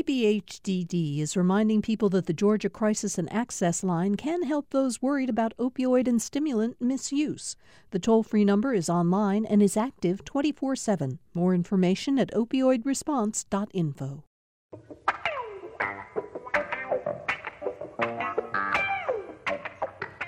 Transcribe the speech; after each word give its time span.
DBHDD 0.00 1.18
is 1.20 1.36
reminding 1.36 1.82
people 1.82 2.08
that 2.08 2.24
the 2.24 2.32
Georgia 2.32 2.70
Crisis 2.70 3.18
and 3.18 3.30
Access 3.30 3.84
Line 3.84 4.14
can 4.14 4.44
help 4.44 4.70
those 4.70 5.02
worried 5.02 5.28
about 5.28 5.54
opioid 5.58 6.08
and 6.08 6.22
stimulant 6.22 6.80
misuse. 6.80 7.54
The 7.90 7.98
toll 7.98 8.22
free 8.22 8.46
number 8.46 8.72
is 8.72 8.88
online 8.88 9.44
and 9.44 9.62
is 9.62 9.76
active 9.76 10.24
24 10.24 10.74
7. 10.76 11.18
More 11.34 11.54
information 11.54 12.18
at 12.18 12.32
opioidresponse.info. 12.32 14.24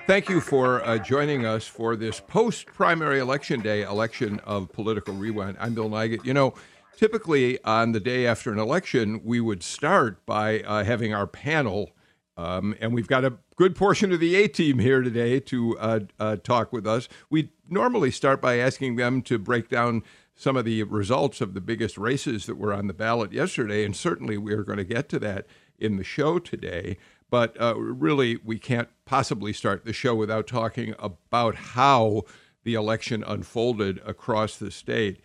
Thank 0.07 0.29
you 0.29 0.43
for 0.43 0.84
uh, 0.84 0.98
joining 0.98 1.46
us 1.46 1.66
for 1.66 1.96
this 1.96 2.20
post 2.20 2.66
primary 2.66 3.20
election 3.20 3.61
day 3.61 3.82
election 3.82 4.39
of 4.41 4.70
Political 4.73 5.14
Rewind. 5.14 5.57
I'm 5.59 5.73
Bill 5.75 5.89
Nigut. 5.89 6.25
You 6.27 6.34
know, 6.34 6.52
typically 6.96 7.62
on 7.64 7.93
the 7.93 8.00
day 8.00 8.27
after 8.27 8.52
an 8.52 8.59
election, 8.59 9.20
we 9.24 9.41
would 9.41 9.62
start 9.62 10.24
by 10.27 10.61
uh, 10.61 10.84
having 10.84 11.14
our 11.14 11.27
panel, 11.27 11.91
um, 12.37 12.74
and 12.80 12.92
we've 12.92 13.09
got 13.09 13.24
a 13.24 13.34
good 13.56 13.74
portion 13.74 14.12
of 14.12 14.20
the 14.20 14.34
A 14.37 14.48
team 14.48 14.78
here 14.78 15.02
today 15.02 15.41
to 15.41 15.78
uh, 15.78 16.00
uh, 16.19 16.36
talk 16.36 16.73
with 16.73 16.86
us. 16.86 17.09
We 17.30 17.50
normally 17.69 18.10
start 18.10 18.41
by 18.41 18.59
asking 18.59 18.97
them 18.97 19.23
to 19.23 19.38
break 19.38 19.69
down 19.69 20.02
some 20.34 20.56
of 20.56 20.64
the 20.64 20.83
results 20.84 21.41
of 21.41 21.55
the 21.55 21.60
biggest 21.60 21.98
races 21.98 22.47
that 22.47 22.56
were 22.56 22.73
on 22.73 22.86
the 22.86 22.95
ballot 22.95 23.33
yesterday, 23.33 23.84
and 23.84 23.95
certainly 23.95 24.38
we're 24.38 24.64
going 24.64 24.78
to 24.78 24.84
get 24.84 25.09
to 25.11 25.19
that 25.19 25.47
in 25.78 25.97
the 25.97 26.05
show 26.05 26.38
today. 26.38 26.97
But 27.30 27.59
uh, 27.61 27.74
really, 27.77 28.38
we 28.45 28.59
can't 28.59 28.88
possibly 29.05 29.52
start 29.52 29.84
the 29.84 29.92
show 29.92 30.14
without 30.14 30.47
talking 30.47 30.95
about 30.98 31.55
how 31.55 32.24
the 32.64 32.74
election 32.74 33.24
unfolded 33.27 34.00
across 34.05 34.56
the 34.56 34.70
state 34.70 35.20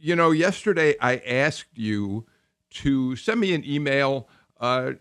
you 0.00 0.16
know, 0.16 0.30
yesterday 0.30 0.94
I 1.00 1.16
asked 1.18 1.76
you 1.76 2.26
to 2.70 3.16
send 3.16 3.40
me 3.40 3.54
an 3.54 3.64
email, 3.64 4.28
uh, 4.60 4.92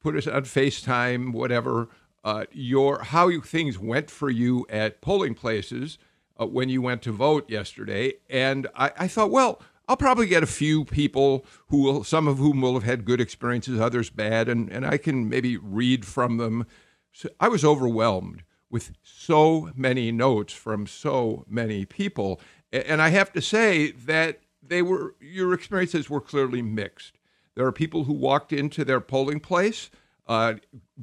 put 0.00 0.16
us 0.16 0.26
on 0.26 0.42
FaceTime, 0.42 1.32
whatever, 1.32 1.88
uh, 2.24 2.44
your 2.52 3.02
how 3.04 3.28
you, 3.28 3.40
things 3.40 3.78
went 3.78 4.10
for 4.10 4.30
you 4.30 4.66
at 4.68 5.00
polling 5.00 5.34
places 5.34 5.98
uh, 6.40 6.46
when 6.46 6.68
you 6.68 6.82
went 6.82 7.02
to 7.02 7.12
vote 7.12 7.48
yesterday. 7.48 8.14
And 8.28 8.66
I, 8.74 8.90
I, 8.98 9.08
thought, 9.08 9.30
well, 9.30 9.62
I'll 9.86 9.96
probably 9.96 10.26
get 10.26 10.42
a 10.42 10.46
few 10.46 10.84
people 10.84 11.44
who 11.68 11.82
will, 11.82 12.04
some 12.04 12.26
of 12.26 12.38
whom 12.38 12.60
will 12.60 12.74
have 12.74 12.82
had 12.82 13.04
good 13.04 13.20
experiences, 13.20 13.80
others 13.80 14.10
bad, 14.10 14.48
and, 14.48 14.70
and 14.70 14.86
I 14.86 14.98
can 14.98 15.28
maybe 15.28 15.56
read 15.56 16.04
from 16.04 16.36
them. 16.38 16.66
So 17.12 17.28
I 17.40 17.48
was 17.48 17.64
overwhelmed 17.64 18.42
with 18.70 18.92
so 19.02 19.70
many 19.74 20.12
notes 20.12 20.52
from 20.52 20.86
so 20.86 21.44
many 21.48 21.84
people. 21.84 22.40
And 22.70 23.00
I 23.00 23.08
have 23.08 23.32
to 23.32 23.40
say 23.40 23.92
that 23.92 24.40
they 24.62 24.82
were 24.82 25.14
your 25.20 25.52
experiences 25.54 26.10
were 26.10 26.20
clearly 26.20 26.62
mixed. 26.62 27.14
There 27.54 27.66
are 27.66 27.72
people 27.72 28.04
who 28.04 28.12
walked 28.12 28.52
into 28.52 28.84
their 28.84 29.00
polling 29.00 29.40
place, 29.40 29.90
uh, 30.26 30.54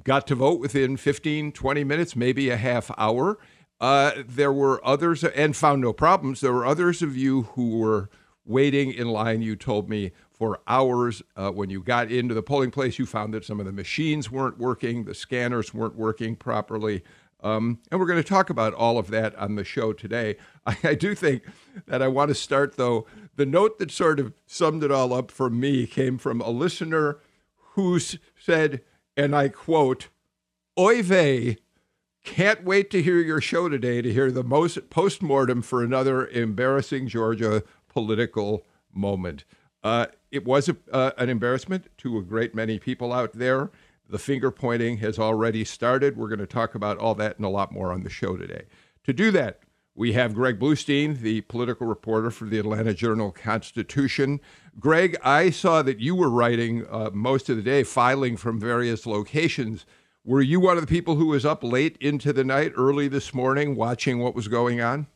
got 0.03 0.25
to 0.28 0.36
vote 0.36 0.59
within 0.59 0.95
15, 0.95 1.52
20 1.52 1.84
minutes, 1.84 2.16
maybe 2.16 2.50
a 2.50 2.58
half 2.58 2.92
hour. 2.97 3.38
Uh, 3.81 4.12
there 4.25 4.53
were 4.53 4.86
others, 4.88 5.23
and 5.23 5.56
found 5.56 5.81
no 5.81 5.92
problems. 5.92 6.39
There 6.39 6.53
were 6.53 6.66
others 6.66 7.02
of 7.02 7.17
you 7.17 7.44
who 7.44 7.78
were 7.78 8.09
waiting 8.45 8.92
in 8.94 9.09
line, 9.09 9.42
you 9.42 9.56
told 9.56 9.90
me, 9.90 10.12
for 10.31 10.62
hours. 10.67 11.22
Uh, 11.36 11.50
when 11.52 11.69
you 11.69 11.81
got 11.81 12.12
into 12.12 12.34
the 12.34 12.44
polling 12.44 12.72
place, 12.72 13.00
you 13.00 13.06
found 13.06 13.34
that 13.34 13.44
some 13.44 13.59
of 13.59 13.66
the 13.66 13.73
machines 13.73 14.31
weren't 14.31 14.58
working, 14.58 15.03
the 15.03 15.14
scanners 15.14 15.73
weren't 15.73 15.95
working 15.95 16.36
properly. 16.36 17.03
Um, 17.41 17.80
and 17.91 18.00
we're 18.00 18.08
going 18.08 18.22
to 18.22 18.28
talk 18.28 18.50
about 18.50 18.73
all 18.73 18.97
of 18.97 19.09
that 19.11 19.36
on 19.36 19.55
the 19.55 19.64
show 19.64 19.94
today. 19.94 20.38
I, 20.66 20.78
I, 20.83 20.95
do 20.95 21.14
think 21.14 21.44
that 21.86 22.02
I 22.02 22.08
want 22.08 22.30
to 22.30 22.36
start, 22.36 22.75
though. 22.75 23.05
The 23.36 23.45
note 23.45 23.78
that 23.80 23.91
sort 23.91 24.19
of 24.19 24.33
summed 24.47 24.83
it 24.83 24.91
all 24.91 25.14
up 25.14 25.30
for 25.30 25.50
me 25.50 25.86
came 25.86 26.17
from 26.17 26.41
a 26.41 26.50
listener 26.50 27.19
who 27.73 28.00
said, 28.00 28.81
and 29.17 29.36
I 29.36 29.50
quote, 29.50 30.08
Oy 30.80 31.03
vey, 31.03 31.58
can't 32.23 32.63
wait 32.63 32.89
to 32.89 33.03
hear 33.03 33.19
your 33.19 33.39
show 33.39 33.69
today 33.69 34.02
to 34.02 34.11
hear 34.11 34.31
the 34.31 34.44
most 34.44 34.89
postmortem 34.89 35.62
for 35.62 35.84
another 35.84 36.28
embarrassing 36.28 37.07
Georgia 37.07 37.63
political 37.88 38.66
moment. 38.94 39.46
Uh, 39.84 40.07
it 40.31 40.44
was 40.44 40.67
a, 40.67 40.75
uh, 40.91 41.12
an 41.17 41.29
embarrassment 41.29 41.88
to 42.00 42.17
a 42.17 42.23
great 42.23 42.56
many 42.56 42.79
people 42.79 43.13
out 43.13 43.34
there. 43.34 43.69
The 44.07 44.19
finger 44.19 44.51
pointing 44.51 44.97
has 44.97 45.17
already 45.17 45.66
started. 45.66 46.16
We're 46.16 46.27
going 46.27 46.39
to 46.39 46.45
talk 46.45 46.75
about 46.75 46.97
all 46.97 47.16
that 47.16 47.38
and 47.38 47.45
a 47.45 47.49
lot 47.49 47.71
more 47.71 47.91
on 47.91 48.03
the 48.03 48.09
show 48.09 48.38
today. 48.38 48.66
To 49.05 49.13
do 49.13 49.31
that, 49.31 49.61
we 49.95 50.13
have 50.13 50.35
Greg 50.35 50.59
Bluestein, 50.59 51.19
the 51.19 51.41
political 51.41 51.88
reporter 51.88 52.29
for 52.29 52.45
the 52.45 52.59
Atlanta 52.59 52.93
Journal 52.93 53.31
Constitution. 53.31 54.41
Greg, 54.79 55.17
I 55.23 55.49
saw 55.49 55.81
that 55.81 55.99
you 55.99 56.16
were 56.16 56.29
writing 56.29 56.85
uh, 56.89 57.11
most 57.13 57.49
of 57.49 57.55
the 57.55 57.63
day, 57.63 57.83
filing 57.83 58.35
from 58.35 58.59
various 58.59 59.05
locations. 59.05 59.85
Were 60.25 60.41
you 60.41 60.59
one 60.59 60.77
of 60.77 60.81
the 60.81 60.87
people 60.87 61.16
who 61.16 61.27
was 61.27 61.45
up 61.45 61.63
late 61.63 61.97
into 62.01 62.33
the 62.33 62.43
night, 62.43 62.73
early 62.75 63.07
this 63.07 63.33
morning, 63.33 63.75
watching 63.75 64.19
what 64.19 64.35
was 64.35 64.47
going 64.47 64.81
on? 64.81 65.07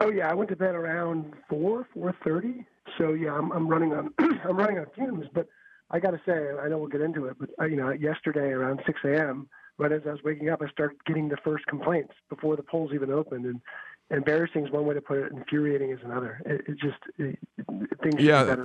Oh 0.00 0.10
yeah, 0.10 0.30
I 0.30 0.34
went 0.34 0.50
to 0.50 0.56
bed 0.56 0.74
around 0.74 1.34
four, 1.48 1.86
four 1.92 2.14
thirty. 2.24 2.66
So 2.98 3.12
yeah, 3.12 3.34
I'm, 3.34 3.52
I'm 3.52 3.68
running 3.68 3.92
on 3.92 4.14
I'm 4.18 4.56
running 4.56 4.78
on 4.78 4.86
fumes, 4.94 5.26
but 5.34 5.46
I 5.92 6.00
got 6.00 6.12
to 6.12 6.20
say, 6.26 6.48
I 6.60 6.68
know 6.68 6.78
we'll 6.78 6.88
get 6.88 7.02
into 7.02 7.26
it, 7.26 7.36
but 7.38 7.50
uh, 7.60 7.66
you 7.66 7.76
know, 7.76 7.90
yesterday 7.90 8.50
around 8.50 8.80
6 8.86 9.00
a.m., 9.04 9.48
right 9.78 9.92
as 9.92 10.02
I 10.06 10.12
was 10.12 10.20
waking 10.24 10.48
up, 10.48 10.62
I 10.62 10.70
started 10.70 10.96
getting 11.06 11.28
the 11.28 11.36
first 11.44 11.66
complaints 11.66 12.14
before 12.30 12.56
the 12.56 12.62
polls 12.62 12.92
even 12.94 13.10
opened, 13.10 13.44
and 13.44 13.60
embarrassing 14.10 14.66
is 14.66 14.72
one 14.72 14.86
way 14.86 14.94
to 14.94 15.00
put 15.00 15.18
it. 15.18 15.32
Infuriating 15.32 15.90
is 15.90 15.98
another. 16.04 16.40
It, 16.46 16.62
it 16.66 16.78
just 16.78 16.98
it, 17.18 17.38
things 18.02 18.14
yeah. 18.18 18.56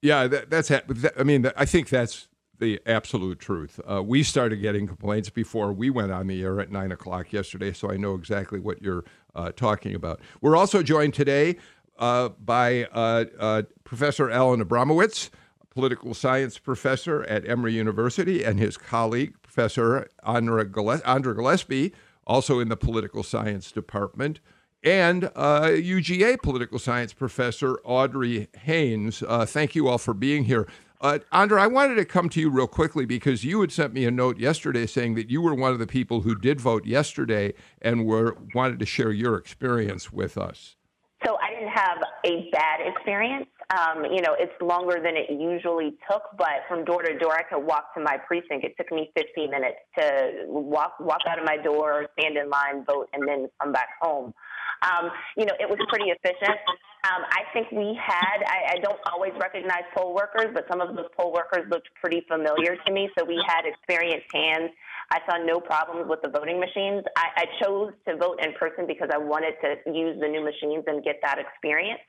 Yeah, 0.00 0.26
that, 0.26 0.50
that's. 0.50 0.70
I 1.16 1.22
mean, 1.22 1.48
I 1.56 1.64
think 1.64 1.88
that's 1.88 2.28
the 2.58 2.80
absolute 2.86 3.38
truth. 3.38 3.78
Uh, 3.88 4.02
we 4.02 4.24
started 4.24 4.56
getting 4.56 4.86
complaints 4.88 5.30
before 5.30 5.72
we 5.72 5.90
went 5.90 6.10
on 6.10 6.26
the 6.26 6.42
air 6.42 6.60
at 6.60 6.72
nine 6.72 6.90
o'clock 6.90 7.32
yesterday, 7.32 7.72
so 7.72 7.90
I 7.90 7.96
know 7.96 8.14
exactly 8.14 8.58
what 8.58 8.82
you're 8.82 9.04
uh, 9.34 9.52
talking 9.52 9.94
about. 9.94 10.20
We're 10.40 10.56
also 10.56 10.82
joined 10.82 11.14
today 11.14 11.56
uh, 11.98 12.30
by 12.30 12.84
uh, 12.86 13.26
uh, 13.38 13.62
Professor 13.84 14.28
Alan 14.28 14.64
Abramowitz 14.64 15.30
political 15.72 16.12
science 16.12 16.58
professor 16.58 17.22
at 17.24 17.48
Emory 17.48 17.72
University, 17.72 18.44
and 18.44 18.58
his 18.58 18.76
colleague, 18.76 19.34
Professor 19.42 20.08
Andra, 20.22 20.64
Gillespie, 20.64 21.92
also 22.26 22.60
in 22.60 22.68
the 22.68 22.76
political 22.76 23.22
science 23.22 23.72
department, 23.72 24.40
and 24.84 25.24
uh, 25.34 25.62
UGA 25.62 26.42
political 26.42 26.78
science 26.78 27.12
professor 27.12 27.78
Audrey 27.84 28.48
Haynes. 28.64 29.22
Uh, 29.26 29.46
thank 29.46 29.74
you 29.74 29.88
all 29.88 29.98
for 29.98 30.12
being 30.12 30.44
here. 30.44 30.68
Uh, 31.00 31.18
Andra, 31.32 31.60
I 31.60 31.66
wanted 31.66 31.96
to 31.96 32.04
come 32.04 32.28
to 32.28 32.40
you 32.40 32.48
real 32.50 32.68
quickly 32.68 33.06
because 33.06 33.44
you 33.44 33.60
had 33.60 33.72
sent 33.72 33.92
me 33.92 34.04
a 34.04 34.10
note 34.10 34.38
yesterday 34.38 34.86
saying 34.86 35.14
that 35.14 35.30
you 35.30 35.40
were 35.40 35.54
one 35.54 35.72
of 35.72 35.80
the 35.80 35.86
people 35.86 36.20
who 36.20 36.36
did 36.36 36.60
vote 36.60 36.86
yesterday 36.86 37.54
and 37.80 38.06
were 38.06 38.36
wanted 38.54 38.78
to 38.78 38.86
share 38.86 39.10
your 39.10 39.36
experience 39.36 40.12
with 40.12 40.38
us. 40.38 40.76
So 41.24 41.36
I 41.36 41.50
didn't 41.54 41.72
have 41.72 41.98
a 42.26 42.50
bad 42.50 42.80
experience. 42.84 43.46
Um, 43.70 44.04
you 44.04 44.22
know, 44.22 44.34
it's 44.38 44.52
longer 44.60 44.98
than 45.02 45.16
it 45.16 45.30
usually 45.30 45.94
took, 46.10 46.22
but 46.36 46.66
from 46.68 46.84
door 46.84 47.02
to 47.02 47.18
door, 47.18 47.32
I 47.32 47.42
could 47.42 47.64
walk 47.64 47.94
to 47.94 48.00
my 48.00 48.18
precinct. 48.26 48.64
It 48.64 48.74
took 48.76 48.90
me 48.90 49.10
15 49.16 49.50
minutes 49.50 49.78
to 49.98 50.44
walk 50.48 50.98
walk 51.00 51.20
out 51.28 51.38
of 51.38 51.44
my 51.44 51.56
door, 51.56 52.06
stand 52.18 52.36
in 52.36 52.50
line, 52.50 52.84
vote, 52.84 53.08
and 53.12 53.26
then 53.26 53.48
come 53.60 53.72
back 53.72 53.88
home. 54.00 54.34
Um, 54.82 55.10
you 55.36 55.46
know, 55.46 55.54
it 55.60 55.68
was 55.68 55.78
pretty 55.88 56.10
efficient. 56.10 56.58
Um, 57.04 57.22
I 57.30 57.42
think 57.52 57.70
we 57.70 57.98
had, 57.98 58.42
I, 58.46 58.74
I 58.74 58.76
don't 58.82 58.98
always 59.12 59.32
recognize 59.40 59.82
poll 59.96 60.14
workers, 60.14 60.50
but 60.54 60.66
some 60.70 60.80
of 60.80 60.94
those 60.94 61.06
poll 61.16 61.32
workers 61.32 61.66
looked 61.70 61.88
pretty 62.00 62.24
familiar 62.28 62.76
to 62.86 62.92
me. 62.92 63.10
So 63.18 63.24
we 63.24 63.42
had 63.46 63.62
experienced 63.64 64.26
hands. 64.32 64.70
I 65.10 65.18
saw 65.28 65.38
no 65.38 65.60
problems 65.60 66.08
with 66.08 66.20
the 66.22 66.28
voting 66.28 66.60
machines. 66.60 67.04
I, 67.16 67.44
I 67.44 67.44
chose 67.62 67.92
to 68.08 68.16
vote 68.16 68.40
in 68.44 68.52
person 68.54 68.86
because 68.86 69.08
I 69.12 69.18
wanted 69.18 69.54
to 69.62 69.90
use 69.90 70.20
the 70.20 70.28
new 70.28 70.44
machines 70.44 70.84
and 70.86 71.02
get 71.04 71.16
that 71.22 71.38
experience. 71.38 72.00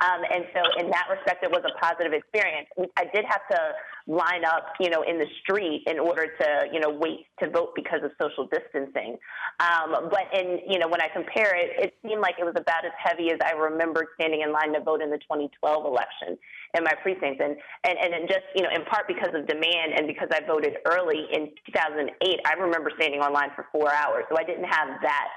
Um, 0.00 0.22
and 0.32 0.44
so 0.54 0.60
in 0.80 0.90
that 0.90 1.06
respect, 1.10 1.44
it 1.44 1.50
was 1.50 1.62
a 1.64 1.78
positive 1.78 2.12
experience. 2.12 2.68
I 2.96 3.04
did 3.12 3.24
have 3.24 3.46
to 3.50 3.58
line 4.06 4.44
up, 4.44 4.74
you 4.80 4.90
know, 4.90 5.02
in 5.02 5.18
the 5.18 5.26
street 5.42 5.84
in 5.86 5.98
order 5.98 6.26
to, 6.26 6.68
you 6.72 6.80
know, 6.80 6.90
wait 6.90 7.26
to 7.40 7.48
vote 7.48 7.72
because 7.74 8.00
of 8.04 8.10
social 8.20 8.48
distancing. 8.48 9.16
Um, 9.60 10.10
but 10.10 10.28
in, 10.32 10.60
you 10.68 10.78
know, 10.78 10.88
when 10.88 11.00
I 11.00 11.08
compare 11.08 11.56
it, 11.56 11.70
it 11.78 11.94
seemed 12.02 12.20
like 12.20 12.36
it 12.38 12.44
was 12.44 12.54
about 12.56 12.84
as 12.84 12.92
heavy 13.02 13.30
as 13.30 13.38
I 13.44 13.52
remembered 13.52 14.08
standing 14.20 14.42
in 14.42 14.52
line 14.52 14.74
to 14.74 14.80
vote 14.80 15.00
in 15.00 15.10
the 15.10 15.18
2012 15.18 15.86
election 15.86 16.36
in 16.76 16.84
my 16.84 16.92
precinct. 17.02 17.40
And, 17.40 17.56
and, 17.84 17.96
and 17.98 18.28
just, 18.28 18.44
you 18.54 18.62
know, 18.62 18.70
in 18.74 18.84
part 18.84 19.08
because 19.08 19.32
of 19.34 19.46
demand 19.46 19.96
and 19.96 20.06
because 20.06 20.28
I 20.32 20.44
voted 20.44 20.76
early 20.84 21.24
in 21.32 21.50
2008, 21.66 22.40
I 22.44 22.52
remember 22.60 22.90
standing 22.96 23.20
online 23.20 23.50
for 23.56 23.66
four 23.72 23.92
hours. 23.92 24.24
So 24.28 24.36
I 24.38 24.44
didn't 24.44 24.68
have 24.68 25.00
that 25.00 25.28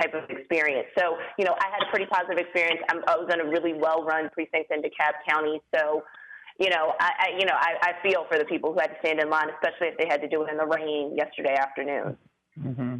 type 0.00 0.14
of 0.14 0.28
experience. 0.30 0.88
So, 0.98 1.16
you 1.38 1.44
know, 1.44 1.54
I 1.58 1.70
had 1.70 1.86
a 1.86 1.90
pretty 1.90 2.06
positive 2.06 2.38
experience. 2.38 2.80
I'm, 2.90 3.02
i 3.06 3.16
was 3.16 3.30
in 3.32 3.40
a 3.40 3.48
really 3.48 3.74
well-run 3.74 4.30
precinct 4.32 4.70
in 4.70 4.82
DeKalb 4.82 5.14
County, 5.28 5.60
so 5.74 6.02
you 6.60 6.70
know, 6.70 6.94
I, 7.00 7.10
I 7.18 7.38
you 7.38 7.46
know, 7.46 7.54
I, 7.54 7.74
I 7.82 7.92
feel 8.02 8.26
for 8.30 8.38
the 8.38 8.44
people 8.44 8.72
who 8.72 8.78
had 8.78 8.88
to 8.88 8.96
stand 9.00 9.20
in 9.20 9.28
line, 9.28 9.48
especially 9.50 9.88
if 9.88 9.98
they 9.98 10.06
had 10.06 10.20
to 10.20 10.28
do 10.28 10.42
it 10.44 10.50
in 10.50 10.56
the 10.56 10.66
rain 10.66 11.14
yesterday 11.16 11.54
afternoon. 11.54 12.16
Mm-hmm. 12.60 12.96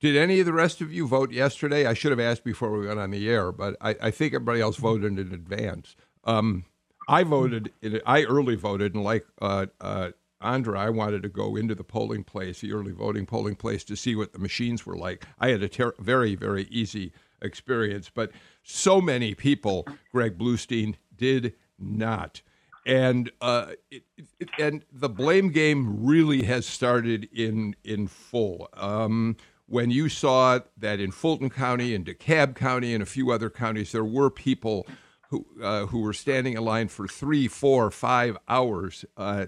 Did 0.00 0.16
any 0.16 0.40
of 0.40 0.46
the 0.46 0.52
rest 0.52 0.80
of 0.80 0.92
you 0.92 1.06
vote 1.06 1.32
yesterday? 1.32 1.84
I 1.84 1.92
should 1.92 2.12
have 2.12 2.20
asked 2.20 2.44
before 2.44 2.70
we 2.70 2.86
went 2.86 3.00
on 3.00 3.10
the 3.10 3.28
air, 3.28 3.50
but 3.50 3.76
I, 3.80 3.96
I 4.00 4.10
think 4.10 4.32
everybody 4.32 4.60
else 4.60 4.76
voted 4.76 5.18
in 5.18 5.34
advance. 5.34 5.96
Um, 6.24 6.64
I 7.08 7.24
voted. 7.24 7.72
In, 7.82 8.00
I 8.06 8.22
early 8.24 8.54
voted, 8.54 8.94
and 8.94 9.02
like 9.02 9.26
uh, 9.40 9.66
uh, 9.80 10.10
Andra, 10.40 10.78
I 10.78 10.90
wanted 10.90 11.22
to 11.24 11.28
go 11.28 11.56
into 11.56 11.74
the 11.74 11.84
polling 11.84 12.24
place, 12.24 12.60
the 12.60 12.72
early 12.72 12.92
voting 12.92 13.26
polling 13.26 13.56
place, 13.56 13.84
to 13.84 13.96
see 13.96 14.14
what 14.14 14.32
the 14.32 14.38
machines 14.38 14.86
were 14.86 14.96
like. 14.96 15.26
I 15.38 15.48
had 15.48 15.62
a 15.62 15.68
ter- 15.68 15.94
very, 15.98 16.34
very 16.34 16.64
easy 16.70 17.12
experience, 17.42 18.10
but 18.12 18.30
so 18.62 19.00
many 19.00 19.34
people, 19.34 19.86
Greg 20.12 20.38
Bluestein, 20.38 20.94
did 21.16 21.54
not. 21.78 22.42
And 22.86 23.30
uh, 23.40 23.72
it, 23.90 24.04
it, 24.38 24.48
and 24.58 24.84
the 24.92 25.08
blame 25.08 25.50
game 25.50 26.04
really 26.06 26.44
has 26.44 26.66
started 26.66 27.28
in 27.32 27.76
in 27.84 28.06
full. 28.06 28.68
Um, 28.74 29.36
when 29.66 29.90
you 29.90 30.08
saw 30.08 30.60
that 30.78 30.98
in 30.98 31.10
Fulton 31.10 31.50
County 31.50 31.94
and 31.94 32.06
DeKalb 32.06 32.54
County 32.54 32.94
and 32.94 33.02
a 33.02 33.06
few 33.06 33.30
other 33.30 33.50
counties, 33.50 33.92
there 33.92 34.04
were 34.04 34.30
people 34.30 34.86
who 35.28 35.44
uh, 35.62 35.86
who 35.86 36.00
were 36.00 36.14
standing 36.14 36.54
in 36.54 36.64
line 36.64 36.88
for 36.88 37.06
three, 37.06 37.46
four, 37.48 37.90
five 37.90 38.38
hours. 38.48 39.04
Uh, 39.16 39.46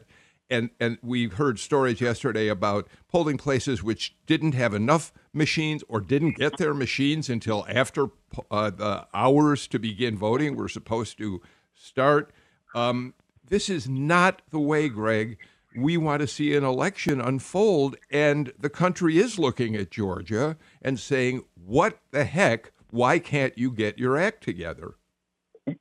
and 0.50 0.70
and 0.81 0.99
we 1.02 1.29
heard 1.29 1.58
stories 1.58 2.00
yesterday 2.00 2.49
about 2.49 2.88
polling 3.08 3.38
places 3.38 3.82
which 3.82 4.17
didn't 4.26 4.52
have 4.55 4.75
enough 4.75 5.12
machines 5.32 5.85
or 5.88 6.00
didn't 6.00 6.37
get 6.37 6.56
their 6.58 6.75
machines 6.75 7.29
until 7.31 7.64
after 7.69 8.08
uh, 8.50 8.70
the 8.70 9.06
hours 9.14 9.67
to 9.69 9.79
begin 9.79 10.19
voting 10.19 10.56
were 10.56 10.69
supposed 10.69 11.17
to 11.19 11.41
start. 11.75 12.32
Um, 12.75 13.14
this 13.49 13.69
is 13.69 13.88
not 13.88 14.43
the 14.50 14.61
way, 14.61 14.88
Greg. 14.88 15.38
We 15.76 15.97
want 15.97 16.20
to 16.20 16.26
see 16.26 16.56
an 16.56 16.64
election 16.64 17.20
unfold, 17.20 17.96
and 18.11 18.53
the 18.58 18.70
country 18.70 19.19
is 19.19 19.38
looking 19.38 19.76
at 19.76 19.91
Georgia 19.91 20.56
and 20.82 20.99
saying, 20.99 21.44
"What 21.55 22.00
the 22.11 22.25
heck? 22.25 22.73
Why 22.91 23.20
can't 23.20 23.56
you 23.56 23.70
get 23.70 23.99
your 23.99 24.19
act 24.19 24.43
together?" 24.43 24.94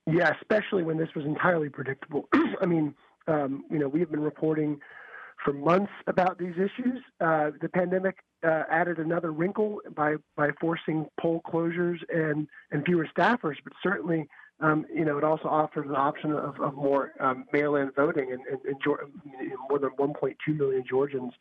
Yeah, 0.05 0.35
especially 0.39 0.83
when 0.83 0.97
this 0.97 1.09
was 1.15 1.25
entirely 1.25 1.69
predictable. 1.69 2.27
I 2.61 2.67
mean 2.67 2.93
um, 3.29 3.63
you 3.69 3.79
know, 3.79 3.87
we 3.87 3.99
have 3.99 4.11
been 4.11 4.21
reporting 4.21 4.79
for 5.43 5.53
months 5.53 5.91
about 6.07 6.37
these 6.37 6.53
issues. 6.55 7.01
Uh, 7.21 7.51
the 7.61 7.69
pandemic 7.69 8.17
uh, 8.45 8.63
added 8.69 8.97
another 8.97 9.31
wrinkle 9.31 9.79
by 9.95 10.15
by 10.35 10.49
forcing 10.59 11.05
poll 11.19 11.41
closures 11.41 11.99
and 12.09 12.47
and 12.71 12.83
fewer 12.85 13.07
staffers, 13.17 13.55
but 13.63 13.73
certainly. 13.81 14.27
Um, 14.61 14.85
you 14.93 15.05
know, 15.05 15.17
it 15.17 15.23
also 15.23 15.47
offers 15.47 15.87
the 15.87 15.95
option 15.95 16.33
of, 16.33 16.59
of 16.59 16.75
more 16.75 17.13
um, 17.21 17.45
mail-in 17.53 17.91
voting, 17.95 18.33
and, 18.33 18.41
and, 18.45 18.59
and 18.65 19.51
more 19.69 19.79
than 19.79 19.91
1.2 19.91 20.35
million 20.57 20.83
Georgians 20.85 21.31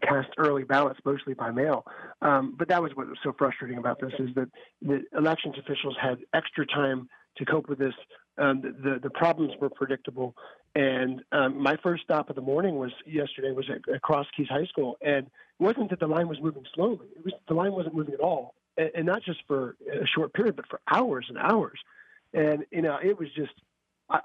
cast 0.00 0.28
early 0.38 0.62
ballots, 0.62 1.00
mostly 1.04 1.34
by 1.34 1.50
mail. 1.50 1.84
Um, 2.22 2.54
but 2.56 2.68
that 2.68 2.80
was 2.80 2.92
what 2.94 3.08
was 3.08 3.18
so 3.24 3.34
frustrating 3.36 3.78
about 3.78 4.00
this: 4.00 4.12
is 4.20 4.28
that 4.36 4.48
the 4.80 5.02
elections 5.16 5.56
officials 5.58 5.96
had 6.00 6.18
extra 6.34 6.64
time 6.66 7.08
to 7.38 7.44
cope 7.44 7.68
with 7.68 7.80
this. 7.80 7.94
Um, 8.38 8.60
the 8.62 8.98
the 9.02 9.10
problems 9.10 9.52
were 9.60 9.70
predictable, 9.70 10.34
and 10.74 11.22
um, 11.32 11.60
my 11.60 11.76
first 11.82 12.04
stop 12.04 12.30
of 12.30 12.36
the 12.36 12.42
morning 12.42 12.76
was 12.76 12.92
yesterday 13.06 13.50
was 13.50 13.68
at, 13.68 13.92
at 13.92 14.02
Cross 14.02 14.26
Keys 14.36 14.48
High 14.48 14.66
School, 14.66 14.96
and 15.00 15.26
it 15.26 15.32
wasn't 15.58 15.90
that 15.90 16.00
the 16.00 16.06
line 16.06 16.28
was 16.28 16.40
moving 16.40 16.64
slowly; 16.74 17.06
it 17.16 17.24
was 17.24 17.34
the 17.48 17.54
line 17.54 17.72
wasn't 17.72 17.94
moving 17.94 18.14
at 18.14 18.20
all, 18.20 18.54
and, 18.76 18.90
and 18.94 19.06
not 19.06 19.22
just 19.24 19.40
for 19.46 19.76
a 19.92 20.06
short 20.06 20.32
period, 20.34 20.56
but 20.56 20.68
for 20.68 20.80
hours 20.90 21.26
and 21.28 21.38
hours. 21.38 21.78
And 22.32 22.64
you 22.70 22.82
know, 22.82 22.98
it 23.02 23.18
was 23.18 23.28
just, 23.34 23.54
I, 24.08 24.20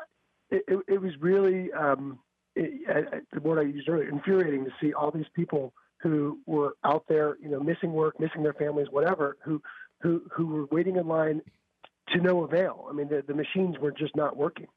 it, 0.51 0.63
it 0.87 1.01
was 1.01 1.13
really 1.19 1.71
um, 1.73 2.19
it, 2.55 3.07
I, 3.13 3.19
the 3.33 3.41
word 3.41 3.59
I 3.59 3.63
used 3.63 3.89
earlier, 3.89 4.09
infuriating 4.09 4.65
to 4.65 4.71
see 4.79 4.93
all 4.93 5.11
these 5.11 5.25
people 5.33 5.73
who 6.01 6.39
were 6.45 6.75
out 6.83 7.05
there, 7.07 7.37
you 7.41 7.49
know, 7.49 7.61
missing 7.61 7.93
work, 7.93 8.19
missing 8.19 8.43
their 8.43 8.53
families, 8.53 8.87
whatever, 8.91 9.37
who 9.43 9.61
who 10.01 10.21
who 10.31 10.47
were 10.47 10.65
waiting 10.65 10.97
in 10.97 11.07
line 11.07 11.41
to 12.09 12.21
no 12.21 12.43
avail. 12.43 12.87
I 12.89 12.93
mean, 12.93 13.09
the, 13.09 13.23
the 13.25 13.33
machines 13.33 13.77
were 13.79 13.91
just 13.91 14.15
not 14.15 14.37
working. 14.37 14.67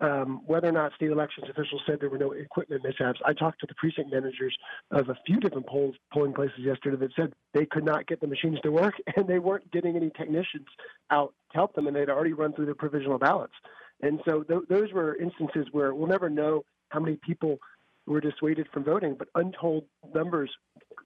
Um, 0.00 0.40
whether 0.46 0.66
or 0.66 0.72
not 0.72 0.94
state 0.94 1.10
elections 1.10 1.46
officials 1.50 1.82
said 1.86 1.98
there 2.00 2.08
were 2.08 2.16
no 2.16 2.32
equipment 2.32 2.82
mishaps, 2.82 3.20
I 3.24 3.34
talked 3.34 3.60
to 3.60 3.66
the 3.66 3.74
precinct 3.74 4.10
managers 4.10 4.56
of 4.90 5.10
a 5.10 5.16
few 5.26 5.38
different 5.38 5.66
polls, 5.66 5.94
polling 6.10 6.32
places 6.32 6.60
yesterday 6.60 6.96
that 6.96 7.10
said 7.14 7.34
they 7.52 7.66
could 7.66 7.84
not 7.84 8.06
get 8.06 8.20
the 8.20 8.26
machines 8.26 8.58
to 8.62 8.72
work 8.72 8.94
and 9.16 9.28
they 9.28 9.38
weren't 9.38 9.70
getting 9.70 9.96
any 9.96 10.10
technicians 10.10 10.66
out 11.10 11.34
to 11.52 11.58
help 11.58 11.74
them, 11.74 11.86
and 11.86 11.94
they'd 11.94 12.08
already 12.08 12.32
run 12.32 12.54
through 12.54 12.64
their 12.64 12.74
provisional 12.74 13.18
ballots. 13.18 13.52
And 14.00 14.20
so 14.26 14.42
th- 14.42 14.62
those 14.70 14.90
were 14.92 15.16
instances 15.16 15.66
where 15.72 15.94
we'll 15.94 16.08
never 16.08 16.30
know 16.30 16.64
how 16.88 17.00
many 17.00 17.16
people 17.16 17.58
were 18.06 18.22
dissuaded 18.22 18.68
from 18.72 18.84
voting, 18.84 19.16
but 19.18 19.28
untold 19.34 19.84
numbers 20.14 20.50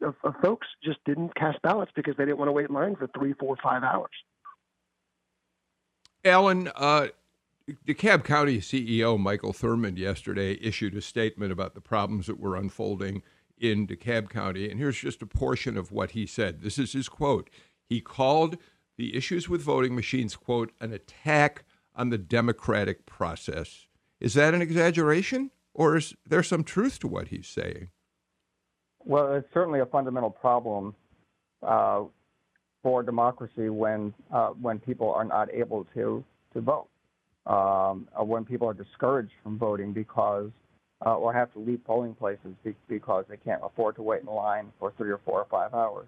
of, 0.03 0.15
of 0.23 0.35
folks 0.41 0.69
just 0.85 0.99
didn't 1.05 1.35
cast 1.35 1.61
ballots 1.63 1.91
because 1.97 2.15
they 2.17 2.25
didn't 2.25 2.39
want 2.39 2.49
to 2.49 2.53
wait 2.53 2.69
in 2.69 2.75
line 2.75 2.95
for 2.95 3.09
three, 3.09 3.33
four, 3.35 3.57
five 3.63 3.83
hours. 3.83 4.13
Alan, 6.25 6.71
uh, 6.75 7.09
DeKalb 7.87 8.25
County 8.25 8.59
CEO 8.59 9.19
Michael 9.19 9.53
Thurmond 9.53 9.99
yesterday 9.99 10.59
issued 10.61 10.95
a 10.97 11.03
statement 11.03 11.53
about 11.53 11.75
the 11.75 11.81
problems 11.81 12.27
that 12.27 12.41
were 12.41 12.57
unfolding 12.57 13.23
in 13.59 13.87
DeKalb 13.87 14.31
County. 14.31 14.71
And 14.71 14.79
here's 14.79 14.99
just 14.99 15.23
a 15.23 15.27
portion 15.27 15.77
of 15.77 15.93
what 15.93 16.13
he 16.13 16.27
said. 16.27 16.63
This 16.63 16.79
is 16.79 16.93
his 16.93 17.09
quote. 17.09 17.51
He 17.89 18.01
called 18.01 18.57
the 18.97 19.17
issues 19.17 19.49
with 19.49 19.63
voting 19.63 19.95
machines, 19.95 20.37
quote, 20.37 20.73
an 20.81 20.93
attack 20.93 21.65
on 21.95 22.11
the 22.11 22.19
democratic 22.19 23.07
process. 23.07 23.87
Is 24.21 24.35
that 24.35 24.55
an 24.55 24.63
exaggeration? 24.63 25.51
Or 25.75 25.97
is 25.97 26.15
there 26.25 26.43
some 26.43 26.65
truth 26.65 27.01
to 27.01 27.09
what 27.09 27.29
he's 27.29 27.49
saying? 27.49 27.91
Well, 29.01 29.35
it's 29.35 29.53
certainly 29.53 29.81
a 29.81 29.87
fundamental 29.87 30.31
problem 30.31 30.95
uh, 31.63 32.05
for 32.85 33.03
democracy 33.03 33.71
when 33.71 34.15
uh, 34.33 34.51
when 34.51 34.79
people 34.79 35.11
are 35.11 35.25
not 35.25 35.53
able 35.53 35.87
to 35.95 36.23
to 36.53 36.61
vote, 36.61 36.87
um, 37.47 38.07
or 38.17 38.25
when 38.25 38.45
people 38.45 38.69
are 38.69 38.75
discouraged 38.75 39.33
from 39.43 39.59
voting 39.59 39.93
because 39.93 40.51
uh, 41.05 41.17
or 41.17 41.33
have 41.33 41.53
to 41.55 41.59
leave 41.59 41.83
polling 41.85 42.15
places 42.15 42.55
be- 42.63 42.77
because 42.89 43.25
they 43.29 43.39
can't 43.39 43.63
afford 43.65 43.97
to 43.97 44.03
wait 44.03 44.21
in 44.21 44.27
line 44.27 44.71
for 44.79 44.93
three 44.97 45.11
or 45.11 45.19
four 45.25 45.41
or 45.41 45.47
five 45.51 45.75
hours. 45.75 46.07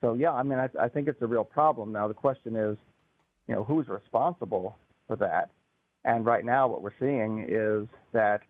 So 0.00 0.14
yeah, 0.14 0.32
I 0.32 0.42
mean, 0.42 0.58
I, 0.58 0.68
I 0.78 0.88
think 0.88 1.06
it's 1.08 1.22
a 1.22 1.26
real 1.26 1.44
problem. 1.44 1.92
Now 1.92 2.08
the 2.08 2.14
question 2.14 2.56
is, 2.56 2.76
you 3.46 3.54
know, 3.54 3.64
who's 3.64 3.88
responsible 3.88 4.76
for 5.06 5.16
that? 5.16 5.50
And 6.04 6.26
right 6.26 6.44
now, 6.44 6.66
what 6.66 6.82
we're 6.82 6.98
seeing 6.98 7.46
is 7.48 7.86
that 8.12 8.40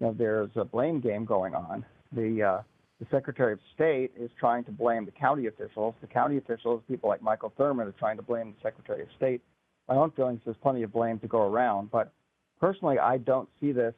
you 0.00 0.08
know 0.08 0.14
there's 0.18 0.50
a 0.56 0.64
blame 0.64 1.00
game 1.00 1.24
going 1.24 1.54
on. 1.54 1.84
The 2.12 2.42
uh, 2.42 2.62
the 3.00 3.06
Secretary 3.10 3.52
of 3.52 3.58
State 3.74 4.12
is 4.18 4.30
trying 4.38 4.64
to 4.64 4.72
blame 4.72 5.04
the 5.04 5.10
county 5.10 5.46
officials. 5.46 5.94
The 6.00 6.06
county 6.06 6.38
officials, 6.38 6.82
people 6.88 7.08
like 7.08 7.22
Michael 7.22 7.52
Thurmond, 7.58 7.86
are 7.86 7.94
trying 7.98 8.16
to 8.16 8.22
blame 8.22 8.54
the 8.54 8.68
Secretary 8.68 9.02
of 9.02 9.08
State. 9.16 9.42
My 9.88 9.96
own 9.96 10.10
feelings, 10.12 10.40
there's 10.44 10.56
plenty 10.62 10.82
of 10.82 10.92
blame 10.92 11.18
to 11.20 11.28
go 11.28 11.42
around, 11.42 11.90
but 11.90 12.12
personally, 12.60 12.98
I 12.98 13.18
don't 13.18 13.48
see 13.60 13.72
this 13.72 13.94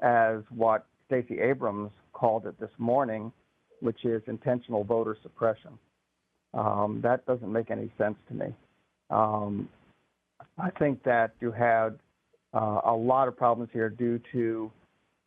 as 0.00 0.40
what 0.54 0.86
Stacey 1.06 1.40
Abrams 1.40 1.90
called 2.12 2.46
it 2.46 2.58
this 2.60 2.70
morning, 2.78 3.32
which 3.80 4.04
is 4.04 4.22
intentional 4.26 4.84
voter 4.84 5.16
suppression. 5.22 5.78
Um, 6.54 7.00
that 7.02 7.26
doesn't 7.26 7.50
make 7.50 7.70
any 7.70 7.90
sense 7.98 8.16
to 8.28 8.34
me. 8.34 8.46
Um, 9.10 9.68
I 10.58 10.70
think 10.70 11.02
that 11.04 11.32
you 11.40 11.50
had 11.50 11.98
uh, 12.54 12.80
a 12.84 12.94
lot 12.94 13.28
of 13.28 13.36
problems 13.36 13.70
here 13.72 13.88
due 13.88 14.20
to 14.32 14.70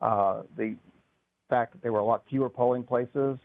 uh, 0.01 0.41
the 0.57 0.75
fact 1.49 1.73
that 1.73 1.81
there 1.81 1.91
were 1.91 1.99
a 1.99 2.05
lot 2.05 2.23
fewer 2.29 2.49
polling 2.49 2.83
places. 2.83 3.37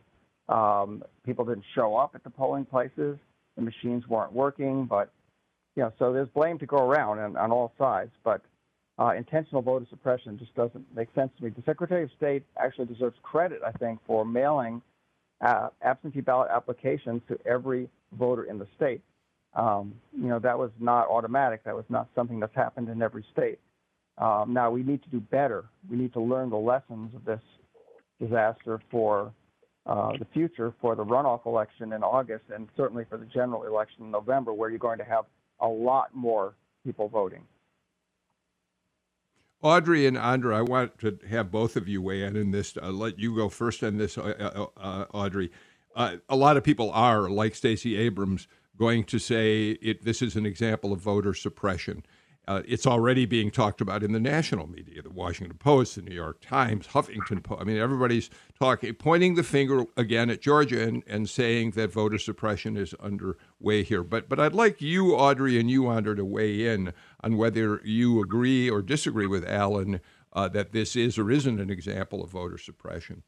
Um, 0.48 1.02
people 1.24 1.44
didn't 1.44 1.64
show 1.74 1.96
up 1.96 2.12
at 2.14 2.22
the 2.24 2.30
polling 2.30 2.64
places. 2.64 3.16
The 3.56 3.62
machines 3.62 4.06
weren't 4.08 4.32
working, 4.32 4.84
but 4.84 5.10
you 5.76 5.82
know, 5.82 5.92
so 5.98 6.12
there's 6.12 6.28
blame 6.28 6.58
to 6.58 6.66
go 6.66 6.78
around 6.78 7.18
on, 7.18 7.36
on 7.36 7.50
all 7.50 7.72
sides. 7.78 8.10
But 8.22 8.42
uh, 8.98 9.12
intentional 9.16 9.62
voter 9.62 9.86
suppression 9.90 10.38
just 10.38 10.54
doesn't 10.54 10.84
make 10.94 11.08
sense 11.14 11.30
to 11.38 11.44
me. 11.44 11.50
The 11.50 11.62
Secretary 11.66 12.04
of 12.04 12.10
State 12.16 12.44
actually 12.58 12.86
deserves 12.86 13.16
credit, 13.22 13.60
I 13.66 13.72
think, 13.72 14.00
for 14.06 14.24
mailing 14.24 14.82
uh, 15.40 15.68
absentee 15.82 16.20
ballot 16.20 16.48
applications 16.50 17.22
to 17.28 17.38
every 17.46 17.88
voter 18.18 18.44
in 18.44 18.58
the 18.58 18.66
state. 18.76 19.02
Um, 19.54 19.94
you 20.12 20.28
know, 20.28 20.38
that 20.40 20.58
was 20.58 20.70
not 20.80 21.08
automatic. 21.08 21.64
That 21.64 21.74
was 21.74 21.84
not 21.88 22.08
something 22.14 22.40
that's 22.40 22.54
happened 22.54 22.88
in 22.88 23.02
every 23.02 23.24
state. 23.32 23.58
Um, 24.18 24.52
now 24.52 24.70
we 24.70 24.82
need 24.82 25.02
to 25.02 25.08
do 25.10 25.20
better. 25.20 25.64
We 25.90 25.96
need 25.96 26.12
to 26.12 26.20
learn 26.20 26.50
the 26.50 26.56
lessons 26.56 27.14
of 27.14 27.24
this 27.24 27.40
disaster 28.24 28.80
for 28.90 29.32
uh, 29.86 30.12
the 30.18 30.26
future 30.32 30.72
for 30.80 30.94
the 30.94 31.04
runoff 31.04 31.44
election 31.46 31.92
in 31.92 32.02
August 32.02 32.44
and 32.54 32.68
certainly 32.76 33.04
for 33.08 33.18
the 33.18 33.26
general 33.26 33.64
election 33.64 34.04
in 34.04 34.10
November, 34.10 34.52
where 34.52 34.70
you're 34.70 34.78
going 34.78 34.98
to 34.98 35.04
have 35.04 35.24
a 35.60 35.68
lot 35.68 36.14
more 36.14 36.54
people 36.84 37.08
voting. 37.08 37.42
Audrey 39.62 40.06
and 40.06 40.18
Andra, 40.18 40.58
I 40.58 40.62
want 40.62 40.98
to 40.98 41.18
have 41.28 41.50
both 41.50 41.76
of 41.76 41.88
you 41.88 42.02
weigh 42.02 42.22
in 42.22 42.36
on 42.36 42.50
this. 42.50 42.76
I'll 42.82 42.92
let 42.92 43.18
you 43.18 43.34
go 43.34 43.48
first 43.48 43.82
on 43.82 43.96
this, 43.96 44.18
uh, 44.18 44.22
uh, 44.22 44.66
uh 44.78 45.04
Audrey. 45.14 45.50
Uh, 45.96 46.16
a 46.28 46.36
lot 46.36 46.56
of 46.56 46.64
people 46.64 46.90
are, 46.90 47.30
like 47.30 47.54
Stacey 47.54 47.96
Abrams, 47.96 48.46
going 48.76 49.04
to 49.04 49.18
say 49.18 49.70
it, 49.80 50.04
this 50.04 50.20
is 50.20 50.36
an 50.36 50.44
example 50.44 50.92
of 50.92 51.00
voter 51.00 51.32
suppression. 51.32 52.04
Uh, 52.46 52.62
it's 52.68 52.86
already 52.86 53.24
being 53.24 53.50
talked 53.50 53.80
about 53.80 54.02
in 54.02 54.12
the 54.12 54.20
national 54.20 54.66
media, 54.66 55.00
the 55.00 55.10
Washington 55.10 55.56
Post, 55.56 55.96
the 55.96 56.02
New 56.02 56.14
York 56.14 56.42
Times, 56.42 56.88
Huffington 56.88 57.42
Post. 57.42 57.62
I 57.62 57.64
mean, 57.64 57.78
everybody's 57.78 58.28
talking, 58.60 58.92
pointing 58.94 59.34
the 59.34 59.42
finger 59.42 59.84
again 59.96 60.28
at 60.28 60.42
Georgia 60.42 60.82
and, 60.82 61.02
and 61.06 61.28
saying 61.28 61.70
that 61.72 61.90
voter 61.90 62.18
suppression 62.18 62.76
is 62.76 62.92
underway 62.94 63.82
here. 63.82 64.02
But 64.02 64.28
but 64.28 64.38
I'd 64.38 64.52
like 64.52 64.82
you, 64.82 65.14
Audrey, 65.14 65.58
and 65.58 65.70
you, 65.70 65.88
Andra, 65.88 66.14
to 66.16 66.24
weigh 66.24 66.66
in 66.66 66.92
on 67.22 67.38
whether 67.38 67.80
you 67.82 68.22
agree 68.22 68.68
or 68.68 68.82
disagree 68.82 69.26
with 69.26 69.48
Alan 69.48 70.00
uh, 70.34 70.48
that 70.48 70.72
this 70.72 70.96
is 70.96 71.16
or 71.16 71.30
isn't 71.30 71.60
an 71.60 71.70
example 71.70 72.22
of 72.22 72.30
voter 72.30 72.58
suppression. 72.58 73.22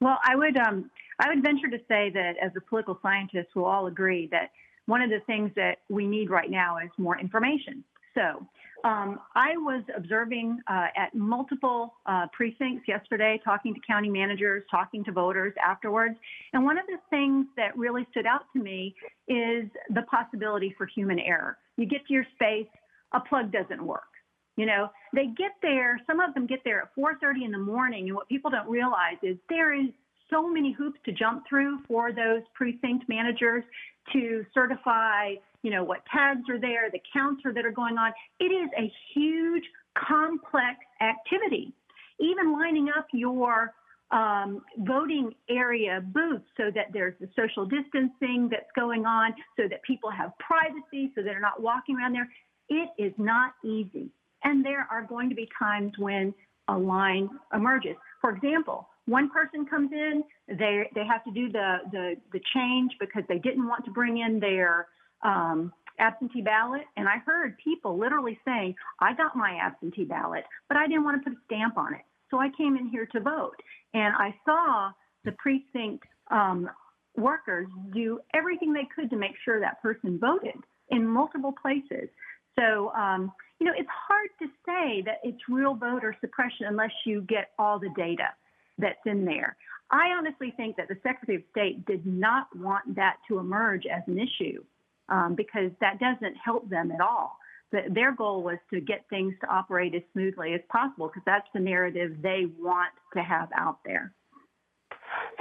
Well, 0.00 0.18
I 0.24 0.34
would 0.34 0.56
um, 0.56 0.90
I 1.20 1.28
would 1.28 1.44
venture 1.44 1.68
to 1.68 1.78
say 1.86 2.10
that 2.10 2.32
as 2.42 2.50
a 2.56 2.60
political 2.60 2.98
scientist, 3.02 3.50
we'll 3.54 3.66
all 3.66 3.86
agree 3.86 4.28
that 4.32 4.50
one 4.86 5.02
of 5.02 5.10
the 5.10 5.20
things 5.26 5.52
that 5.54 5.78
we 5.88 6.06
need 6.06 6.30
right 6.30 6.50
now 6.50 6.78
is 6.78 6.90
more 6.98 7.18
information. 7.18 7.84
So 8.14 8.46
um, 8.84 9.20
I 9.34 9.56
was 9.56 9.82
observing 9.96 10.60
uh, 10.66 10.86
at 10.96 11.14
multiple 11.14 11.94
uh, 12.06 12.26
precincts 12.32 12.88
yesterday, 12.88 13.40
talking 13.44 13.74
to 13.74 13.80
county 13.86 14.08
managers, 14.08 14.62
talking 14.70 15.04
to 15.04 15.12
voters 15.12 15.52
afterwards. 15.64 16.16
And 16.52 16.64
one 16.64 16.78
of 16.78 16.86
the 16.86 16.98
things 17.10 17.46
that 17.56 17.76
really 17.76 18.06
stood 18.10 18.26
out 18.26 18.42
to 18.54 18.62
me 18.62 18.94
is 19.28 19.64
the 19.90 20.02
possibility 20.10 20.74
for 20.76 20.86
human 20.86 21.18
error. 21.18 21.58
You 21.76 21.86
get 21.86 22.06
to 22.06 22.12
your 22.12 22.26
space, 22.34 22.68
a 23.12 23.20
plug 23.20 23.52
doesn't 23.52 23.84
work. 23.84 24.02
You 24.56 24.66
know, 24.66 24.90
they 25.14 25.26
get 25.26 25.52
there, 25.62 26.00
some 26.06 26.20
of 26.20 26.34
them 26.34 26.46
get 26.46 26.60
there 26.64 26.82
at 26.82 26.94
4:30 26.94 27.44
in 27.44 27.50
the 27.50 27.58
morning, 27.58 28.08
and 28.08 28.14
what 28.14 28.28
people 28.28 28.50
don't 28.50 28.68
realize 28.68 29.16
is 29.22 29.36
there 29.48 29.72
is 29.72 29.88
so 30.28 30.48
many 30.48 30.72
hoops 30.72 31.00
to 31.04 31.12
jump 31.12 31.44
through 31.48 31.80
for 31.88 32.12
those 32.12 32.42
precinct 32.54 33.08
managers 33.08 33.64
to 34.12 34.44
certify 34.52 35.34
you 35.62 35.70
know, 35.70 35.84
what 35.84 36.02
tags 36.12 36.48
are 36.48 36.58
there, 36.58 36.90
the 36.90 37.00
counts 37.12 37.42
are 37.44 37.52
that 37.52 37.66
are 37.66 37.70
going 37.70 37.98
on. 37.98 38.12
It 38.38 38.44
is 38.44 38.70
a 38.78 38.90
huge, 39.14 39.64
complex 39.96 40.78
activity. 41.00 41.72
Even 42.18 42.52
lining 42.52 42.88
up 42.96 43.06
your 43.12 43.74
um, 44.10 44.62
voting 44.78 45.32
area 45.48 46.02
booths 46.12 46.44
so 46.56 46.64
that 46.74 46.86
there's 46.92 47.14
the 47.20 47.28
social 47.36 47.64
distancing 47.64 48.48
that's 48.50 48.70
going 48.74 49.06
on, 49.06 49.34
so 49.56 49.64
that 49.68 49.82
people 49.82 50.10
have 50.10 50.32
privacy, 50.38 51.12
so 51.14 51.22
they're 51.22 51.40
not 51.40 51.62
walking 51.62 51.96
around 51.96 52.12
there. 52.12 52.28
It 52.68 52.90
is 52.98 53.12
not 53.18 53.52
easy. 53.64 54.10
And 54.42 54.64
there 54.64 54.86
are 54.90 55.02
going 55.02 55.28
to 55.28 55.34
be 55.34 55.48
times 55.58 55.92
when 55.98 56.34
a 56.68 56.76
line 56.76 57.28
emerges. 57.54 57.96
For 58.20 58.30
example, 58.30 58.88
one 59.10 59.28
person 59.30 59.66
comes 59.66 59.90
in, 59.92 60.22
they 60.48 60.88
they 60.94 61.04
have 61.04 61.24
to 61.24 61.32
do 61.32 61.50
the 61.50 61.78
the, 61.90 62.14
the 62.32 62.40
change 62.54 62.92
because 63.00 63.24
they 63.28 63.38
didn't 63.38 63.66
want 63.66 63.84
to 63.84 63.90
bring 63.90 64.18
in 64.18 64.40
their 64.40 64.86
um, 65.22 65.72
absentee 65.98 66.42
ballot, 66.42 66.82
and 66.96 67.08
I 67.08 67.18
heard 67.26 67.56
people 67.62 67.98
literally 67.98 68.38
saying, 68.44 68.74
I 69.00 69.14
got 69.14 69.36
my 69.36 69.58
absentee 69.62 70.04
ballot, 70.04 70.44
but 70.68 70.76
I 70.76 70.86
didn't 70.86 71.04
want 71.04 71.22
to 71.22 71.30
put 71.30 71.36
a 71.36 71.42
stamp 71.44 71.76
on 71.76 71.94
it. 71.94 72.02
So 72.30 72.38
I 72.38 72.48
came 72.56 72.76
in 72.76 72.88
here 72.88 73.06
to 73.12 73.20
vote. 73.20 73.56
And 73.92 74.14
I 74.16 74.34
saw 74.44 74.92
the 75.24 75.32
precinct 75.32 76.04
um, 76.30 76.70
workers 77.16 77.68
do 77.92 78.20
everything 78.34 78.72
they 78.72 78.88
could 78.94 79.10
to 79.10 79.16
make 79.16 79.34
sure 79.44 79.60
that 79.60 79.82
person 79.82 80.18
voted 80.18 80.56
in 80.90 81.06
multiple 81.06 81.54
places. 81.60 82.08
So, 82.58 82.92
um, 82.92 83.32
you 83.58 83.66
know, 83.66 83.72
it's 83.76 83.88
hard 84.08 84.28
to 84.40 84.46
say 84.66 85.02
that 85.02 85.18
it's 85.22 85.40
real 85.48 85.74
voter 85.74 86.16
suppression 86.20 86.66
unless 86.68 86.92
you 87.04 87.22
get 87.22 87.50
all 87.58 87.78
the 87.78 87.90
data 87.96 88.28
that's 88.80 89.04
in 89.06 89.24
there. 89.24 89.56
I 89.90 90.10
honestly 90.16 90.52
think 90.56 90.76
that 90.76 90.88
the 90.88 90.96
Secretary 91.02 91.36
of 91.36 91.42
State 91.50 91.84
did 91.86 92.06
not 92.06 92.54
want 92.56 92.94
that 92.94 93.16
to 93.28 93.38
emerge 93.38 93.86
as 93.86 94.02
an 94.06 94.18
issue 94.18 94.62
um, 95.08 95.34
because 95.34 95.70
that 95.80 95.98
doesn't 95.98 96.36
help 96.36 96.68
them 96.70 96.92
at 96.92 97.00
all. 97.00 97.36
But 97.72 97.94
their 97.94 98.12
goal 98.12 98.42
was 98.42 98.58
to 98.72 98.80
get 98.80 99.04
things 99.10 99.34
to 99.42 99.48
operate 99.48 99.94
as 99.94 100.02
smoothly 100.12 100.54
as 100.54 100.60
possible 100.68 101.08
because 101.08 101.22
that's 101.24 101.46
the 101.54 101.60
narrative 101.60 102.16
they 102.22 102.46
want 102.58 102.92
to 103.14 103.22
have 103.22 103.48
out 103.56 103.78
there. 103.84 104.12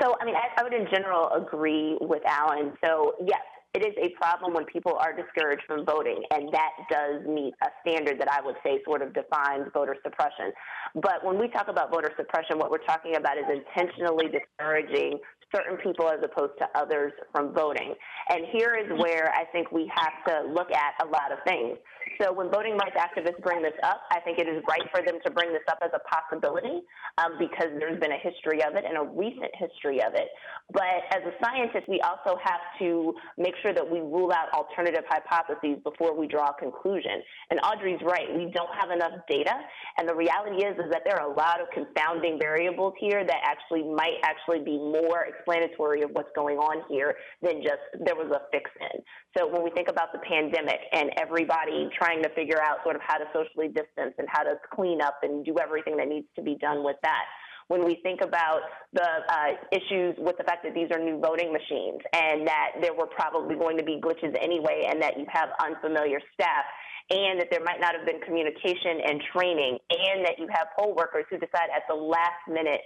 So, 0.01 0.15
I 0.19 0.25
mean, 0.25 0.35
I, 0.35 0.59
I 0.59 0.63
would 0.63 0.73
in 0.73 0.87
general 0.91 1.29
agree 1.29 1.97
with 2.01 2.23
Alan. 2.25 2.73
So, 2.83 3.15
yes, 3.25 3.41
it 3.79 3.87
is 3.87 3.95
a 3.97 4.09
problem 4.17 4.53
when 4.53 4.65
people 4.65 4.97
are 4.99 5.15
discouraged 5.15 5.63
from 5.65 5.85
voting, 5.85 6.21
and 6.31 6.51
that 6.51 6.71
does 6.89 7.25
meet 7.27 7.53
a 7.63 7.67
standard 7.81 8.19
that 8.19 8.29
I 8.31 8.41
would 8.43 8.55
say 8.63 8.81
sort 8.85 9.01
of 9.01 9.13
defines 9.13 9.67
voter 9.73 9.95
suppression. 10.03 10.51
But 10.95 11.23
when 11.23 11.39
we 11.39 11.47
talk 11.49 11.67
about 11.67 11.91
voter 11.91 12.11
suppression, 12.17 12.57
what 12.59 12.71
we're 12.71 12.85
talking 12.85 13.15
about 13.15 13.37
is 13.37 13.45
intentionally 13.47 14.25
discouraging 14.27 15.19
certain 15.55 15.77
people 15.77 16.09
as 16.09 16.19
opposed 16.23 16.53
to 16.59 16.67
others 16.75 17.13
from 17.31 17.53
voting. 17.53 17.93
And 18.29 18.45
here 18.51 18.75
is 18.75 18.89
where 18.99 19.31
I 19.33 19.45
think 19.51 19.71
we 19.71 19.91
have 19.95 20.23
to 20.27 20.51
look 20.51 20.71
at 20.71 20.93
a 21.05 21.07
lot 21.07 21.31
of 21.31 21.39
things. 21.45 21.77
So 22.21 22.33
when 22.33 22.51
voting 22.51 22.77
rights 22.77 22.97
activists 22.97 23.41
bring 23.41 23.61
this 23.61 23.77
up, 23.83 24.01
I 24.11 24.19
think 24.19 24.39
it 24.39 24.47
is 24.47 24.61
right 24.67 24.83
for 24.91 25.01
them 25.01 25.19
to 25.23 25.31
bring 25.31 25.53
this 25.53 25.63
up 25.69 25.79
as 25.81 25.91
a 25.93 25.99
possibility 26.03 26.81
um, 27.17 27.37
because 27.39 27.69
there's 27.79 27.99
been 27.99 28.11
a 28.11 28.19
history 28.21 28.63
of 28.63 28.75
it 28.75 28.83
and 28.83 28.97
a 28.97 29.03
recent 29.03 29.51
history 29.55 30.01
of 30.03 30.13
it. 30.15 30.27
But 30.71 31.07
as 31.11 31.21
a 31.23 31.33
scientist, 31.43 31.87
we 31.87 32.01
also 32.01 32.37
have 32.43 32.59
to 32.79 33.13
make 33.37 33.53
sure 33.61 33.73
that 33.73 33.87
we 33.87 33.99
rule 33.99 34.31
out 34.31 34.51
alternative 34.53 35.03
hypotheses 35.07 35.79
before 35.83 36.17
we 36.17 36.27
draw 36.27 36.49
a 36.49 36.53
conclusion. 36.59 37.23
And 37.51 37.59
Audrey's 37.63 38.01
right, 38.03 38.27
we 38.35 38.51
don't 38.51 38.73
have 38.79 38.91
enough 38.91 39.23
data. 39.29 39.53
And 39.97 40.07
the 40.07 40.15
reality 40.15 40.65
is, 40.65 40.75
is 40.77 40.91
that 40.91 41.03
there 41.05 41.19
are 41.21 41.31
a 41.31 41.35
lot 41.35 41.61
of 41.61 41.67
confounding 41.73 42.37
variables 42.39 42.93
here 42.99 43.23
that 43.25 43.39
actually 43.43 43.83
might 43.83 44.19
actually 44.23 44.59
be 44.59 44.77
more 44.77 45.25
explanatory 45.39 46.01
of 46.03 46.11
what's 46.11 46.29
going 46.35 46.57
on 46.57 46.83
here 46.89 47.15
than 47.41 47.63
just 47.63 47.79
there 48.03 48.15
was 48.15 48.27
a 48.35 48.41
fix 48.51 48.69
in. 48.79 49.01
So 49.37 49.47
when 49.47 49.63
we 49.63 49.71
think 49.71 49.87
about 49.87 50.11
the 50.11 50.19
pandemic 50.19 50.79
and 50.91 51.11
everybody 51.17 51.89
trying 51.97 52.21
to 52.23 52.29
figure 52.35 52.61
out 52.61 52.83
sort 52.83 52.95
of 52.95 53.01
how 53.01 53.17
to 53.17 53.25
socially 53.33 53.67
distance 53.67 54.13
and 54.17 54.27
how 54.29 54.43
to 54.43 54.55
clean 54.75 55.01
up 55.01 55.19
and 55.23 55.45
do 55.45 55.55
everything 55.61 55.97
that 55.97 56.07
needs 56.07 56.27
to 56.35 56.41
be 56.41 56.55
done 56.59 56.83
with 56.83 56.97
that, 57.03 57.23
when 57.69 57.85
we 57.85 57.99
think 58.01 58.21
about 58.21 58.61
the 58.93 59.05
uh, 59.05 59.53
issues 59.71 60.15
with 60.17 60.37
the 60.37 60.43
fact 60.43 60.65
that 60.65 60.73
these 60.73 60.89
are 60.91 60.99
new 60.99 61.19
voting 61.19 61.53
machines 61.53 62.01
and 62.13 62.45
that 62.47 62.81
there 62.81 62.93
were 62.93 63.05
probably 63.05 63.55
going 63.55 63.77
to 63.77 63.83
be 63.83 64.01
glitches 64.01 64.35
anyway 64.41 64.89
and 64.89 65.01
that 65.01 65.17
you 65.17 65.25
have 65.29 65.49
unfamiliar 65.63 66.19
staff 66.33 66.65
and 67.11 67.39
that 67.39 67.47
there 67.51 67.63
might 67.63 67.79
not 67.79 67.95
have 67.95 68.05
been 68.05 68.19
communication 68.21 69.01
and 69.05 69.21
training 69.33 69.77
and 69.89 70.25
that 70.25 70.37
you 70.37 70.47
have 70.49 70.67
poll 70.77 70.95
workers 70.95 71.25
who 71.29 71.37
decide 71.37 71.69
at 71.75 71.83
the 71.87 71.95
last 71.95 72.41
minute 72.49 72.81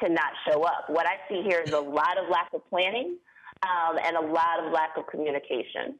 to 0.00 0.08
not 0.08 0.32
show 0.48 0.62
up. 0.62 0.84
What 0.88 1.06
I 1.06 1.16
see 1.28 1.42
here 1.42 1.60
is 1.60 1.72
a 1.72 1.80
lot 1.80 2.18
of 2.18 2.28
lack 2.30 2.52
of 2.54 2.68
planning 2.68 3.16
um, 3.62 3.98
and 4.04 4.16
a 4.16 4.20
lot 4.20 4.64
of 4.64 4.72
lack 4.72 4.96
of 4.96 5.06
communication. 5.06 5.98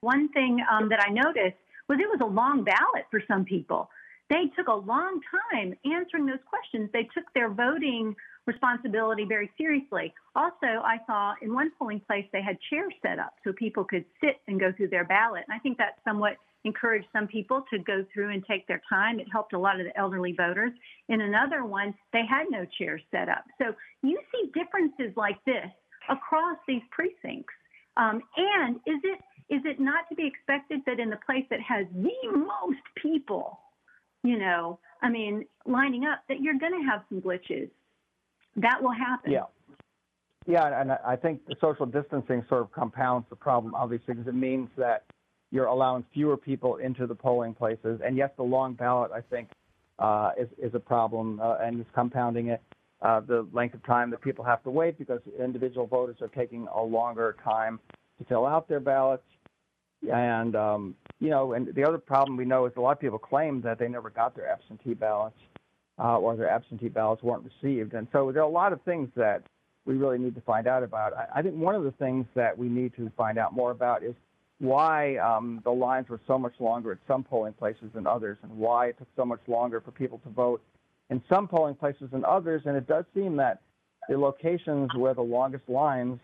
One 0.00 0.28
thing 0.30 0.60
um, 0.70 0.88
that 0.90 1.00
I 1.02 1.10
noticed 1.10 1.56
was 1.88 1.98
it 2.00 2.08
was 2.08 2.20
a 2.22 2.26
long 2.26 2.64
ballot 2.64 3.06
for 3.10 3.22
some 3.26 3.44
people. 3.44 3.88
They 4.28 4.50
took 4.56 4.68
a 4.68 4.74
long 4.74 5.20
time 5.52 5.74
answering 5.84 6.26
those 6.26 6.42
questions. 6.48 6.90
They 6.92 7.08
took 7.14 7.24
their 7.34 7.48
voting 7.48 8.16
responsibility 8.46 9.24
very 9.24 9.50
seriously. 9.58 10.12
Also, 10.34 10.66
I 10.66 10.98
saw 11.06 11.34
in 11.42 11.52
one 11.54 11.70
polling 11.78 12.00
place 12.00 12.24
they 12.32 12.42
had 12.42 12.58
chairs 12.70 12.92
set 13.02 13.18
up 13.18 13.34
so 13.44 13.52
people 13.52 13.84
could 13.84 14.04
sit 14.20 14.40
and 14.46 14.58
go 14.58 14.72
through 14.72 14.88
their 14.88 15.04
ballot. 15.04 15.44
And 15.48 15.54
I 15.54 15.58
think 15.58 15.78
that's 15.78 15.98
somewhat 16.04 16.36
encouraged 16.64 17.06
some 17.12 17.26
people 17.26 17.64
to 17.72 17.78
go 17.78 18.04
through 18.12 18.30
and 18.32 18.44
take 18.44 18.66
their 18.66 18.82
time. 18.88 19.20
It 19.20 19.26
helped 19.30 19.52
a 19.52 19.58
lot 19.58 19.78
of 19.80 19.86
the 19.86 19.96
elderly 19.98 20.32
voters. 20.32 20.72
In 21.08 21.20
another 21.20 21.64
one, 21.64 21.94
they 22.12 22.22
had 22.28 22.46
no 22.50 22.66
chairs 22.78 23.02
set 23.10 23.28
up. 23.28 23.44
So 23.58 23.74
you 24.02 24.18
see 24.32 24.50
differences 24.52 25.16
like 25.16 25.36
this 25.44 25.70
across 26.08 26.58
these 26.66 26.82
precincts. 26.90 27.54
Um, 27.96 28.20
and 28.36 28.76
is 28.86 29.00
it 29.04 29.20
is 29.48 29.60
it 29.64 29.78
not 29.78 30.08
to 30.08 30.16
be 30.16 30.26
expected 30.26 30.80
that 30.86 30.98
in 30.98 31.08
the 31.08 31.18
place 31.24 31.44
that 31.50 31.60
has 31.60 31.86
the 31.94 32.36
most 32.36 32.82
people, 33.00 33.60
you 34.24 34.38
know, 34.38 34.80
I 35.02 35.08
mean, 35.08 35.46
lining 35.66 36.04
up, 36.04 36.22
that 36.28 36.40
you're 36.40 36.58
going 36.58 36.72
to 36.72 36.84
have 36.90 37.02
some 37.08 37.20
glitches? 37.20 37.70
That 38.56 38.82
will 38.82 38.92
happen. 38.92 39.30
Yeah. 39.30 39.44
Yeah, 40.48 40.80
and 40.80 40.92
I 41.04 41.16
think 41.16 41.44
the 41.46 41.56
social 41.60 41.86
distancing 41.86 42.44
sort 42.48 42.62
of 42.62 42.72
compounds 42.72 43.26
the 43.30 43.36
problem, 43.36 43.74
obviously, 43.74 44.14
because 44.14 44.28
it 44.28 44.34
means 44.34 44.68
that 44.76 45.02
you're 45.50 45.66
allowing 45.66 46.04
fewer 46.12 46.36
people 46.36 46.76
into 46.76 47.06
the 47.06 47.14
polling 47.14 47.54
places. 47.54 48.00
And 48.04 48.16
yes, 48.16 48.30
the 48.36 48.42
long 48.42 48.74
ballot, 48.74 49.10
I 49.14 49.20
think, 49.20 49.48
uh, 49.98 50.32
is, 50.38 50.48
is 50.58 50.74
a 50.74 50.80
problem 50.80 51.40
uh, 51.40 51.56
and 51.60 51.80
is 51.80 51.86
compounding 51.94 52.48
it. 52.48 52.62
Uh, 53.02 53.20
the 53.20 53.46
length 53.52 53.74
of 53.74 53.84
time 53.84 54.10
that 54.10 54.22
people 54.22 54.44
have 54.44 54.62
to 54.62 54.70
wait 54.70 54.98
because 54.98 55.20
individual 55.38 55.86
voters 55.86 56.16
are 56.20 56.28
taking 56.28 56.66
a 56.74 56.82
longer 56.82 57.36
time 57.44 57.78
to 58.18 58.24
fill 58.24 58.46
out 58.46 58.68
their 58.68 58.80
ballots. 58.80 59.22
And, 60.10 60.56
um, 60.56 60.94
you 61.20 61.30
know, 61.30 61.52
and 61.52 61.74
the 61.74 61.84
other 61.84 61.98
problem 61.98 62.36
we 62.36 62.44
know 62.44 62.66
is 62.66 62.72
a 62.76 62.80
lot 62.80 62.92
of 62.92 63.00
people 63.00 63.18
claim 63.18 63.60
that 63.62 63.78
they 63.78 63.88
never 63.88 64.10
got 64.10 64.34
their 64.34 64.50
absentee 64.50 64.94
ballots 64.94 65.38
uh, 65.98 66.18
or 66.18 66.36
their 66.36 66.48
absentee 66.48 66.88
ballots 66.88 67.22
weren't 67.22 67.44
received. 67.44 67.94
And 67.94 68.06
so 68.12 68.32
there 68.32 68.42
are 68.42 68.48
a 68.48 68.52
lot 68.52 68.72
of 68.72 68.80
things 68.82 69.08
that 69.16 69.42
we 69.84 69.94
really 69.94 70.18
need 70.18 70.34
to 70.34 70.40
find 70.40 70.66
out 70.66 70.82
about. 70.82 71.14
I, 71.14 71.26
I 71.36 71.42
think 71.42 71.56
one 71.56 71.74
of 71.74 71.84
the 71.84 71.92
things 71.92 72.26
that 72.34 72.56
we 72.56 72.68
need 72.68 72.94
to 72.96 73.10
find 73.16 73.38
out 73.38 73.52
more 73.54 73.70
about 73.70 74.02
is 74.02 74.14
why 74.58 75.16
um, 75.16 75.60
the 75.64 75.70
lines 75.70 76.08
were 76.08 76.20
so 76.26 76.38
much 76.38 76.54
longer 76.60 76.92
at 76.92 76.98
some 77.06 77.22
polling 77.22 77.52
places 77.52 77.90
than 77.94 78.06
others, 78.06 78.38
and 78.42 78.52
why 78.56 78.86
it 78.86 78.98
took 78.98 79.08
so 79.16 79.24
much 79.24 79.40
longer 79.46 79.80
for 79.80 79.90
people 79.90 80.18
to 80.24 80.30
vote 80.30 80.62
in 81.10 81.22
some 81.28 81.46
polling 81.46 81.74
places 81.74 82.10
than 82.10 82.24
others. 82.24 82.62
And 82.64 82.76
it 82.76 82.86
does 82.86 83.04
seem 83.14 83.36
that 83.36 83.60
the 84.08 84.16
locations 84.16 84.88
where 84.96 85.14
the 85.14 85.22
longest 85.22 85.68
lines 85.68 86.18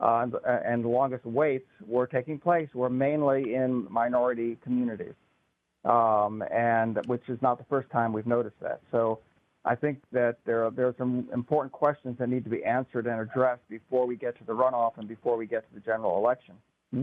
uh, 0.00 0.26
and 0.64 0.84
the 0.84 0.88
longest 0.88 1.24
waits 1.24 1.68
were 1.86 2.06
taking 2.06 2.38
place 2.38 2.68
were 2.74 2.90
mainly 2.90 3.54
in 3.54 3.86
minority 3.90 4.58
communities. 4.62 5.14
um, 5.84 6.42
and 6.52 6.98
which 7.06 7.22
is 7.28 7.40
not 7.40 7.58
the 7.58 7.64
first 7.64 7.90
time 7.90 8.12
we've 8.12 8.26
noticed 8.26 8.58
that. 8.60 8.80
So 8.90 9.20
I 9.64 9.74
think 9.74 10.00
that 10.12 10.36
there 10.44 10.64
are, 10.64 10.70
there 10.70 10.86
are 10.86 10.94
some 10.98 11.28
important 11.32 11.72
questions 11.72 12.16
that 12.18 12.28
need 12.28 12.44
to 12.44 12.50
be 12.50 12.64
answered 12.64 13.06
and 13.06 13.20
addressed 13.20 13.66
before 13.68 14.06
we 14.06 14.16
get 14.16 14.36
to 14.38 14.44
the 14.44 14.52
runoff 14.52 14.98
and 14.98 15.08
before 15.08 15.36
we 15.36 15.46
get 15.46 15.66
to 15.68 15.74
the 15.74 15.80
general 15.80 16.18
election. 16.18 16.54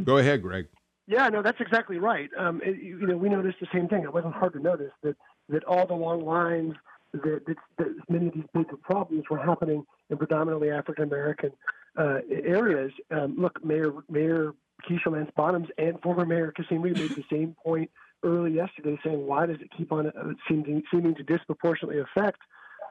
Go 0.04 0.18
ahead, 0.18 0.42
Greg. 0.42 0.68
Yeah, 1.08 1.30
no, 1.30 1.42
that's 1.42 1.62
exactly 1.62 2.00
right. 2.00 2.30
Um, 2.38 2.62
it, 2.64 2.82
you 2.82 3.08
know, 3.08 3.16
we 3.16 3.30
noticed 3.30 3.60
the 3.62 3.68
same 3.74 3.88
thing. 3.88 4.04
It 4.04 4.14
wasn't 4.14 4.34
hard 4.34 4.54
to 4.54 4.60
notice 4.60 4.92
that 5.04 5.16
that 5.50 5.64
all 5.64 5.88
the 5.88 5.94
long 5.94 6.26
lines, 6.26 6.74
that, 7.14 7.46
that, 7.46 7.56
that 7.78 7.88
many 8.10 8.28
of 8.28 8.34
these 8.34 8.44
big 8.54 8.68
problems 8.82 9.24
were 9.30 9.38
happening 9.38 9.86
in 10.10 10.18
predominantly 10.18 10.70
African 10.70 11.06
American 11.06 11.52
uh, 11.98 12.20
areas. 12.30 12.92
Um, 13.12 13.36
look, 13.38 13.64
Mayor 13.64 13.94
Mayor 14.10 14.54
Keisha 14.88 15.12
Lance 15.12 15.32
Bottoms 15.36 15.70
and 15.78 16.00
former 16.02 16.26
Mayor 16.26 16.52
Kasim 16.52 16.82
Reed 16.82 16.98
made 16.98 17.12
the 17.12 17.24
same 17.32 17.56
point 17.64 17.90
early 18.24 18.52
yesterday, 18.52 19.00
saying 19.04 19.26
why 19.26 19.46
does 19.46 19.58
it 19.62 19.70
keep 19.78 19.94
on 19.94 20.08
uh, 20.08 20.34
seeming, 20.50 20.84
seeming 20.92 21.16
to 21.16 21.24
disproportionately 21.24 22.02
affect 22.02 22.40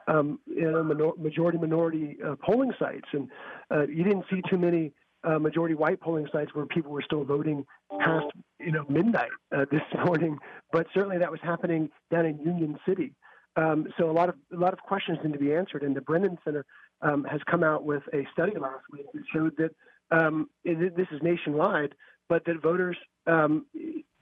um, 0.07 0.39
you 0.47 0.71
know, 0.71 0.83
minor, 0.83 1.11
majority 1.17 1.57
minority 1.57 2.17
uh, 2.25 2.35
polling 2.43 2.71
sites, 2.79 3.07
and 3.11 3.29
uh, 3.71 3.85
you 3.87 4.03
didn't 4.03 4.25
see 4.29 4.41
too 4.49 4.57
many 4.57 4.93
uh, 5.23 5.39
majority 5.39 5.75
white 5.75 5.99
polling 5.99 6.27
sites 6.31 6.53
where 6.53 6.65
people 6.65 6.91
were 6.91 7.01
still 7.01 7.23
voting 7.23 7.65
past 7.99 8.27
you 8.59 8.71
know 8.71 8.85
midnight 8.89 9.29
uh, 9.55 9.65
this 9.71 9.81
morning, 10.05 10.37
but 10.71 10.87
certainly 10.93 11.17
that 11.17 11.31
was 11.31 11.39
happening 11.41 11.89
down 12.11 12.25
in 12.25 12.39
Union 12.39 12.77
City. 12.87 13.13
Um, 13.55 13.87
so 13.97 14.09
a 14.09 14.13
lot 14.13 14.29
of 14.29 14.35
a 14.53 14.57
lot 14.57 14.73
of 14.73 14.79
questions 14.79 15.17
need 15.23 15.33
to 15.33 15.39
be 15.39 15.53
answered, 15.53 15.83
and 15.83 15.95
the 15.95 16.01
Brennan 16.01 16.37
Center 16.43 16.65
um, 17.01 17.23
has 17.23 17.41
come 17.49 17.63
out 17.63 17.83
with 17.83 18.03
a 18.13 18.25
study 18.31 18.53
last 18.57 18.83
week 18.91 19.05
that 19.13 19.23
showed 19.33 19.57
that 19.57 19.71
um, 20.11 20.49
it, 20.63 20.95
this 20.95 21.07
is 21.11 21.21
nationwide, 21.21 21.93
but 22.29 22.45
that 22.45 22.61
voters 22.61 22.97
um, 23.25 23.65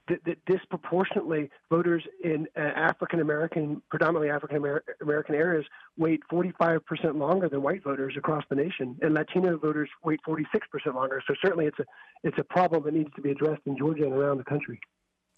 that, 0.08 0.24
that, 0.26 0.46
disproportionately 0.46 1.50
voters 1.70 2.04
in 2.24 2.48
uh, 2.58 2.60
African 2.62 3.20
American, 3.20 3.82
predominantly 3.90 4.30
African 4.30 4.58
American 5.02 5.36
areas, 5.36 5.66
wait 5.98 6.22
45% 6.32 6.80
longer 7.16 7.50
than 7.50 7.62
white 7.62 7.84
voters 7.84 8.16
across 8.18 8.44
the 8.50 8.56
nation, 8.56 8.98
and 9.02 9.14
Latino 9.14 9.58
voters 9.58 9.90
wait 10.04 10.20
46% 10.28 10.46
longer. 10.94 11.22
So 11.28 11.34
certainly, 11.42 11.66
it's 11.66 11.80
a 11.80 11.86
it's 12.24 12.38
a 12.38 12.44
problem 12.44 12.84
that 12.84 12.94
needs 12.94 13.10
to 13.16 13.22
be 13.22 13.32
addressed 13.32 13.62
in 13.66 13.78
Georgia 13.78 14.04
and 14.04 14.14
around 14.14 14.38
the 14.38 14.44
country. 14.44 14.80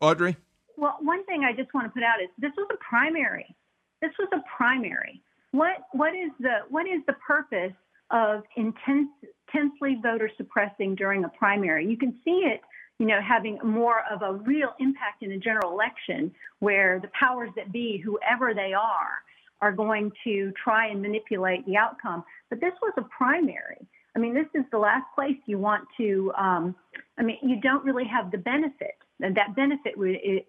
Audrey. 0.01 0.37
Well, 0.77 0.97
one 1.01 1.25
thing 1.25 1.43
I 1.43 1.53
just 1.53 1.73
want 1.73 1.87
to 1.87 1.91
put 1.91 2.03
out 2.03 2.21
is 2.21 2.29
this 2.37 2.51
was 2.55 2.67
a 2.71 2.77
primary. 2.77 3.55
This 4.01 4.11
was 4.19 4.29
a 4.33 4.43
primary. 4.55 5.21
What 5.51 5.87
what 5.91 6.13
is 6.13 6.31
the 6.39 6.59
what 6.69 6.87
is 6.87 7.01
the 7.07 7.13
purpose 7.25 7.73
of 8.11 8.43
intense, 8.55 9.09
intensely 9.53 9.97
voter 10.01 10.29
suppressing 10.37 10.95
during 10.95 11.23
a 11.23 11.29
primary? 11.29 11.87
You 11.87 11.97
can 11.97 12.19
see 12.23 12.43
it 12.45 12.61
you 12.99 13.05
know, 13.05 13.19
having 13.21 13.59
more 13.63 14.01
of 14.11 14.21
a 14.21 14.33
real 14.33 14.73
impact 14.79 15.21
in 15.21 15.31
a 15.31 15.37
general 15.37 15.71
election 15.71 16.31
where 16.59 16.99
the 16.99 17.09
powers 17.19 17.49
that 17.55 17.71
be, 17.71 17.97
whoever 17.97 18.53
they 18.53 18.73
are, 18.73 19.21
are 19.61 19.71
going 19.71 20.11
to 20.23 20.51
try 20.63 20.87
and 20.87 21.01
manipulate 21.01 21.65
the 21.65 21.77
outcome. 21.77 22.23
But 22.49 22.59
this 22.59 22.73
was 22.81 22.93
a 22.97 23.03
primary. 23.03 23.77
I 24.15 24.19
mean, 24.19 24.33
this 24.33 24.47
is 24.55 24.63
the 24.71 24.79
last 24.79 25.05
place 25.13 25.37
you 25.45 25.59
want 25.59 25.87
to, 25.97 26.31
um, 26.37 26.75
I 27.19 27.23
mean, 27.23 27.37
you 27.43 27.61
don't 27.61 27.85
really 27.85 28.05
have 28.05 28.31
the 28.31 28.37
benefit, 28.39 28.95
and 29.19 29.35
that 29.35 29.55
benefit 29.55 29.93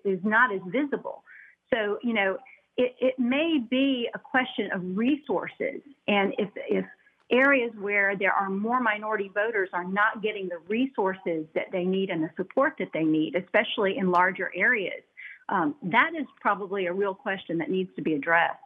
is 0.04 0.20
not 0.24 0.54
as 0.54 0.60
visible. 0.68 1.22
So, 1.72 1.98
you 2.02 2.14
know, 2.14 2.38
it, 2.78 2.94
it 3.00 3.18
may 3.18 3.58
be 3.58 4.08
a 4.14 4.18
question 4.18 4.70
of 4.72 4.80
resources. 4.96 5.82
And 6.06 6.34
if, 6.38 6.48
if 6.56 6.86
areas 7.30 7.72
where 7.78 8.16
there 8.16 8.32
are 8.32 8.48
more 8.48 8.80
minority 8.80 9.30
voters 9.34 9.68
are 9.72 9.84
not 9.84 10.22
getting 10.22 10.48
the 10.48 10.58
resources 10.68 11.46
that 11.54 11.66
they 11.72 11.84
need 11.84 12.10
and 12.10 12.22
the 12.22 12.30
support 12.36 12.74
that 12.78 12.88
they 12.92 13.04
need, 13.04 13.34
especially 13.34 13.98
in 13.98 14.10
larger 14.10 14.50
areas. 14.54 15.02
Um, 15.48 15.74
that 15.82 16.12
is 16.18 16.26
probably 16.40 16.86
a 16.86 16.92
real 16.92 17.14
question 17.14 17.58
that 17.58 17.70
needs 17.70 17.90
to 17.96 18.02
be 18.02 18.14
addressed. 18.14 18.58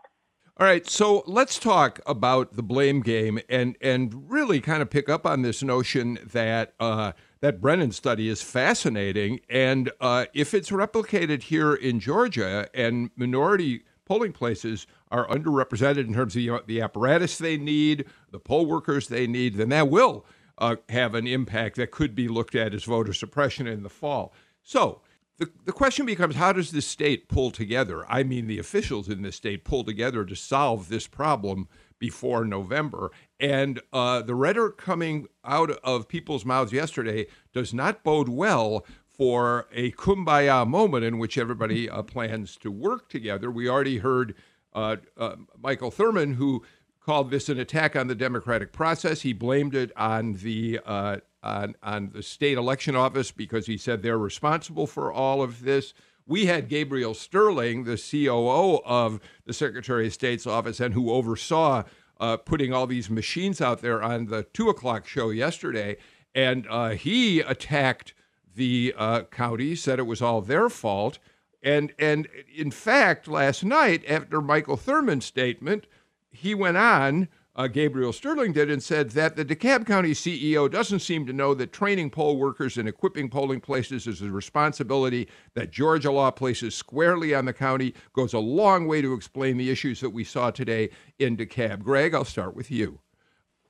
All 0.59 0.67
right, 0.67 0.87
so 0.87 1.23
let's 1.27 1.59
talk 1.59 1.99
about 2.07 2.57
the 2.57 2.63
blame 2.63 3.01
game 3.01 3.41
and 3.49 3.75
and 3.81 4.31
really 4.31 4.61
kind 4.61 4.83
of 4.83 4.91
pick 4.91 5.09
up 5.09 5.27
on 5.27 5.41
this 5.41 5.63
notion 5.63 6.19
that 6.31 6.75
uh, 6.79 7.13
that 7.41 7.61
Brennan 7.61 7.91
study 7.93 8.29
is 8.29 8.43
fascinating, 8.43 9.41
and 9.49 9.91
uh, 9.99 10.27
if 10.35 10.53
it's 10.53 10.71
replicated 10.71 11.45
here 11.45 11.73
in 11.73 12.01
Georgia 12.01 12.69
and 12.75 13.11
minority 13.17 13.85
polling 14.05 14.33
places 14.33 14.87
are 15.11 15.27
underrepresented 15.29 16.07
in 16.07 16.13
terms 16.13 16.37
of 16.37 16.43
the, 16.43 16.63
the 16.67 16.81
apparatus 16.83 17.39
they 17.39 17.57
need, 17.57 18.05
the 18.33 18.41
poll 18.41 18.67
workers 18.67 19.09
they 19.09 19.27
need, 19.27 19.55
then 19.55 19.69
that 19.69 19.89
will 19.89 20.27
uh, 20.59 20.77
have 20.89 21.15
an 21.15 21.27
impact 21.27 21.77
that 21.77 21.91
could 21.91 22.15
be 22.15 22.29
looked 22.29 22.55
at 22.55 22.75
as 22.75 22.85
voter 22.85 23.13
suppression 23.13 23.67
in 23.67 23.83
the 23.83 23.89
fall. 23.89 24.33
So 24.63 25.01
the, 25.39 25.51
the 25.65 25.73
question 25.73 26.07
becomes 26.07 26.37
how 26.37 26.53
does 26.53 26.71
the 26.71 26.83
state 26.83 27.29
pull 27.29 27.51
together? 27.51 28.05
I 28.09 28.23
mean, 28.23 28.47
the 28.47 28.59
officials 28.59 29.09
in 29.09 29.23
the 29.23 29.33
state 29.33 29.65
pull 29.65 29.85
together 29.85 30.25
to 30.25 30.37
solve 30.37 30.89
this 30.89 31.07
problem 31.07 31.69
before 31.99 32.45
November. 32.45 33.11
And 33.41 33.81
uh, 33.93 34.23
the 34.23 34.35
rhetoric 34.35 34.77
coming 34.77 35.27
out 35.45 35.71
of 35.83 36.09
people's 36.09 36.45
mouths 36.45 36.73
yesterday 36.73 37.27
does 37.53 37.73
not 37.73 38.03
bode 38.05 38.29
well 38.29 38.85
for 39.05 39.67
a 39.73 39.93
kumbaya 39.93 40.67
moment 40.67 41.05
in 41.05 41.19
which 41.19 41.39
everybody 41.39 41.89
uh, 41.89 42.03
plans 42.03 42.57
to 42.57 42.71
work 42.71 43.09
together. 43.09 43.51
We 43.51 43.69
already 43.69 43.99
heard 43.99 44.35
uh, 44.75 44.97
uh, 45.17 45.37
Michael 45.61 45.91
Thurmond, 45.91 46.37
who 46.37 46.63
called 47.05 47.31
this 47.31 47.49
an 47.49 47.59
attack 47.59 47.97
on 47.97 48.07
the 48.07 48.15
democratic 48.15 48.73
process. 48.73 49.23
He 49.23 49.33
blamed 49.33 49.75
it 49.75 49.91
on 49.97 50.35
the 50.35 50.81
uh, 50.85 51.19
on, 51.43 51.75
on 51.83 52.11
the 52.15 52.23
state 52.23 52.57
election 52.57 52.95
office 52.95 53.33
because 53.33 53.67
he 53.67 53.77
said 53.77 54.03
they're 54.03 54.19
responsible 54.19 54.87
for 54.87 55.13
all 55.13 55.43
of 55.43 55.65
this. 55.65 55.93
We 56.25 56.47
had 56.47 56.69
Gabriel 56.69 57.15
Sterling, 57.15 57.83
the 57.83 57.97
COO 57.97 58.81
of 58.85 59.21
the 59.45 59.53
Secretary 59.53 60.07
of 60.07 60.13
State's 60.13 60.47
office, 60.47 60.79
and 60.79 60.95
who 60.95 61.11
oversaw 61.11 61.83
uh, 62.21 62.37
putting 62.37 62.73
all 62.73 62.87
these 62.87 63.11
machines 63.11 63.61
out 63.61 63.81
there 63.81 64.01
on 64.01 64.27
the 64.27 64.45
two 64.53 64.69
o'clock 64.69 65.07
show 65.09 65.31
yesterday, 65.31 65.97
and 66.35 66.67
uh, 66.71 66.91
he 66.91 67.41
attacked 67.41 68.15
the 68.55 68.95
uh, 68.97 69.23
county, 69.25 69.75
said 69.75 69.99
it 69.99 70.07
was 70.07 70.23
all 70.23 70.41
their 70.41 70.69
fault. 70.69 71.19
And, 71.65 71.93
and 71.99 72.29
in 72.55 72.71
fact, 72.71 73.27
last 73.27 73.65
night, 73.65 74.05
after 74.09 74.41
Michael 74.41 74.77
Thurmond's 74.77 75.27
statement, 75.27 75.87
he 76.33 76.55
went 76.55 76.77
on, 76.77 77.29
uh, 77.55 77.67
Gabriel 77.67 78.13
Sterling 78.13 78.53
did, 78.53 78.71
and 78.71 78.83
said 78.83 79.11
that 79.11 79.37
the 79.37 79.45
DeKalb 79.45 79.87
County 79.87 80.13
CEO 80.13 80.71
doesn't 80.71 81.01
seem 81.01 81.27
to 81.27 81.33
know 81.33 81.55
that 81.55 81.73
training 81.73 82.11
poll 82.11 82.39
workers 82.39 82.79
and 82.79 82.89
equipping 82.89 83.29
polling 83.29 83.61
places 83.61 84.07
is 84.07 84.23
a 84.23 84.31
responsibility 84.31 85.29
that 85.55 85.71
Georgia 85.71 86.11
law 86.11 86.31
places 86.31 86.75
squarely 86.75 87.35
on 87.35 87.45
the 87.45 87.53
county, 87.53 87.95
goes 88.15 88.33
a 88.33 88.39
long 88.39 88.87
way 88.87 89.03
to 89.03 89.13
explain 89.13 89.59
the 89.59 89.71
issues 89.71 90.01
that 90.01 90.11
we 90.11 90.25
saw 90.25 90.51
today 90.51 90.89
in 91.19 91.37
DeKalb. 91.37 91.83
Greg, 91.83 92.15
I'll 92.15 92.25
start 92.25 92.57
with 92.57 92.71
you. 92.71 93.01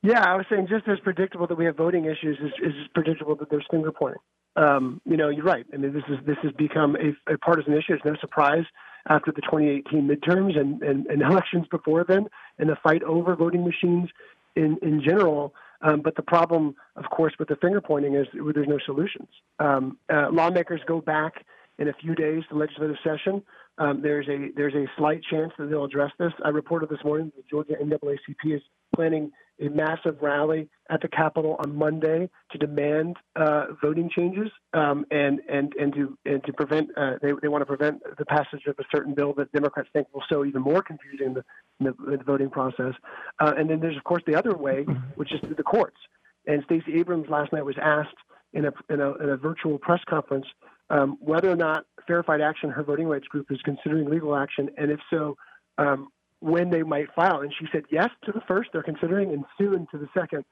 Yeah, 0.02 0.22
I 0.22 0.36
was 0.36 0.46
saying 0.48 0.68
just 0.68 0.88
as 0.88 0.98
predictable 1.00 1.46
that 1.46 1.56
we 1.56 1.64
have 1.64 1.76
voting 1.76 2.04
issues 2.04 2.38
is, 2.40 2.52
is 2.62 2.74
predictable 2.94 3.36
that 3.36 3.50
there's 3.50 3.66
finger 3.70 3.92
pointing 3.92 4.20
um, 4.56 5.00
you 5.04 5.16
know, 5.16 5.28
you're 5.28 5.44
right. 5.44 5.64
I 5.72 5.76
mean, 5.76 5.92
this 5.92 6.02
is 6.08 6.18
this 6.26 6.36
has 6.42 6.52
become 6.52 6.96
a, 6.96 7.32
a 7.32 7.38
partisan 7.38 7.72
issue. 7.72 7.94
It's 7.94 8.04
no 8.04 8.14
surprise 8.20 8.64
after 9.08 9.32
the 9.32 9.40
2018 9.42 10.06
midterms 10.06 10.58
and, 10.58 10.80
and, 10.82 11.06
and, 11.06 11.22
elections 11.22 11.66
before 11.70 12.04
then, 12.06 12.26
and 12.58 12.68
the 12.68 12.76
fight 12.82 13.02
over 13.02 13.34
voting 13.36 13.64
machines 13.64 14.08
in 14.56 14.78
in 14.82 15.02
general. 15.02 15.54
Um, 15.84 16.00
but 16.00 16.14
the 16.14 16.22
problem, 16.22 16.76
of 16.94 17.06
course, 17.10 17.34
with 17.38 17.48
the 17.48 17.56
finger 17.56 17.80
pointing 17.80 18.14
is 18.14 18.26
there's 18.32 18.68
no 18.68 18.78
solutions. 18.86 19.28
Um, 19.58 19.98
uh, 20.12 20.28
lawmakers 20.30 20.80
go 20.86 21.00
back 21.00 21.44
in 21.78 21.88
a 21.88 21.92
few 21.94 22.14
days 22.14 22.44
to 22.48 22.56
legislative 22.56 22.96
session. 23.02 23.42
Um, 23.78 24.02
there's 24.02 24.28
a 24.28 24.50
there's 24.54 24.74
a 24.74 24.86
slight 24.96 25.22
chance 25.28 25.52
that 25.58 25.70
they'll 25.70 25.84
address 25.84 26.12
this. 26.18 26.32
I 26.44 26.50
reported 26.50 26.88
this 26.88 27.02
morning 27.04 27.32
that 27.34 27.42
the 27.42 27.48
Georgia 27.50 27.74
NAACP 27.82 28.56
is 28.56 28.62
planning 28.94 29.30
a 29.60 29.68
massive 29.68 30.16
rally 30.20 30.68
at 30.90 31.00
the 31.02 31.08
Capitol 31.08 31.56
on 31.64 31.76
Monday 31.76 32.28
to 32.50 32.58
demand 32.58 33.16
uh, 33.36 33.66
voting 33.80 34.10
changes 34.14 34.50
um, 34.72 35.04
and 35.10 35.40
and 35.48 35.72
and 35.78 35.94
to 35.94 36.18
and 36.24 36.42
to 36.44 36.52
prevent 36.52 36.88
uh, 36.96 37.12
they 37.20 37.32
they 37.40 37.48
want 37.48 37.62
to 37.62 37.66
prevent 37.66 38.02
the 38.18 38.24
passage 38.24 38.66
of 38.66 38.76
a 38.78 38.84
certain 38.94 39.14
bill 39.14 39.32
that 39.34 39.52
Democrats 39.52 39.88
think 39.92 40.08
will 40.12 40.24
sow 40.28 40.44
even 40.44 40.62
more 40.62 40.82
confusion 40.82 41.28
in 41.28 41.34
the, 41.34 41.44
in 41.80 41.86
the, 41.86 42.16
the 42.16 42.24
voting 42.24 42.50
process. 42.50 42.94
Uh, 43.38 43.52
and 43.56 43.70
then 43.70 43.80
there's 43.80 43.96
of 43.96 44.04
course 44.04 44.22
the 44.26 44.34
other 44.34 44.56
way, 44.56 44.84
which 45.14 45.32
is 45.32 45.40
through 45.40 45.54
the 45.54 45.62
courts. 45.62 45.98
And 46.46 46.62
Stacey 46.64 46.94
Abrams 46.98 47.28
last 47.28 47.52
night 47.52 47.64
was 47.64 47.76
asked 47.80 48.16
in 48.52 48.64
a 48.64 48.72
in 48.90 49.00
a, 49.00 49.14
in 49.14 49.28
a 49.28 49.36
virtual 49.36 49.78
press 49.78 50.00
conference 50.08 50.46
um, 50.90 51.16
whether 51.20 51.50
or 51.50 51.56
not 51.56 51.84
Fair 52.06 52.22
Fight 52.22 52.40
Action, 52.40 52.70
her 52.70 52.82
voting 52.82 53.06
rights 53.06 53.26
group, 53.26 53.46
is 53.50 53.58
considering 53.64 54.10
legal 54.10 54.36
action, 54.36 54.68
and 54.76 54.90
if 54.90 55.00
so, 55.10 55.36
um, 55.78 56.08
when 56.42 56.70
they 56.70 56.82
might 56.82 57.12
file. 57.14 57.40
And 57.40 57.52
she 57.58 57.66
said 57.72 57.84
yes 57.90 58.10
to 58.24 58.32
the 58.32 58.42
first, 58.48 58.70
they're 58.72 58.82
considering, 58.82 59.32
and 59.32 59.44
soon 59.56 59.86
to 59.92 59.98
the 59.98 60.08
second 60.16 60.44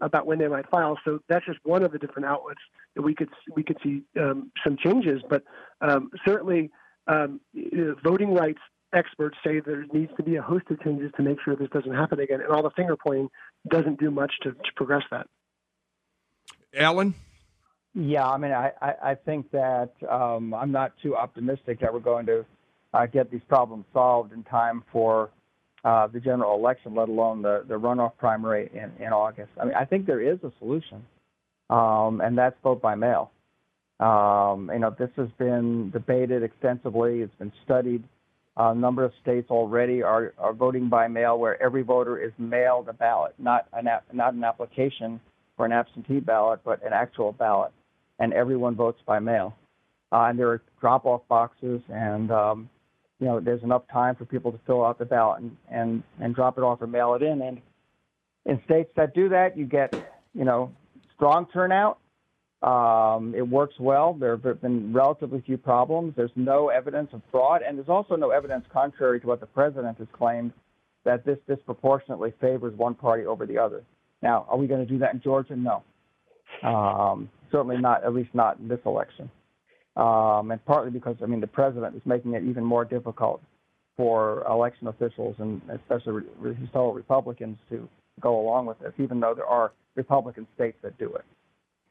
about 0.00 0.26
when 0.26 0.38
they 0.38 0.48
might 0.48 0.68
file. 0.70 0.98
So 1.04 1.20
that's 1.28 1.44
just 1.44 1.58
one 1.64 1.82
of 1.82 1.92
the 1.92 1.98
different 1.98 2.26
outlets 2.26 2.60
that 2.94 3.02
we 3.02 3.14
could 3.14 3.28
we 3.54 3.62
could 3.62 3.76
see 3.82 4.02
um, 4.18 4.50
some 4.64 4.76
changes. 4.82 5.22
But 5.28 5.44
um, 5.82 6.10
certainly, 6.24 6.70
um, 7.06 7.40
voting 8.02 8.32
rights 8.32 8.60
experts 8.94 9.36
say 9.44 9.60
there 9.60 9.84
needs 9.92 10.10
to 10.16 10.22
be 10.22 10.36
a 10.36 10.42
host 10.42 10.64
of 10.70 10.82
changes 10.82 11.12
to 11.16 11.22
make 11.22 11.38
sure 11.44 11.54
this 11.54 11.68
doesn't 11.70 11.94
happen 11.94 12.20
again. 12.20 12.40
And 12.40 12.50
all 12.50 12.62
the 12.62 12.70
finger 12.70 12.96
pointing 12.96 13.28
doesn't 13.68 14.00
do 14.00 14.10
much 14.10 14.32
to, 14.42 14.52
to 14.52 14.72
progress 14.74 15.02
that. 15.10 15.26
Alan. 16.74 17.14
Yeah, 17.94 18.28
I 18.28 18.36
mean, 18.36 18.52
I, 18.52 18.72
I, 18.80 18.94
I 19.02 19.14
think 19.14 19.50
that 19.52 19.90
um, 20.08 20.52
I'm 20.52 20.70
not 20.70 20.92
too 21.02 21.16
optimistic 21.16 21.80
that 21.80 21.92
we're 21.92 22.00
going 22.00 22.26
to 22.26 22.44
uh, 22.96 23.06
get 23.06 23.30
these 23.30 23.42
problems 23.48 23.84
solved 23.92 24.32
in 24.32 24.42
time 24.44 24.82
for 24.92 25.30
uh, 25.84 26.06
the 26.08 26.20
general 26.20 26.54
election, 26.58 26.94
let 26.94 27.08
alone 27.08 27.42
the, 27.42 27.64
the 27.68 27.74
runoff 27.74 28.12
primary 28.18 28.70
in, 28.72 29.04
in 29.04 29.12
August. 29.12 29.50
I 29.60 29.64
mean, 29.66 29.74
I 29.74 29.84
think 29.84 30.06
there 30.06 30.20
is 30.20 30.38
a 30.42 30.52
solution, 30.58 31.04
um, 31.70 32.20
and 32.24 32.36
that's 32.36 32.56
vote 32.62 32.80
by 32.82 32.94
mail. 32.94 33.30
Um, 34.00 34.70
you 34.72 34.80
know, 34.80 34.94
this 34.98 35.10
has 35.16 35.28
been 35.38 35.90
debated 35.90 36.42
extensively. 36.42 37.20
It's 37.20 37.34
been 37.38 37.52
studied. 37.64 38.04
A 38.58 38.74
number 38.74 39.04
of 39.04 39.12
states 39.22 39.50
already 39.50 40.02
are, 40.02 40.32
are 40.38 40.54
voting 40.54 40.88
by 40.88 41.08
mail, 41.08 41.38
where 41.38 41.62
every 41.62 41.82
voter 41.82 42.18
is 42.18 42.32
mailed 42.38 42.88
a 42.88 42.92
ballot, 42.94 43.34
not 43.38 43.66
an 43.72 43.86
not 44.12 44.32
an 44.34 44.44
application 44.44 45.20
for 45.56 45.66
an 45.66 45.72
absentee 45.72 46.20
ballot, 46.20 46.60
but 46.64 46.84
an 46.84 46.92
actual 46.92 47.32
ballot 47.32 47.72
and 48.18 48.32
everyone 48.32 48.74
votes 48.74 49.00
by 49.06 49.18
mail. 49.18 49.54
Uh, 50.12 50.26
and 50.28 50.38
there 50.38 50.48
are 50.48 50.62
drop-off 50.80 51.22
boxes, 51.28 51.80
and 51.88 52.30
um, 52.30 52.70
you 53.20 53.26
know 53.26 53.40
there's 53.40 53.62
enough 53.62 53.82
time 53.92 54.14
for 54.14 54.24
people 54.24 54.52
to 54.52 54.58
fill 54.66 54.84
out 54.84 54.98
the 54.98 55.04
ballot 55.04 55.42
and, 55.42 55.56
and 55.70 56.02
and 56.20 56.34
drop 56.34 56.58
it 56.58 56.62
off 56.62 56.82
or 56.82 56.86
mail 56.86 57.14
it 57.14 57.22
in. 57.22 57.42
And 57.42 57.60
in 58.44 58.60
states 58.64 58.90
that 58.96 59.14
do 59.14 59.28
that, 59.30 59.56
you 59.56 59.64
get 59.66 59.94
you 60.34 60.44
know 60.44 60.72
strong 61.14 61.46
turnout. 61.52 61.98
Um, 62.62 63.34
it 63.36 63.46
works 63.46 63.74
well. 63.78 64.14
There 64.14 64.36
have 64.36 64.62
been 64.62 64.92
relatively 64.92 65.42
few 65.42 65.58
problems. 65.58 66.14
There's 66.16 66.32
no 66.36 66.68
evidence 66.68 67.10
of 67.12 67.22
fraud, 67.30 67.62
and 67.62 67.76
there's 67.76 67.88
also 67.88 68.16
no 68.16 68.30
evidence, 68.30 68.64
contrary 68.72 69.20
to 69.20 69.26
what 69.26 69.40
the 69.40 69.46
president 69.46 69.98
has 69.98 70.08
claimed, 70.12 70.52
that 71.04 71.24
this 71.24 71.38
disproportionately 71.46 72.32
favors 72.40 72.74
one 72.76 72.94
party 72.94 73.26
over 73.26 73.46
the 73.46 73.58
other. 73.58 73.84
Now, 74.22 74.46
are 74.48 74.56
we 74.56 74.66
going 74.66 74.84
to 74.84 74.90
do 74.90 74.98
that 74.98 75.12
in 75.12 75.20
Georgia? 75.20 75.54
No. 75.54 75.82
Um, 76.62 77.28
certainly 77.52 77.76
not, 77.76 78.04
at 78.04 78.14
least 78.14 78.30
not 78.34 78.58
in 78.58 78.68
this 78.68 78.80
election. 78.86 79.30
Um, 79.96 80.50
and 80.50 80.64
partly 80.66 80.90
because, 80.90 81.16
I 81.22 81.26
mean, 81.26 81.40
the 81.40 81.46
president 81.46 81.96
is 81.96 82.02
making 82.04 82.34
it 82.34 82.44
even 82.44 82.64
more 82.64 82.84
difficult 82.84 83.42
for 83.96 84.44
election 84.46 84.88
officials 84.88 85.36
and 85.38 85.62
especially 85.70 86.24
re- 86.38 86.54
his 86.54 86.68
fellow 86.68 86.92
Republicans 86.92 87.56
to 87.70 87.88
go 88.20 88.38
along 88.38 88.66
with 88.66 88.78
this, 88.80 88.92
even 88.98 89.20
though 89.20 89.34
there 89.34 89.46
are 89.46 89.72
Republican 89.94 90.46
states 90.54 90.76
that 90.82 90.98
do 90.98 91.14
it. 91.14 91.24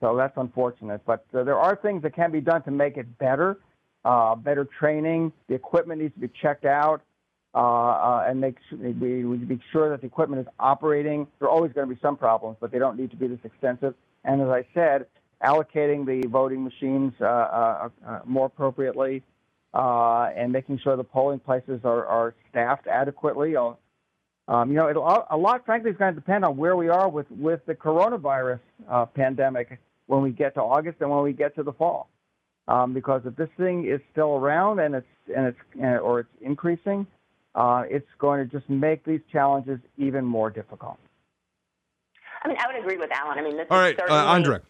So 0.02 0.16
that's 0.16 0.38
unfortunate. 0.38 1.02
But 1.06 1.26
uh, 1.34 1.44
there 1.44 1.58
are 1.58 1.76
things 1.76 2.04
that 2.04 2.14
can 2.14 2.32
be 2.32 2.42
done 2.42 2.62
to 2.64 2.72
make 2.72 2.98
it 2.98 3.18
better. 3.18 3.58
Uh, 4.04 4.36
better 4.36 4.68
training. 4.80 5.34
The 5.48 5.56
equipment 5.56 6.00
needs 6.00 6.14
to 6.14 6.20
be 6.20 6.30
checked 6.42 6.66
out. 6.66 7.02
Uh, 7.56 7.58
uh, 7.58 8.26
and 8.28 8.40
make 8.40 8.58
sure, 8.70 8.78
we, 8.78 9.24
we 9.24 9.38
be 9.38 9.60
sure 9.72 9.90
that 9.90 10.02
the 10.02 10.08
equipment 10.08 10.42
is 10.42 10.48
operating. 10.60 11.26
There 11.40 11.48
are 11.48 11.52
always 11.52 11.72
going 11.72 11.88
to 11.88 11.96
be 11.96 12.00
some 12.02 12.18
problems, 12.18 12.58
but 12.60 12.70
they 12.70 12.80
don't 12.80 13.00
need 13.00 13.12
to 13.12 13.16
be 13.16 13.28
this 13.28 13.40
extensive. 13.46 13.96
And 14.26 14.42
as 14.42 14.50
I 14.50 14.66
said, 14.74 15.06
allocating 15.44 16.06
the 16.06 16.28
voting 16.28 16.64
machines 16.64 17.14
uh, 17.22 17.26
uh, 17.26 17.90
uh, 18.08 18.20
more 18.26 18.48
appropriately, 18.48 19.24
and 19.74 20.52
making 20.52 20.80
sure 20.80 20.96
the 20.96 21.04
polling 21.04 21.40
places 21.40 21.82
are, 21.84 22.06
are 22.06 22.34
staffed 22.50 22.88
adequately. 22.88 23.56
Um, 23.58 24.70
you 24.70 24.76
know, 24.76 25.26
a 25.30 25.38
lot, 25.38 25.66
frankly, 25.66 25.92
is 25.92 25.98
going 25.98 26.14
to 26.14 26.20
depend 26.20 26.46
on 26.46 26.56
where 26.56 26.76
we 26.76 26.88
are 26.88 27.10
with, 27.10 27.30
with 27.32 27.66
the 27.66 27.74
coronavirus 27.74 28.60
uh, 28.90 29.06
pandemic 29.06 29.80
when 30.06 30.22
we 30.22 30.32
get 30.32 30.54
to 30.54 30.62
August 30.62 30.98
and 31.02 31.10
when 31.10 31.24
we 31.24 31.34
get 31.34 31.56
to 31.56 31.64
the 31.64 31.74
fall. 31.74 32.10
Um, 32.68 32.94
because 32.94 33.22
if 33.26 33.36
this 33.36 33.50
thing 33.58 33.88
is 33.88 34.02
still 34.12 34.36
around 34.36 34.80
and 34.80 34.96
it's 34.96 35.08
and 35.36 35.48
it's 35.48 36.02
or 36.02 36.22
it's 36.22 36.30
increasing, 36.42 37.06
uh, 37.54 37.84
it's 37.88 38.08
going 38.18 38.48
to 38.48 38.52
just 38.52 38.68
make 38.70 39.06
these 39.06 39.22
challenges 39.32 39.80
even 39.98 40.26
more 40.26 40.50
difficult. 40.50 40.98
I 42.44 42.48
mean, 42.48 42.58
I 42.60 42.68
would 42.68 42.76
agree 42.76 42.98
with 42.98 43.12
Alan. 43.12 43.38
I 43.38 43.44
mean, 43.44 43.58
this 43.58 43.68
all 43.70 43.78
right, 43.78 44.00
uh, 44.00 44.14
Andra 44.14 44.62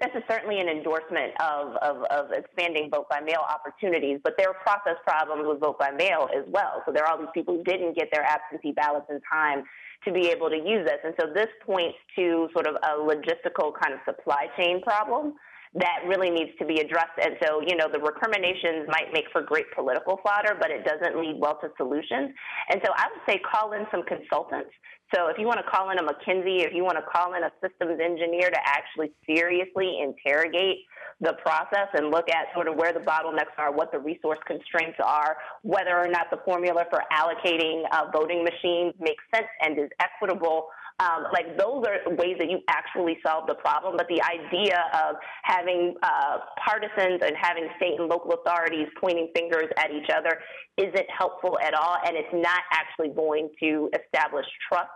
this 0.00 0.10
is 0.14 0.22
certainly 0.28 0.60
an 0.60 0.68
endorsement 0.68 1.32
of, 1.40 1.74
of, 1.76 2.02
of, 2.10 2.30
expanding 2.32 2.90
vote 2.90 3.08
by 3.08 3.20
mail 3.20 3.40
opportunities, 3.48 4.20
but 4.22 4.34
there 4.36 4.48
are 4.48 4.54
process 4.54 4.96
problems 5.06 5.46
with 5.46 5.58
vote 5.58 5.78
by 5.78 5.90
mail 5.90 6.28
as 6.36 6.44
well. 6.48 6.82
So 6.84 6.92
there 6.92 7.04
are 7.04 7.12
all 7.12 7.18
these 7.18 7.32
people 7.32 7.56
who 7.56 7.64
didn't 7.64 7.96
get 7.96 8.08
their 8.12 8.22
absentee 8.22 8.72
ballots 8.72 9.06
in 9.08 9.20
time 9.32 9.64
to 10.04 10.12
be 10.12 10.28
able 10.28 10.50
to 10.50 10.56
use 10.56 10.84
this. 10.84 11.00
And 11.02 11.14
so 11.18 11.32
this 11.32 11.48
points 11.64 11.96
to 12.16 12.48
sort 12.52 12.66
of 12.66 12.76
a 12.76 12.98
logistical 13.00 13.72
kind 13.80 13.94
of 13.94 14.00
supply 14.04 14.48
chain 14.56 14.82
problem 14.82 15.34
that 15.74 16.00
really 16.06 16.30
needs 16.30 16.50
to 16.58 16.64
be 16.64 16.80
addressed. 16.80 17.18
And 17.22 17.36
so, 17.42 17.60
you 17.60 17.76
know, 17.76 17.88
the 17.92 18.00
recriminations 18.00 18.88
might 18.88 19.12
make 19.12 19.24
for 19.32 19.42
great 19.42 19.66
political 19.74 20.20
fodder, 20.22 20.56
but 20.58 20.70
it 20.70 20.84
doesn't 20.84 21.18
lead 21.18 21.36
well 21.38 21.58
to 21.60 21.68
solutions. 21.76 22.32
And 22.70 22.80
so 22.84 22.92
I 22.94 23.06
would 23.10 23.22
say 23.28 23.40
call 23.40 23.72
in 23.72 23.86
some 23.90 24.02
consultants. 24.04 24.70
So 25.14 25.28
if 25.28 25.38
you 25.38 25.46
want 25.46 25.60
to 25.60 25.70
call 25.70 25.90
in 25.90 25.98
a 25.98 26.02
McKinsey, 26.02 26.66
if 26.66 26.74
you 26.74 26.82
want 26.82 26.98
to 26.98 27.04
call 27.04 27.34
in 27.34 27.44
a 27.44 27.52
systems 27.62 28.00
engineer 28.02 28.50
to 28.50 28.58
actually 28.64 29.12
seriously 29.24 30.00
interrogate 30.02 30.78
the 31.20 31.34
process 31.44 31.88
and 31.94 32.10
look 32.10 32.28
at 32.28 32.52
sort 32.52 32.68
of 32.68 32.74
where 32.74 32.92
the 32.92 33.00
bottlenecks 33.00 33.54
are, 33.56 33.72
what 33.72 33.92
the 33.92 33.98
resource 33.98 34.38
constraints 34.46 34.98
are, 35.02 35.36
whether 35.62 35.96
or 35.96 36.08
not 36.08 36.26
the 36.30 36.38
formula 36.44 36.84
for 36.90 37.02
allocating 37.12 37.84
uh, 37.92 38.10
voting 38.12 38.44
machines 38.44 38.92
makes 38.98 39.22
sense 39.32 39.46
and 39.62 39.78
is 39.78 39.88
equitable 40.00 40.66
um, 40.98 41.24
like 41.32 41.58
those 41.58 41.84
are 41.84 42.14
ways 42.16 42.36
that 42.38 42.48
you 42.48 42.60
actually 42.68 43.18
solve 43.26 43.46
the 43.46 43.54
problem. 43.54 43.96
But 43.96 44.08
the 44.08 44.22
idea 44.22 44.80
of 44.94 45.16
having 45.42 45.94
uh, 46.02 46.38
partisans 46.64 47.20
and 47.20 47.36
having 47.40 47.68
state 47.76 48.00
and 48.00 48.08
local 48.08 48.32
authorities 48.32 48.88
pointing 49.00 49.28
fingers 49.34 49.68
at 49.76 49.90
each 49.90 50.08
other 50.08 50.40
isn't 50.78 51.06
helpful 51.10 51.58
at 51.62 51.74
all, 51.74 51.96
and 52.06 52.16
it's 52.16 52.32
not 52.32 52.62
actually 52.72 53.10
going 53.14 53.50
to 53.60 53.90
establish 53.92 54.46
trust 54.68 54.88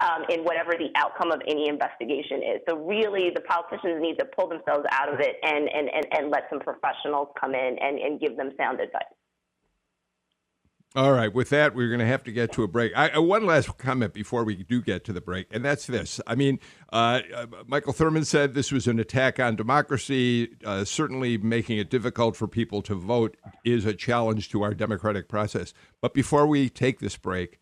um, 0.00 0.24
in 0.30 0.44
whatever 0.44 0.72
the 0.72 0.88
outcome 0.96 1.30
of 1.30 1.40
any 1.46 1.68
investigation 1.68 2.40
is. 2.42 2.60
So 2.68 2.76
really, 2.76 3.30
the 3.34 3.42
politicians 3.42 4.00
need 4.00 4.18
to 4.18 4.24
pull 4.24 4.48
themselves 4.48 4.86
out 4.90 5.12
of 5.12 5.20
it 5.20 5.36
and, 5.42 5.68
and, 5.68 5.88
and, 5.92 6.06
and 6.12 6.30
let 6.30 6.44
some 6.48 6.60
professionals 6.60 7.28
come 7.38 7.54
in 7.54 7.76
and, 7.80 7.98
and 7.98 8.20
give 8.20 8.36
them 8.36 8.50
sound 8.56 8.80
advice. 8.80 9.12
All 10.96 11.12
right. 11.12 11.32
With 11.32 11.48
that, 11.48 11.74
we're 11.74 11.88
going 11.88 11.98
to 11.98 12.06
have 12.06 12.22
to 12.22 12.30
get 12.30 12.52
to 12.52 12.62
a 12.62 12.68
break. 12.68 12.92
I, 12.96 13.08
uh, 13.08 13.20
one 13.20 13.44
last 13.44 13.76
comment 13.78 14.12
before 14.12 14.44
we 14.44 14.54
do 14.54 14.80
get 14.80 15.02
to 15.06 15.12
the 15.12 15.20
break, 15.20 15.48
and 15.50 15.64
that's 15.64 15.88
this. 15.88 16.20
I 16.24 16.36
mean, 16.36 16.60
uh, 16.92 17.22
uh, 17.34 17.46
Michael 17.66 17.92
Thurmond 17.92 18.26
said 18.26 18.54
this 18.54 18.70
was 18.70 18.86
an 18.86 19.00
attack 19.00 19.40
on 19.40 19.56
democracy. 19.56 20.54
Uh, 20.64 20.84
certainly, 20.84 21.36
making 21.36 21.78
it 21.78 21.90
difficult 21.90 22.36
for 22.36 22.46
people 22.46 22.80
to 22.82 22.94
vote 22.94 23.36
is 23.64 23.84
a 23.84 23.92
challenge 23.92 24.50
to 24.50 24.62
our 24.62 24.72
democratic 24.72 25.28
process. 25.28 25.74
But 26.00 26.14
before 26.14 26.46
we 26.46 26.68
take 26.68 27.00
this 27.00 27.16
break, 27.16 27.58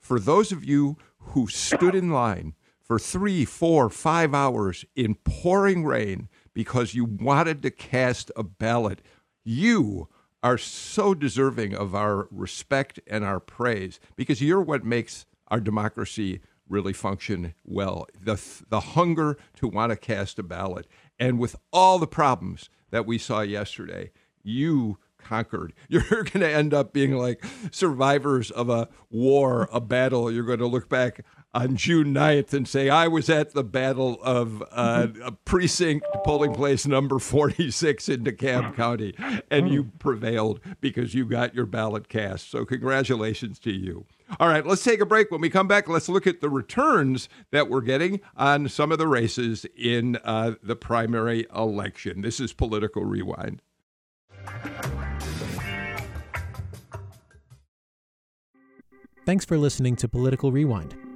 for 0.00 0.18
those 0.18 0.50
of 0.50 0.64
you 0.64 0.96
who 1.18 1.46
stood 1.46 1.94
in 1.94 2.10
line 2.10 2.54
for 2.82 2.98
three, 2.98 3.44
four, 3.44 3.90
five 3.90 4.34
hours 4.34 4.84
in 4.96 5.14
pouring 5.22 5.84
rain 5.84 6.28
because 6.52 6.94
you 6.94 7.04
wanted 7.04 7.62
to 7.62 7.70
cast 7.70 8.32
a 8.34 8.42
ballot, 8.42 9.02
you 9.44 10.08
are 10.42 10.58
so 10.58 11.14
deserving 11.14 11.74
of 11.74 11.94
our 11.94 12.28
respect 12.30 12.98
and 13.06 13.24
our 13.24 13.40
praise 13.40 14.00
because 14.16 14.42
you're 14.42 14.62
what 14.62 14.84
makes 14.84 15.26
our 15.48 15.60
democracy 15.60 16.40
really 16.68 16.92
function 16.92 17.54
well. 17.64 18.06
The, 18.18 18.40
the 18.68 18.80
hunger 18.80 19.36
to 19.56 19.68
want 19.68 19.90
to 19.90 19.96
cast 19.96 20.38
a 20.38 20.42
ballot. 20.42 20.86
And 21.18 21.38
with 21.38 21.56
all 21.72 21.98
the 21.98 22.06
problems 22.06 22.70
that 22.90 23.06
we 23.06 23.18
saw 23.18 23.42
yesterday, 23.42 24.10
you 24.42 24.98
conquered. 25.18 25.72
You're 25.88 26.02
going 26.02 26.40
to 26.40 26.50
end 26.50 26.74
up 26.74 26.92
being 26.92 27.16
like 27.16 27.44
survivors 27.70 28.50
of 28.50 28.68
a 28.68 28.88
war, 29.10 29.68
a 29.72 29.80
battle. 29.80 30.32
You're 30.32 30.44
going 30.44 30.58
to 30.58 30.66
look 30.66 30.88
back 30.88 31.24
on 31.54 31.76
June 31.76 32.14
9th 32.14 32.52
and 32.54 32.66
say, 32.66 32.88
I 32.88 33.08
was 33.08 33.28
at 33.28 33.52
the 33.52 33.64
Battle 33.64 34.18
of 34.22 34.62
uh, 34.70 35.08
Precinct 35.44 36.06
Polling 36.24 36.54
Place 36.54 36.86
number 36.86 37.18
46 37.18 38.08
in 38.08 38.24
DeKalb 38.24 38.74
County, 38.74 39.14
and 39.50 39.68
you 39.68 39.90
prevailed 39.98 40.60
because 40.80 41.14
you 41.14 41.26
got 41.26 41.54
your 41.54 41.66
ballot 41.66 42.08
cast. 42.08 42.50
So, 42.50 42.64
congratulations 42.64 43.58
to 43.60 43.72
you. 43.72 44.06
All 44.40 44.48
right, 44.48 44.64
let's 44.64 44.82
take 44.82 45.00
a 45.00 45.06
break. 45.06 45.30
When 45.30 45.42
we 45.42 45.50
come 45.50 45.68
back, 45.68 45.88
let's 45.88 46.08
look 46.08 46.26
at 46.26 46.40
the 46.40 46.48
returns 46.48 47.28
that 47.50 47.68
we're 47.68 47.82
getting 47.82 48.20
on 48.34 48.68
some 48.68 48.90
of 48.90 48.98
the 48.98 49.06
races 49.06 49.66
in 49.76 50.16
uh, 50.24 50.52
the 50.62 50.76
primary 50.76 51.46
election. 51.54 52.22
This 52.22 52.40
is 52.40 52.54
Political 52.54 53.04
Rewind. 53.04 53.60
Thanks 59.24 59.44
for 59.44 59.58
listening 59.58 59.96
to 59.96 60.08
Political 60.08 60.50
Rewind. 60.50 60.96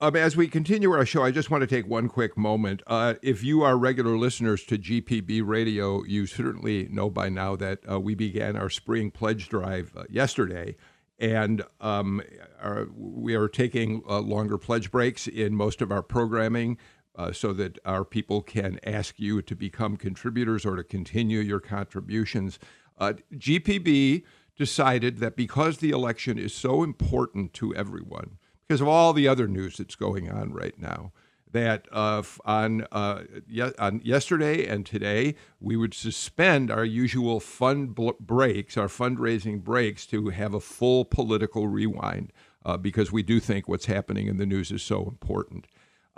Um, 0.00 0.14
as 0.14 0.36
we 0.36 0.46
continue 0.46 0.92
our 0.92 1.04
show, 1.04 1.24
I 1.24 1.32
just 1.32 1.50
want 1.50 1.62
to 1.62 1.66
take 1.66 1.88
one 1.88 2.08
quick 2.08 2.36
moment. 2.36 2.84
Uh, 2.86 3.14
if 3.20 3.42
you 3.42 3.62
are 3.62 3.76
regular 3.76 4.16
listeners 4.16 4.62
to 4.66 4.78
GPB 4.78 5.44
Radio, 5.44 6.04
you 6.04 6.24
certainly 6.24 6.86
know 6.88 7.10
by 7.10 7.28
now 7.28 7.56
that 7.56 7.80
uh, 7.90 7.98
we 7.98 8.14
began 8.14 8.54
our 8.56 8.70
spring 8.70 9.10
pledge 9.10 9.48
drive 9.48 9.92
uh, 9.96 10.04
yesterday. 10.08 10.76
And 11.18 11.64
um, 11.80 12.22
our, 12.62 12.86
we 12.96 13.34
are 13.34 13.48
taking 13.48 14.04
uh, 14.08 14.20
longer 14.20 14.56
pledge 14.56 14.92
breaks 14.92 15.26
in 15.26 15.56
most 15.56 15.82
of 15.82 15.90
our 15.90 16.04
programming 16.04 16.78
uh, 17.16 17.32
so 17.32 17.52
that 17.54 17.80
our 17.84 18.04
people 18.04 18.40
can 18.40 18.78
ask 18.84 19.18
you 19.18 19.42
to 19.42 19.56
become 19.56 19.96
contributors 19.96 20.64
or 20.64 20.76
to 20.76 20.84
continue 20.84 21.40
your 21.40 21.58
contributions. 21.58 22.60
Uh, 22.98 23.14
GPB 23.34 24.22
decided 24.54 25.18
that 25.18 25.34
because 25.34 25.78
the 25.78 25.90
election 25.90 26.38
is 26.38 26.54
so 26.54 26.84
important 26.84 27.52
to 27.54 27.74
everyone, 27.74 28.38
because 28.68 28.80
of 28.80 28.88
all 28.88 29.12
the 29.12 29.26
other 29.26 29.48
news 29.48 29.78
that's 29.78 29.94
going 29.94 30.30
on 30.30 30.52
right 30.52 30.78
now. 30.78 31.12
That 31.50 31.88
uh, 31.90 32.22
on 32.44 32.86
uh, 32.92 33.22
ye- 33.48 33.72
on 33.78 34.02
yesterday 34.04 34.66
and 34.66 34.84
today 34.84 35.34
we 35.60 35.76
would 35.76 35.94
suspend 35.94 36.70
our 36.70 36.84
usual 36.84 37.40
fund 37.40 37.94
bl- 37.94 38.10
breaks, 38.20 38.76
our 38.76 38.88
fundraising 38.88 39.64
breaks, 39.64 40.04
to 40.08 40.28
have 40.28 40.52
a 40.52 40.60
full 40.60 41.06
political 41.06 41.66
rewind 41.66 42.34
uh, 42.66 42.76
because 42.76 43.10
we 43.10 43.22
do 43.22 43.40
think 43.40 43.66
what's 43.66 43.86
happening 43.86 44.26
in 44.26 44.36
the 44.36 44.44
news 44.44 44.70
is 44.70 44.82
so 44.82 45.04
important. 45.06 45.66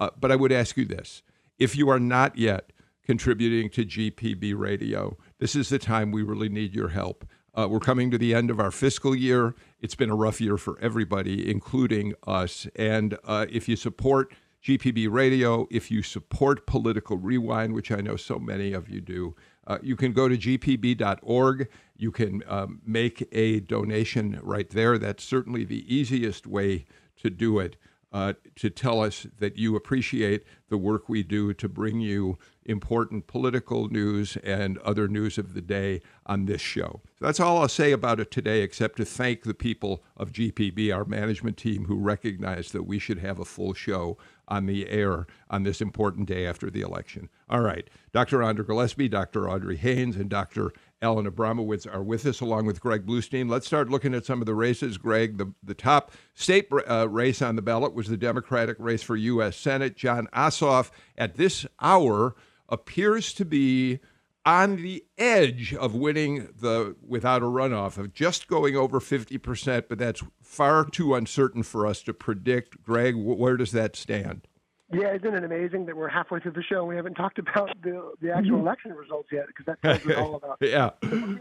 Uh, 0.00 0.10
but 0.18 0.32
I 0.32 0.36
would 0.36 0.50
ask 0.50 0.76
you 0.76 0.84
this: 0.84 1.22
if 1.60 1.76
you 1.76 1.88
are 1.88 2.00
not 2.00 2.36
yet 2.36 2.72
contributing 3.04 3.70
to 3.70 3.84
GPB 3.84 4.58
Radio, 4.58 5.16
this 5.38 5.54
is 5.54 5.68
the 5.68 5.78
time 5.78 6.10
we 6.10 6.24
really 6.24 6.48
need 6.48 6.74
your 6.74 6.88
help. 6.88 7.24
Uh, 7.54 7.66
we're 7.68 7.80
coming 7.80 8.10
to 8.10 8.18
the 8.18 8.34
end 8.34 8.50
of 8.50 8.60
our 8.60 8.70
fiscal 8.70 9.14
year. 9.14 9.54
It's 9.80 9.94
been 9.94 10.10
a 10.10 10.14
rough 10.14 10.40
year 10.40 10.56
for 10.56 10.78
everybody, 10.80 11.50
including 11.50 12.14
us. 12.26 12.66
And 12.76 13.18
uh, 13.24 13.46
if 13.50 13.68
you 13.68 13.76
support 13.76 14.32
GPB 14.62 15.10
Radio, 15.10 15.66
if 15.70 15.90
you 15.90 16.02
support 16.02 16.66
Political 16.66 17.16
Rewind, 17.16 17.72
which 17.72 17.90
I 17.90 18.00
know 18.00 18.16
so 18.16 18.38
many 18.38 18.72
of 18.72 18.88
you 18.88 19.00
do, 19.00 19.34
uh, 19.66 19.78
you 19.82 19.96
can 19.96 20.12
go 20.12 20.28
to 20.28 20.36
gpb.org. 20.36 21.68
You 21.96 22.10
can 22.10 22.42
um, 22.46 22.80
make 22.84 23.26
a 23.32 23.60
donation 23.60 24.38
right 24.42 24.68
there. 24.68 24.98
That's 24.98 25.24
certainly 25.24 25.64
the 25.64 25.94
easiest 25.94 26.46
way 26.46 26.84
to 27.22 27.30
do 27.30 27.58
it. 27.58 27.76
Uh, 28.12 28.32
to 28.56 28.68
tell 28.68 29.00
us 29.00 29.28
that 29.38 29.56
you 29.56 29.76
appreciate 29.76 30.42
the 30.68 30.76
work 30.76 31.08
we 31.08 31.22
do 31.22 31.54
to 31.54 31.68
bring 31.68 32.00
you 32.00 32.36
important 32.64 33.28
political 33.28 33.88
news 33.88 34.36
and 34.42 34.78
other 34.78 35.06
news 35.06 35.38
of 35.38 35.54
the 35.54 35.60
day 35.60 36.00
on 36.26 36.46
this 36.46 36.60
show. 36.60 37.00
So 37.18 37.26
that's 37.26 37.38
all 37.38 37.58
I'll 37.58 37.68
say 37.68 37.92
about 37.92 38.18
it 38.18 38.32
today, 38.32 38.62
except 38.62 38.96
to 38.96 39.04
thank 39.04 39.44
the 39.44 39.54
people 39.54 40.02
of 40.16 40.32
GPB, 40.32 40.94
our 40.94 41.04
management 41.04 41.56
team, 41.56 41.84
who 41.84 41.96
recognize 41.96 42.72
that 42.72 42.82
we 42.82 42.98
should 42.98 43.18
have 43.18 43.38
a 43.38 43.44
full 43.44 43.74
show 43.74 44.18
on 44.48 44.66
the 44.66 44.88
air 44.88 45.26
on 45.48 45.62
this 45.62 45.80
important 45.80 46.26
day 46.26 46.46
after 46.46 46.68
the 46.68 46.80
election. 46.80 47.28
All 47.48 47.60
right. 47.60 47.88
Dr. 48.12 48.42
Andra 48.42 48.64
Gillespie, 48.64 49.08
Dr. 49.08 49.48
Audrey 49.48 49.76
Haynes, 49.76 50.16
and 50.16 50.28
Dr. 50.28 50.72
Alan 51.02 51.30
Abramowitz 51.30 51.92
are 51.92 52.02
with 52.02 52.26
us, 52.26 52.40
along 52.40 52.66
with 52.66 52.80
Greg 52.80 53.06
Bluestein. 53.06 53.48
Let's 53.48 53.66
start 53.66 53.88
looking 53.88 54.14
at 54.14 54.26
some 54.26 54.40
of 54.40 54.46
the 54.46 54.54
races. 54.54 54.98
Greg, 54.98 55.38
the, 55.38 55.54
the 55.62 55.74
top 55.74 56.12
state 56.34 56.68
uh, 56.88 57.08
race 57.08 57.40
on 57.40 57.56
the 57.56 57.62
ballot 57.62 57.94
was 57.94 58.08
the 58.08 58.16
Democratic 58.16 58.76
race 58.78 59.02
for 59.02 59.16
U.S. 59.16 59.56
Senate. 59.56 59.96
Jon 59.96 60.28
Ossoff, 60.34 60.90
at 61.16 61.36
this 61.36 61.66
hour, 61.80 62.34
appears 62.68 63.32
to 63.34 63.44
be 63.44 64.00
on 64.44 64.76
the 64.76 65.04
edge 65.18 65.74
of 65.74 65.94
winning 65.94 66.48
the 66.58 66.96
without 67.06 67.42
a 67.42 67.46
runoff 67.46 67.98
of 67.98 68.12
just 68.12 68.48
going 68.48 68.76
over 68.76 69.00
50%, 69.00 69.84
but 69.88 69.98
that's 69.98 70.22
far 70.42 70.84
too 70.84 71.14
uncertain 71.14 71.62
for 71.62 71.86
us 71.86 72.02
to 72.02 72.14
predict. 72.14 72.82
Greg, 72.82 73.14
where 73.16 73.56
does 73.56 73.72
that 73.72 73.96
stand? 73.96 74.46
Yeah, 74.92 75.14
isn't 75.14 75.34
it 75.34 75.44
amazing 75.44 75.86
that 75.86 75.96
we're 75.96 76.08
halfway 76.08 76.40
through 76.40 76.52
the 76.52 76.62
show 76.62 76.80
and 76.80 76.88
we 76.88 76.96
haven't 76.96 77.14
talked 77.14 77.38
about 77.38 77.70
the 77.82 78.12
the 78.20 78.30
actual 78.32 78.58
mm-hmm. 78.58 78.66
election 78.66 78.92
results 78.92 79.28
yet? 79.30 79.46
Because 79.46 79.66
that 79.66 79.82
tells 79.82 80.04
us 80.06 80.18
all 80.18 80.34
about 80.34 80.58
yeah 80.60 80.90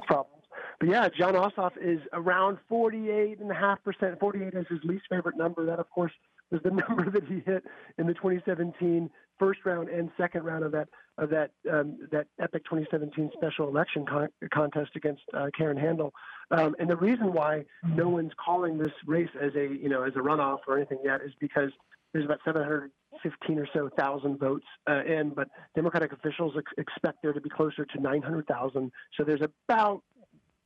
problems. 0.05 0.43
But 0.79 0.89
yeah, 0.89 1.09
Jon 1.09 1.33
Ossoff 1.33 1.71
is 1.81 1.99
around 2.13 2.57
48.5%. 2.71 4.19
48 4.19 4.53
is 4.53 4.65
his 4.69 4.79
least 4.83 5.05
favorite 5.09 5.37
number. 5.37 5.65
That, 5.65 5.79
of 5.79 5.89
course, 5.89 6.11
was 6.51 6.61
the 6.63 6.71
number 6.87 7.09
that 7.09 7.25
he 7.25 7.41
hit 7.45 7.65
in 7.97 8.07
the 8.07 8.13
2017 8.13 9.09
first 9.37 9.61
round 9.65 9.89
and 9.89 10.09
second 10.17 10.43
round 10.43 10.63
of 10.65 10.71
that 10.73 10.89
of 11.17 11.29
that 11.29 11.51
um, 11.71 11.97
that 12.11 12.27
epic 12.39 12.63
2017 12.65 13.31
special 13.33 13.67
election 13.67 14.05
con- 14.05 14.29
contest 14.53 14.91
against 14.95 15.23
uh, 15.33 15.47
Karen 15.57 15.77
Handel. 15.77 16.13
Um, 16.51 16.75
and 16.79 16.89
the 16.89 16.95
reason 16.97 17.33
why 17.33 17.65
no 17.83 18.09
one's 18.09 18.31
calling 18.43 18.77
this 18.77 18.91
race 19.05 19.29
as 19.41 19.55
a 19.55 19.67
you 19.67 19.89
know 19.89 20.03
as 20.03 20.13
a 20.15 20.19
runoff 20.19 20.59
or 20.67 20.77
anything 20.77 20.99
yet 21.03 21.21
is 21.21 21.31
because 21.39 21.71
there's 22.13 22.25
about 22.25 22.39
715 23.23 23.59
or 23.59 23.67
so 23.73 23.89
thousand 23.97 24.39
votes 24.39 24.65
uh, 24.89 25.03
in, 25.03 25.29
but 25.29 25.47
Democratic 25.75 26.11
officials 26.13 26.53
ex- 26.57 26.71
expect 26.77 27.19
there 27.21 27.33
to 27.33 27.41
be 27.41 27.49
closer 27.49 27.85
to 27.85 28.01
900,000. 28.01 28.91
So 29.17 29.23
there's 29.23 29.41
about 29.41 30.03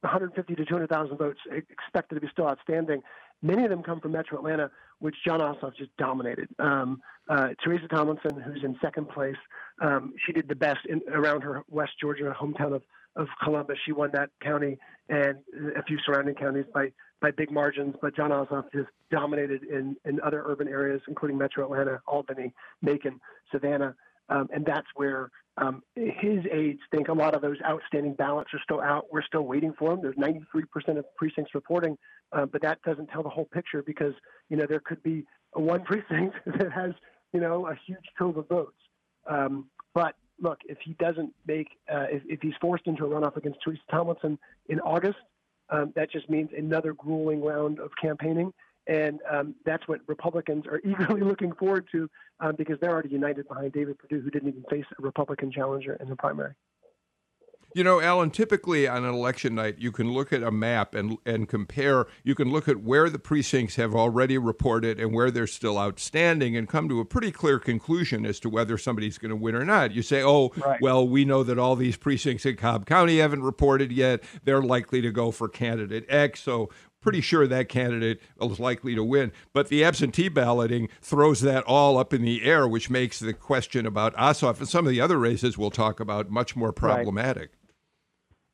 150 0.01 0.55
to 0.55 0.65
200,000 0.65 1.17
votes 1.17 1.39
expected 1.49 2.15
to 2.15 2.21
be 2.21 2.27
still 2.31 2.47
outstanding. 2.47 3.01
Many 3.41 3.63
of 3.63 3.69
them 3.69 3.83
come 3.83 3.99
from 3.99 4.11
Metro 4.11 4.37
Atlanta, 4.37 4.71
which 4.99 5.15
Jon 5.25 5.41
Ossoff 5.41 5.75
just 5.75 5.95
dominated. 5.97 6.47
Um, 6.59 7.01
uh, 7.29 7.49
Teresa 7.63 7.87
Tomlinson, 7.87 8.39
who's 8.39 8.63
in 8.63 8.77
second 8.81 9.09
place, 9.09 9.35
um, 9.81 10.13
she 10.25 10.33
did 10.33 10.47
the 10.47 10.55
best 10.55 10.79
in, 10.87 11.01
around 11.11 11.41
her 11.41 11.63
West 11.69 11.93
Georgia 11.99 12.33
hometown 12.39 12.73
of, 12.75 12.83
of 13.15 13.27
Columbus. 13.43 13.77
She 13.85 13.91
won 13.91 14.11
that 14.13 14.29
county 14.41 14.77
and 15.09 15.37
a 15.75 15.83
few 15.83 15.97
surrounding 16.05 16.35
counties 16.35 16.65
by 16.73 16.91
by 17.21 17.31
big 17.31 17.51
margins. 17.51 17.95
But 18.01 18.15
Jon 18.15 18.31
Ossoff 18.31 18.65
just 18.73 18.89
dominated 19.11 19.63
in 19.63 19.95
in 20.05 20.19
other 20.21 20.43
urban 20.45 20.67
areas, 20.67 21.01
including 21.07 21.37
Metro 21.37 21.65
Atlanta, 21.65 22.01
Albany, 22.07 22.53
Macon, 22.81 23.19
Savannah, 23.51 23.95
um, 24.29 24.49
and 24.53 24.65
that's 24.65 24.87
where 24.95 25.29
um, 25.57 25.83
his 25.95 26.43
aides 26.51 26.79
think 26.89 27.09
a 27.09 27.13
lot 27.13 27.35
of 27.35 27.41
those 27.41 27.57
outstanding 27.63 28.13
ballots 28.13 28.49
are 28.53 28.59
still 28.63 28.81
out. 28.81 29.05
We're 29.11 29.23
still 29.23 29.43
waiting 29.43 29.73
for 29.77 29.91
them. 29.91 30.01
There's 30.01 30.15
93% 30.15 30.97
of 30.97 31.05
precincts 31.15 31.53
reporting, 31.53 31.97
uh, 32.31 32.47
but 32.47 32.61
that 32.63 32.81
doesn't 32.81 33.07
tell 33.07 33.21
the 33.21 33.29
whole 33.29 33.45
picture 33.45 33.83
because 33.83 34.13
you 34.49 34.57
know 34.57 34.65
there 34.67 34.79
could 34.79 35.03
be 35.03 35.25
one 35.53 35.83
precinct 35.85 36.35
that 36.45 36.71
has 36.71 36.91
you 37.33 37.39
know 37.39 37.67
a 37.67 37.75
huge 37.85 38.05
trove 38.17 38.37
of 38.37 38.47
votes. 38.47 38.77
Um, 39.29 39.69
but 39.93 40.15
look, 40.41 40.57
if 40.65 40.79
he 40.83 40.93
doesn't 40.93 41.33
make, 41.45 41.67
uh, 41.91 42.05
if, 42.09 42.23
if 42.25 42.41
he's 42.41 42.55
forced 42.59 42.87
into 42.87 43.05
a 43.05 43.09
runoff 43.09 43.37
against 43.37 43.59
Teresa 43.63 43.81
Tomlinson 43.91 44.39
in 44.69 44.79
August, 44.79 45.19
um, 45.69 45.93
that 45.95 46.11
just 46.11 46.29
means 46.29 46.49
another 46.57 46.93
grueling 46.93 47.43
round 47.43 47.79
of 47.79 47.91
campaigning. 48.01 48.51
And 48.87 49.19
um, 49.31 49.55
that's 49.65 49.87
what 49.87 50.01
Republicans 50.07 50.65
are 50.67 50.79
eagerly 50.85 51.21
looking 51.21 51.53
forward 51.53 51.87
to 51.91 52.09
um, 52.39 52.55
because 52.57 52.77
they're 52.81 52.91
already 52.91 53.09
united 53.09 53.47
behind 53.47 53.73
David 53.73 53.97
Perdue, 53.97 54.21
who 54.21 54.29
didn't 54.29 54.49
even 54.49 54.63
face 54.69 54.85
a 54.97 55.01
Republican 55.01 55.51
challenger 55.51 55.97
in 55.99 56.09
the 56.09 56.15
primary. 56.15 56.53
You 57.75 57.83
know, 57.83 57.99
Alan, 58.01 58.29
typically 58.29 58.87
on 58.87 59.03
an 59.03 59.11
election 59.11 59.55
night, 59.55 59.79
you 59.79 59.91
can 59.91 60.11
look 60.11 60.31
at 60.31 60.43
a 60.43 60.51
map 60.51 60.93
and, 60.93 61.17
and 61.25 61.49
compare. 61.49 62.05
You 62.23 62.35
can 62.35 62.51
look 62.51 62.67
at 62.67 62.83
where 62.83 63.09
the 63.09 63.17
precincts 63.17 63.77
have 63.77 63.95
already 63.95 64.37
reported 64.37 64.99
and 64.99 65.11
where 65.11 65.31
they're 65.31 65.47
still 65.47 65.79
outstanding 65.79 66.55
and 66.55 66.69
come 66.69 66.87
to 66.89 66.99
a 66.99 67.05
pretty 67.05 67.31
clear 67.31 67.57
conclusion 67.57 68.27
as 68.27 68.39
to 68.41 68.49
whether 68.49 68.77
somebody's 68.77 69.17
going 69.17 69.31
to 69.31 69.35
win 69.35 69.55
or 69.55 69.65
not. 69.65 69.91
You 69.91 70.03
say, 70.03 70.21
oh, 70.21 70.51
right. 70.57 70.79
well, 70.81 71.07
we 71.07 71.25
know 71.25 71.41
that 71.41 71.57
all 71.57 71.75
these 71.75 71.97
precincts 71.97 72.45
in 72.45 72.57
Cobb 72.57 72.85
County 72.85 73.17
haven't 73.17 73.41
reported 73.41 73.91
yet. 73.91 74.23
They're 74.43 74.61
likely 74.61 75.01
to 75.01 75.11
go 75.11 75.31
for 75.31 75.49
candidate 75.49 76.05
X. 76.07 76.41
So 76.41 76.69
pretty 77.03 77.21
sure 77.21 77.45
that 77.45 77.69
candidate 77.69 78.19
is 78.41 78.59
likely 78.59 78.95
to 78.95 79.03
win. 79.03 79.31
But 79.51 79.67
the 79.67 79.83
absentee 79.83 80.29
balloting 80.29 80.89
throws 81.01 81.41
that 81.41 81.63
all 81.65 81.97
up 81.97 82.13
in 82.13 82.23
the 82.23 82.43
air, 82.43 82.67
which 82.67 82.89
makes 82.89 83.19
the 83.19 83.33
question 83.33 83.85
about 83.85 84.15
Ossoff 84.15 84.59
and 84.59 84.67
some 84.67 84.85
of 84.85 84.91
the 84.91 85.01
other 85.01 85.19
races 85.19 85.57
we'll 85.57 85.69
talk 85.69 85.99
about 85.99 86.29
much 86.29 86.55
more 86.55 86.71
problematic. 86.71 87.51
Right. 87.51 87.59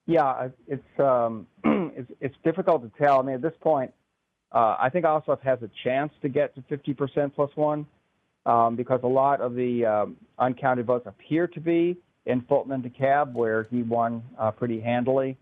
Yeah, 0.07 0.47
it's, 0.67 0.99
um, 0.99 1.45
it's 1.63 2.12
it's 2.19 2.35
difficult 2.43 2.81
to 2.81 2.91
tell. 2.97 3.19
I 3.19 3.21
mean, 3.21 3.35
at 3.35 3.43
this 3.43 3.53
point, 3.62 3.93
uh, 4.51 4.75
I 4.79 4.89
think 4.91 5.05
Ossoff 5.05 5.39
has 5.41 5.62
a 5.62 5.69
chance 5.83 6.12
to 6.23 6.29
get 6.29 6.55
to 6.55 6.62
50% 6.62 7.35
plus 7.35 7.51
one 7.53 7.85
um, 8.47 8.75
because 8.75 9.01
a 9.03 9.07
lot 9.07 9.39
of 9.39 9.53
the 9.53 9.85
um, 9.85 10.17
uncounted 10.39 10.88
votes 10.88 11.05
appear 11.05 11.47
to 11.47 11.59
be 11.59 11.95
in 12.25 12.41
Fulton 12.41 12.71
and 12.71 12.83
DeKalb, 12.83 13.33
where 13.33 13.67
he 13.69 13.83
won 13.83 14.23
uh, 14.39 14.49
pretty 14.49 14.79
handily. 14.79 15.38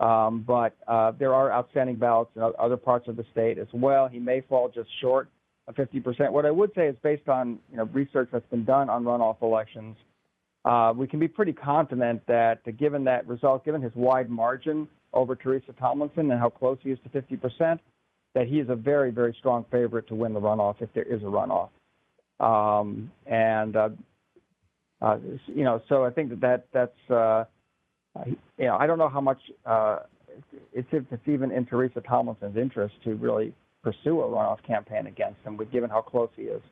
Um, 0.00 0.44
but 0.46 0.76
uh, 0.88 1.12
there 1.12 1.34
are 1.34 1.52
outstanding 1.52 1.96
ballots 1.96 2.30
in 2.36 2.42
other 2.58 2.76
parts 2.76 3.08
of 3.08 3.16
the 3.16 3.24
state 3.30 3.58
as 3.58 3.68
well. 3.72 4.08
He 4.08 4.18
may 4.18 4.40
fall 4.40 4.68
just 4.68 4.88
short 5.00 5.28
of 5.68 5.74
50%. 5.76 6.30
What 6.30 6.44
I 6.44 6.50
would 6.50 6.72
say 6.74 6.88
is 6.88 6.96
based 7.02 7.28
on 7.28 7.58
you 7.70 7.76
know, 7.76 7.84
research 7.84 8.28
that's 8.32 8.48
been 8.50 8.64
done 8.64 8.90
on 8.90 9.04
runoff 9.04 9.40
elections, 9.40 9.96
uh, 10.64 10.92
we 10.96 11.06
can 11.06 11.20
be 11.20 11.28
pretty 11.28 11.52
confident 11.52 12.26
that 12.26 12.60
given 12.78 13.04
that 13.04 13.26
result, 13.28 13.64
given 13.64 13.80
his 13.80 13.92
wide 13.94 14.30
margin 14.30 14.88
over 15.12 15.36
Teresa 15.36 15.72
Tomlinson 15.78 16.30
and 16.30 16.40
how 16.40 16.50
close 16.50 16.78
he 16.82 16.90
is 16.90 16.98
to 17.04 17.08
50%, 17.22 17.78
that 18.34 18.48
he 18.48 18.58
is 18.58 18.68
a 18.68 18.74
very, 18.74 19.10
very 19.10 19.34
strong 19.38 19.64
favorite 19.70 20.08
to 20.08 20.14
win 20.14 20.34
the 20.34 20.40
runoff 20.40 20.76
if 20.80 20.92
there 20.92 21.04
is 21.04 21.22
a 21.22 21.26
runoff. 21.26 21.68
Um, 22.40 23.12
and 23.26 23.76
uh, 23.76 23.90
uh, 25.00 25.18
you 25.46 25.64
know, 25.64 25.82
so 25.88 26.04
I 26.04 26.10
think 26.10 26.30
that, 26.30 26.40
that 26.40 26.66
that's 26.72 27.10
uh, 27.10 27.44
you 28.26 28.66
know, 28.66 28.76
I 28.76 28.86
don't 28.86 28.98
know 28.98 29.08
how 29.08 29.20
much 29.20 29.40
uh, 29.66 30.00
it's 30.72 30.88
if 30.92 31.04
it's 31.10 31.28
even 31.28 31.50
in 31.50 31.66
Teresa 31.66 32.00
Tomlinson's 32.00 32.56
interest 32.56 32.94
to 33.04 33.14
really 33.14 33.52
pursue 33.82 34.20
a 34.20 34.24
runoff 34.24 34.62
campaign 34.66 35.06
against 35.06 35.40
him, 35.44 35.58
given 35.70 35.90
how 35.90 36.00
close 36.00 36.30
he 36.36 36.42
is. 36.42 36.62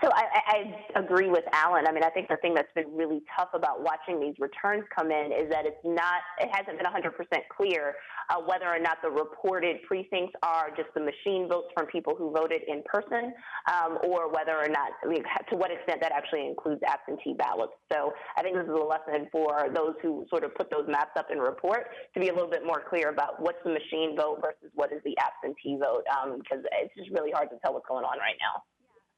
So 0.00 0.08
I, 0.12 0.33
I 0.54 1.00
agree 1.00 1.28
with 1.28 1.42
Alan. 1.52 1.86
I 1.88 1.92
mean, 1.92 2.04
I 2.04 2.10
think 2.10 2.28
the 2.28 2.36
thing 2.36 2.54
that's 2.54 2.72
been 2.76 2.94
really 2.94 3.22
tough 3.36 3.48
about 3.54 3.82
watching 3.82 4.20
these 4.20 4.34
returns 4.38 4.84
come 4.94 5.10
in 5.10 5.32
is 5.32 5.50
that 5.50 5.66
it's 5.66 5.82
not, 5.82 6.22
it 6.38 6.48
hasn't 6.52 6.78
been 6.78 6.86
100% 6.86 7.10
clear 7.50 7.94
uh, 8.30 8.40
whether 8.40 8.66
or 8.66 8.78
not 8.78 8.98
the 9.02 9.10
reported 9.10 9.82
precincts 9.82 10.34
are 10.44 10.70
just 10.76 10.94
the 10.94 11.00
machine 11.00 11.48
votes 11.48 11.66
from 11.74 11.86
people 11.86 12.14
who 12.14 12.30
voted 12.30 12.62
in 12.68 12.82
person, 12.86 13.34
um, 13.66 13.98
or 14.04 14.30
whether 14.30 14.54
or 14.54 14.68
not, 14.68 14.92
I 15.02 15.08
mean, 15.08 15.24
to 15.50 15.56
what 15.56 15.72
extent 15.72 16.00
that 16.02 16.12
actually 16.12 16.46
includes 16.46 16.82
absentee 16.86 17.34
ballots. 17.34 17.74
So 17.92 18.12
I 18.36 18.42
think 18.42 18.54
this 18.54 18.64
is 18.64 18.78
a 18.78 18.86
lesson 18.86 19.26
for 19.32 19.66
those 19.74 19.94
who 20.02 20.24
sort 20.30 20.44
of 20.44 20.54
put 20.54 20.70
those 20.70 20.86
maps 20.86 21.18
up 21.18 21.32
in 21.32 21.38
report 21.38 21.90
to 22.14 22.20
be 22.20 22.28
a 22.28 22.32
little 22.32 22.50
bit 22.50 22.64
more 22.64 22.82
clear 22.88 23.08
about 23.08 23.42
what's 23.42 23.58
the 23.64 23.74
machine 23.74 24.14
vote 24.16 24.38
versus 24.40 24.70
what 24.74 24.92
is 24.92 25.02
the 25.04 25.16
absentee 25.18 25.76
vote, 25.82 26.04
because 26.38 26.62
um, 26.62 26.78
it's 26.80 26.94
just 26.94 27.10
really 27.10 27.32
hard 27.32 27.50
to 27.50 27.56
tell 27.58 27.74
what's 27.74 27.88
going 27.88 28.04
on 28.04 28.18
right 28.18 28.38
now. 28.38 28.62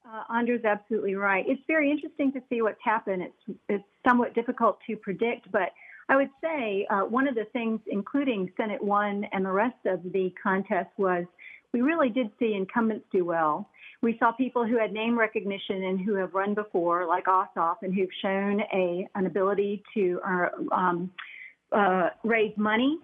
Uh, 0.07 0.23
Andra's 0.29 0.63
absolutely 0.63 1.15
right. 1.15 1.43
It's 1.47 1.61
very 1.67 1.91
interesting 1.91 2.31
to 2.33 2.41
see 2.49 2.61
what's 2.61 2.79
happened. 2.83 3.23
It's 3.23 3.59
it's 3.67 3.83
somewhat 4.07 4.33
difficult 4.33 4.77
to 4.87 4.95
predict, 4.95 5.51
but 5.51 5.73
I 6.07 6.15
would 6.15 6.29
say 6.41 6.87
uh, 6.89 7.01
one 7.01 7.27
of 7.27 7.35
the 7.35 7.45
things, 7.51 7.81
including 7.87 8.49
Senate 8.55 8.81
one 8.81 9.25
and 9.33 9.45
the 9.45 9.51
rest 9.51 9.85
of 9.85 10.01
the 10.13 10.33
contest, 10.41 10.89
was 10.97 11.25
we 11.73 11.81
really 11.81 12.09
did 12.09 12.29
see 12.39 12.53
incumbents 12.53 13.05
do 13.11 13.25
well. 13.25 13.69
We 14.01 14.17
saw 14.17 14.31
people 14.31 14.65
who 14.65 14.77
had 14.77 14.93
name 14.93 15.19
recognition 15.19 15.83
and 15.83 15.99
who 15.99 16.13
have 16.15 16.33
run 16.33 16.53
before, 16.53 17.05
like 17.05 17.25
Ossoff, 17.25 17.77
and 17.81 17.93
who've 17.93 18.09
shown 18.21 18.61
a 18.73 19.05
an 19.15 19.25
ability 19.25 19.83
to 19.93 20.21
uh, 20.25 20.49
um, 20.73 21.11
uh, 21.73 22.09
raise 22.23 22.55
money 22.55 22.97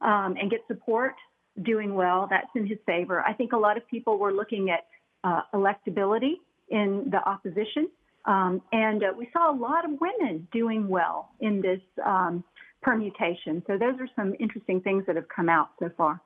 um, 0.00 0.36
and 0.40 0.50
get 0.50 0.60
support, 0.68 1.16
doing 1.62 1.94
well. 1.94 2.26
That's 2.30 2.48
in 2.54 2.66
his 2.66 2.78
favor. 2.86 3.20
I 3.20 3.34
think 3.34 3.52
a 3.52 3.58
lot 3.58 3.76
of 3.76 3.86
people 3.88 4.16
were 4.16 4.32
looking 4.32 4.70
at 4.70 4.86
uh, 5.22 5.42
electability 5.52 6.36
in 6.68 7.08
the 7.10 7.18
opposition. 7.28 7.88
Um, 8.24 8.60
and 8.72 9.04
uh, 9.04 9.08
we 9.16 9.28
saw 9.32 9.52
a 9.52 9.56
lot 9.56 9.84
of 9.84 9.92
women 10.00 10.48
doing 10.52 10.88
well 10.88 11.30
in 11.40 11.60
this 11.60 11.80
um, 12.04 12.42
permutation. 12.82 13.62
So 13.66 13.78
those 13.78 14.00
are 14.00 14.08
some 14.16 14.34
interesting 14.40 14.80
things 14.80 15.04
that 15.06 15.16
have 15.16 15.28
come 15.28 15.48
out 15.48 15.70
so 15.78 15.90
far. 15.96 16.20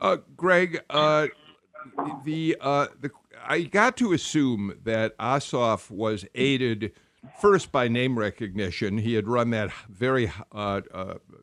Uh, 0.00 0.18
Greg, 0.36 0.80
uh, 0.90 1.28
the 2.24 2.56
uh, 2.60 2.86
the 3.00 3.10
I 3.46 3.62
got 3.62 3.96
to 3.98 4.12
assume 4.12 4.78
that 4.84 5.16
Ossoff 5.18 5.90
was 5.90 6.24
aided 6.34 6.92
first 7.40 7.72
by 7.72 7.88
name 7.88 8.18
recognition. 8.18 8.98
He 8.98 9.14
had 9.14 9.28
run 9.28 9.50
that 9.50 9.70
very 9.88 10.32
uh, 10.52 10.80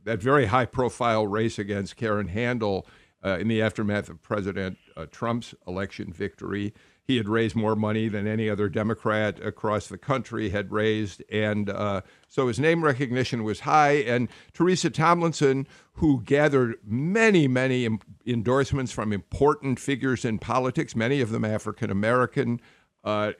that 0.04 0.22
very 0.22 0.46
high 0.46 0.66
profile 0.66 1.28
race 1.28 1.60
against 1.60 1.96
Karen 1.96 2.28
Handel 2.28 2.88
uh, 3.24 3.38
in 3.40 3.48
the 3.48 3.62
aftermath 3.62 4.10
of 4.10 4.22
President 4.22 4.78
uh, 4.96 5.06
Trump's 5.08 5.56
election 5.68 6.14
victory. 6.14 6.74
He 7.06 7.18
had 7.18 7.30
raised 7.30 7.56
more 7.56 7.76
money 7.76 8.08
than 8.08 8.26
any 8.26 8.50
other 8.50 8.68
Democrat 8.68 9.40
across 9.40 9.88
the 9.88 9.98
country 9.98 10.50
had 10.50 10.72
raised. 10.72 11.24
And 11.32 11.70
uh, 11.70 12.02
so 12.28 12.48
his 12.48 12.60
name 12.60 12.84
recognition 12.84 13.44
was 13.44 13.62
high. 13.62 13.98
And 13.98 14.28
Teresa 14.54 14.90
Tomlinson, 14.90 15.68
who 15.94 16.22
gathered 16.24 16.78
many, 16.84 17.48
many 17.48 17.88
endorsements 18.26 18.92
from 18.92 19.14
important 19.14 19.80
figures 19.80 20.26
in 20.26 20.40
politics, 20.40 20.96
many 20.96 21.22
of 21.22 21.30
them 21.30 21.46
African 21.46 21.92
American, 21.92 22.60
uh, 23.04 23.34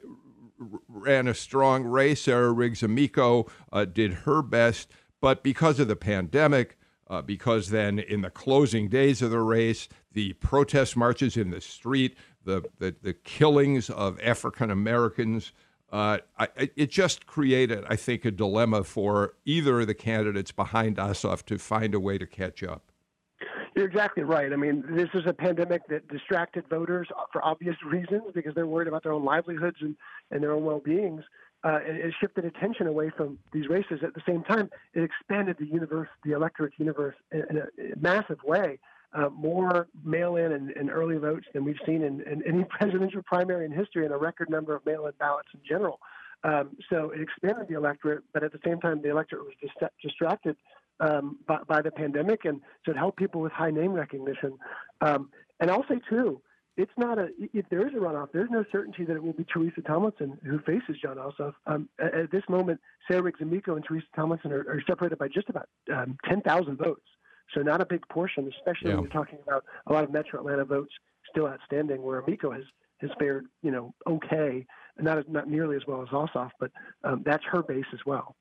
ran 0.88 1.28
a 1.28 1.34
strong 1.34 1.84
race. 1.84 2.22
Sarah 2.22 2.52
Riggs 2.52 2.84
Amico 2.84 3.48
uh, 3.74 3.86
did 3.86 4.14
her 4.14 4.44
best. 4.44 4.92
But 5.20 5.44
because 5.44 5.80
of 5.80 5.88
the 5.88 5.96
pandemic, 5.96 6.78
uh, 7.08 7.22
because 7.22 7.70
then 7.70 8.00
in 8.00 8.22
the 8.22 8.30
closing 8.30 8.90
days 8.90 9.22
of 9.22 9.32
the 9.32 9.40
race, 9.40 9.88
the 10.12 10.34
protest 10.34 10.96
marches 10.96 11.36
in 11.38 11.50
the 11.50 11.62
street, 11.62 12.16
the, 12.46 12.64
the, 12.80 12.96
the 13.02 13.14
killings 13.14 13.90
of 13.90 14.20
African 14.22 14.72
Americans, 14.72 15.52
uh, 15.92 16.20
it 16.58 16.90
just 16.90 17.26
created, 17.26 17.84
I 17.88 17.96
think, 17.96 18.26
a 18.26 18.32
dilemma 18.32 18.84
for 18.84 19.34
either 19.46 19.82
of 19.82 19.88
the 19.88 19.94
candidates 19.94 20.52
behind 20.52 20.98
Ossoff 20.98 21.44
to 21.46 21.58
find 21.58 21.94
a 21.94 22.00
way 22.00 22.18
to 22.18 22.26
catch 22.26 22.64
up. 22.64 22.92
You're 23.76 23.86
exactly 23.86 24.24
right. 24.24 24.54
I 24.54 24.56
mean, 24.56 24.84
this 24.90 25.10
is 25.14 25.24
a 25.28 25.34
pandemic 25.34 25.82
that 25.90 26.08
distracted 26.08 26.64
voters 26.70 27.10
for 27.34 27.44
obvious 27.44 27.76
reasons 27.86 28.24
because 28.34 28.56
they're 28.56 28.68
worried 28.68 28.88
about 28.88 29.04
their 29.04 29.12
own 29.12 29.26
livelihoods 29.26 29.78
and, 29.82 29.96
and 30.32 30.42
their 30.42 30.54
own 30.54 30.64
well 30.64 30.80
beings 30.80 31.24
uh, 31.66 31.80
it, 31.84 32.06
it, 32.06 32.14
shifted 32.20 32.46
attention 32.46 32.86
away 32.86 33.12
from 33.18 33.40
these 33.52 33.68
races. 33.68 34.02
At 34.04 34.14
the 34.14 34.22
same 34.28 34.44
time, 34.44 34.70
it 34.94 35.02
expanded 35.02 35.58
the 35.60 35.66
universe, 35.66 36.10
the 36.24 36.34
electorate 36.34 36.74
universe, 36.78 37.16
in, 37.32 37.44
in, 37.50 37.58
a, 37.58 37.66
massive 38.00 38.38
way. 38.46 38.78
Uh, 39.16 39.30
more 39.30 39.88
mail-in 40.04 40.52
and, 40.52 40.72
and, 40.72 40.90
early 40.90 41.16
votes 41.16 41.46
than 41.54 41.64
we've 41.64 41.80
seen 41.86 42.04
in, 42.04 42.20
in, 42.24 42.44
any 42.46 42.66
presidential 42.70 43.22
primary 43.24 43.64
in 43.64 43.72
history, 43.72 44.04
and 44.04 44.14
a 44.14 44.18
record 44.18 44.50
number 44.50 44.76
of 44.76 44.86
mail-in 44.86 45.14
ballots 45.20 45.48
in 45.54 45.60
general. 45.66 46.00
Um, 46.44 46.76
so 46.90 47.12
it 47.12 47.22
expanded 47.22 47.68
the 47.70 47.76
electorate, 47.76 48.24
but 48.34 48.44
at 48.44 48.52
the 48.52 48.60
same 48.66 48.80
time, 48.82 49.02
the 49.02 49.10
electorate 49.10 49.46
was 49.46 49.54
dist- 49.62 49.92
distracted 50.02 50.58
um, 51.00 51.40
by, 51.48 51.60
by, 51.68 51.82
the 51.82 51.92
pandemic, 51.92 52.46
and 52.46 52.62
so 52.86 52.92
it 52.92 52.98
helped 52.98 53.18
people 53.18 53.42
with 53.42 53.52
high 53.52 53.72
name 53.72 53.94
recognition. 53.94 54.58
Um, 55.02 55.30
and 55.60 55.72
I'll 55.72 55.86
say 55.88 56.00
too, 56.10 56.42
it's 56.78 56.92
not 56.98 57.18
a 57.18 57.30
if 57.54 57.66
there 57.70 57.88
is 57.88 57.94
a 57.94 57.98
runoff, 57.98 58.30
there's 58.34 58.50
no 58.52 58.66
certainty 58.72 59.06
that 59.06 59.16
it 59.16 59.24
will 59.24 59.34
be 59.34 59.46
Teresa 59.46 59.82
Tomlinson 59.82 60.38
who 60.46 60.60
faces 60.60 60.98
Jon 61.02 61.18
Ossoff. 61.18 61.54
Um, 61.68 61.90
at, 62.00 62.14
at, 62.14 62.32
this 62.32 62.44
moment, 62.50 62.82
Sarah 63.08 63.24
Riggs 63.24 63.42
Amico 63.42 63.76
and 63.76 63.86
Teresa 63.86 64.08
Tomlinson 64.16 64.52
are, 64.52 64.66
are 64.70 64.84
separated 64.88 65.18
by 65.18 65.30
just 65.30 65.50
about 65.50 65.68
um, 65.94 66.18
10,000 66.28 66.78
votes. 66.78 67.08
So 67.54 67.62
not 67.62 67.82
a 67.82 67.86
big 67.86 68.08
portion, 68.10 68.52
especially 68.58 68.90
yeah. 68.90 68.96
when 68.96 69.04
you're 69.06 69.14
talking 69.14 69.40
about 69.46 69.64
a 69.88 69.94
lot 69.94 70.04
of 70.04 70.12
Metro 70.12 70.40
Atlanta 70.40 70.66
votes 70.66 70.94
still 71.30 71.48
outstanding, 71.48 72.02
where 72.02 72.20
Amico 72.20 72.52
has 72.52 72.64
has 73.02 73.12
fared, 73.20 73.46
you 73.62 73.72
know, 73.72 73.94
okay, 74.08 74.66
not 75.00 75.30
not 75.30 75.50
nearly 75.50 75.76
as 75.76 75.84
well 75.88 76.02
as 76.02 76.10
Ossoff, 76.10 76.52
but 76.60 76.72
um, 77.04 77.24
that's 77.26 77.44
her 77.52 77.62
base 77.62 77.86
as 77.94 78.00
well 78.06 78.36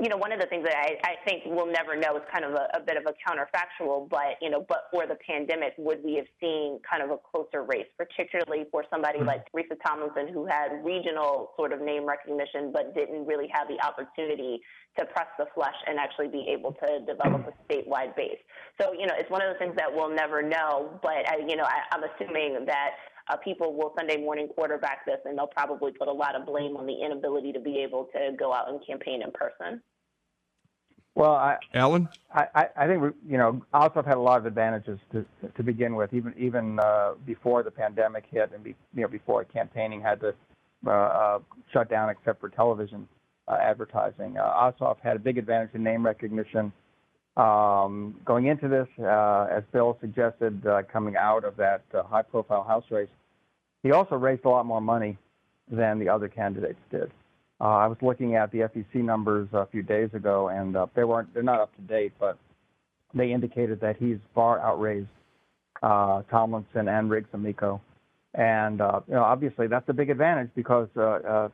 you 0.00 0.08
know, 0.08 0.16
one 0.16 0.30
of 0.30 0.38
the 0.38 0.46
things 0.46 0.62
that 0.62 0.76
I, 0.76 0.94
I 1.02 1.14
think 1.26 1.42
we'll 1.44 1.66
never 1.66 1.96
know 1.96 2.16
is 2.16 2.22
kind 2.32 2.44
of 2.44 2.52
a, 2.52 2.68
a 2.74 2.80
bit 2.80 2.96
of 2.96 3.02
a 3.06 3.14
counterfactual, 3.18 4.08
but, 4.08 4.38
you 4.40 4.48
know, 4.48 4.64
but 4.68 4.86
for 4.92 5.08
the 5.08 5.16
pandemic, 5.26 5.74
would 5.76 6.04
we 6.04 6.14
have 6.14 6.26
seen 6.40 6.78
kind 6.88 7.02
of 7.02 7.10
a 7.10 7.18
closer 7.18 7.64
race, 7.64 7.86
particularly 7.98 8.66
for 8.70 8.84
somebody 8.90 9.18
mm-hmm. 9.18 9.26
like 9.26 9.50
Teresa 9.50 9.74
Tomlinson, 9.84 10.32
who 10.32 10.46
had 10.46 10.84
regional 10.84 11.50
sort 11.56 11.72
of 11.72 11.80
name 11.80 12.06
recognition, 12.06 12.70
but 12.72 12.94
didn't 12.94 13.26
really 13.26 13.50
have 13.52 13.66
the 13.66 13.78
opportunity 13.84 14.60
to 14.98 15.04
press 15.06 15.26
the 15.36 15.46
flesh 15.52 15.74
and 15.88 15.98
actually 15.98 16.28
be 16.28 16.46
able 16.48 16.76
to 16.78 17.00
develop 17.00 17.50
a 17.50 17.72
statewide 17.72 18.14
base. 18.14 18.38
So, 18.80 18.92
you 18.92 19.06
know, 19.06 19.14
it's 19.18 19.30
one 19.30 19.42
of 19.42 19.52
the 19.52 19.58
things 19.58 19.74
that 19.76 19.92
we'll 19.92 20.14
never 20.14 20.42
know, 20.42 21.00
but, 21.02 21.26
I, 21.28 21.38
you 21.44 21.56
know, 21.56 21.64
I, 21.64 21.82
I'm 21.90 22.04
assuming 22.04 22.66
that 22.66 22.90
uh, 23.30 23.36
people 23.36 23.74
will 23.74 23.92
Sunday 23.98 24.16
morning 24.16 24.48
quarterback 24.54 25.04
this, 25.04 25.18
and 25.24 25.36
they'll 25.36 25.46
probably 25.48 25.92
put 25.92 26.08
a 26.08 26.12
lot 26.12 26.34
of 26.34 26.46
blame 26.46 26.76
on 26.76 26.86
the 26.86 26.94
inability 27.04 27.52
to 27.52 27.60
be 27.60 27.78
able 27.78 28.08
to 28.14 28.32
go 28.38 28.54
out 28.54 28.70
and 28.70 28.80
campaign 28.86 29.22
in 29.22 29.30
person. 29.32 29.82
Well, 31.18 31.32
I, 31.32 31.56
Alan, 31.74 32.08
I, 32.32 32.68
I 32.76 32.86
think 32.86 33.02
you 33.28 33.38
know 33.38 33.60
Ossoff 33.74 34.06
had 34.06 34.16
a 34.16 34.20
lot 34.20 34.38
of 34.38 34.46
advantages 34.46 35.00
to 35.10 35.26
to 35.56 35.62
begin 35.64 35.96
with, 35.96 36.14
even 36.14 36.32
even 36.38 36.78
uh, 36.78 37.14
before 37.26 37.64
the 37.64 37.72
pandemic 37.72 38.24
hit, 38.30 38.52
and 38.54 38.62
be, 38.62 38.76
you 38.94 39.02
know 39.02 39.08
before 39.08 39.42
campaigning 39.42 40.00
had 40.00 40.20
to 40.20 40.32
uh, 40.86 40.90
uh, 40.90 41.38
shut 41.72 41.90
down 41.90 42.08
except 42.08 42.40
for 42.40 42.48
television 42.48 43.08
uh, 43.48 43.56
advertising. 43.60 44.38
Uh, 44.38 44.44
Ossoff 44.44 45.00
had 45.02 45.16
a 45.16 45.18
big 45.18 45.38
advantage 45.38 45.70
in 45.74 45.82
name 45.82 46.06
recognition. 46.06 46.72
Um, 47.36 48.14
going 48.24 48.46
into 48.46 48.68
this, 48.68 48.86
uh, 49.00 49.48
as 49.50 49.64
Bill 49.72 49.98
suggested, 50.00 50.64
uh, 50.68 50.82
coming 50.84 51.16
out 51.16 51.42
of 51.42 51.56
that 51.56 51.82
uh, 51.94 52.04
high-profile 52.04 52.62
House 52.62 52.84
race, 52.90 53.08
he 53.82 53.90
also 53.90 54.14
raised 54.14 54.44
a 54.44 54.48
lot 54.48 54.66
more 54.66 54.80
money 54.80 55.18
than 55.68 55.98
the 55.98 56.08
other 56.08 56.28
candidates 56.28 56.78
did. 56.92 57.10
Uh, 57.60 57.64
I 57.64 57.86
was 57.88 57.98
looking 58.00 58.36
at 58.36 58.52
the 58.52 58.58
FEC 58.58 58.96
numbers 58.96 59.48
a 59.52 59.66
few 59.66 59.82
days 59.82 60.10
ago, 60.14 60.48
and 60.48 60.76
uh, 60.76 60.86
they 60.94 61.04
weren't 61.04 61.32
they're 61.34 61.42
not 61.42 61.60
up 61.60 61.74
to 61.76 61.82
date, 61.82 62.12
but 62.20 62.38
they 63.14 63.32
indicated 63.32 63.80
that 63.80 63.96
he's 63.96 64.18
far 64.34 64.60
outraised 64.60 65.08
uh, 65.82 66.22
Tomlinson 66.30 66.88
and 66.88 67.10
Riggs 67.10 67.28
Amico, 67.32 67.80
and 68.34 68.80
uh, 68.80 69.00
you 69.08 69.14
know 69.14 69.24
obviously 69.24 69.66
that's 69.66 69.88
a 69.88 69.92
big 69.92 70.08
advantage 70.10 70.50
because 70.54 70.88
uh, 70.96 71.00
uh, 71.00 71.48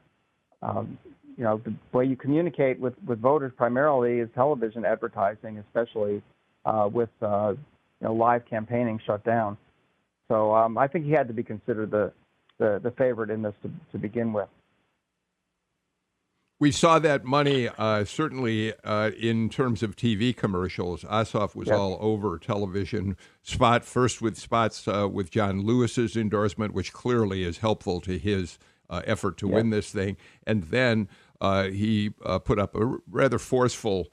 um, 0.62 0.98
you 1.38 1.44
know 1.44 1.60
the 1.64 1.74
way 1.96 2.04
you 2.04 2.16
communicate 2.16 2.78
with 2.78 2.94
with 3.06 3.18
voters 3.18 3.52
primarily 3.56 4.18
is 4.18 4.28
television 4.34 4.84
advertising, 4.84 5.58
especially 5.58 6.22
uh, 6.66 6.88
with 6.92 7.10
uh, 7.22 7.54
you 8.00 8.06
know 8.06 8.12
live 8.12 8.44
campaigning 8.44 9.00
shut 9.06 9.24
down. 9.24 9.56
So 10.28 10.54
um, 10.54 10.76
I 10.76 10.86
think 10.86 11.06
he 11.06 11.12
had 11.12 11.28
to 11.28 11.34
be 11.34 11.42
considered 11.42 11.90
the 11.90 12.12
the, 12.58 12.78
the 12.82 12.90
favorite 12.92 13.30
in 13.30 13.40
this 13.40 13.54
to, 13.62 13.70
to 13.92 13.98
begin 13.98 14.34
with 14.34 14.48
we 16.64 16.72
saw 16.72 16.98
that 16.98 17.26
money 17.26 17.68
uh, 17.76 18.06
certainly 18.06 18.72
uh, 18.84 19.10
in 19.20 19.50
terms 19.50 19.82
of 19.82 19.96
TV 19.96 20.34
commercials. 20.34 21.04
Ossoff 21.04 21.54
was 21.54 21.70
all 21.70 21.98
over 22.00 22.38
television. 22.38 23.18
Spot 23.42 23.84
first 23.84 24.22
with 24.22 24.38
spots 24.38 24.88
uh, 24.88 25.06
with 25.06 25.30
John 25.30 25.66
Lewis's 25.66 26.16
endorsement, 26.16 26.72
which 26.72 26.94
clearly 26.94 27.44
is 27.44 27.58
helpful 27.58 28.00
to 28.00 28.18
his 28.18 28.58
uh, 28.88 29.02
effort 29.04 29.36
to 29.36 29.46
win 29.46 29.68
this 29.68 29.90
thing, 29.90 30.16
and 30.46 30.62
then 30.62 31.10
uh, 31.42 31.64
he 31.64 32.14
uh, 32.24 32.38
put 32.38 32.58
up 32.58 32.74
a 32.74 32.96
rather 33.10 33.38
forceful 33.38 34.06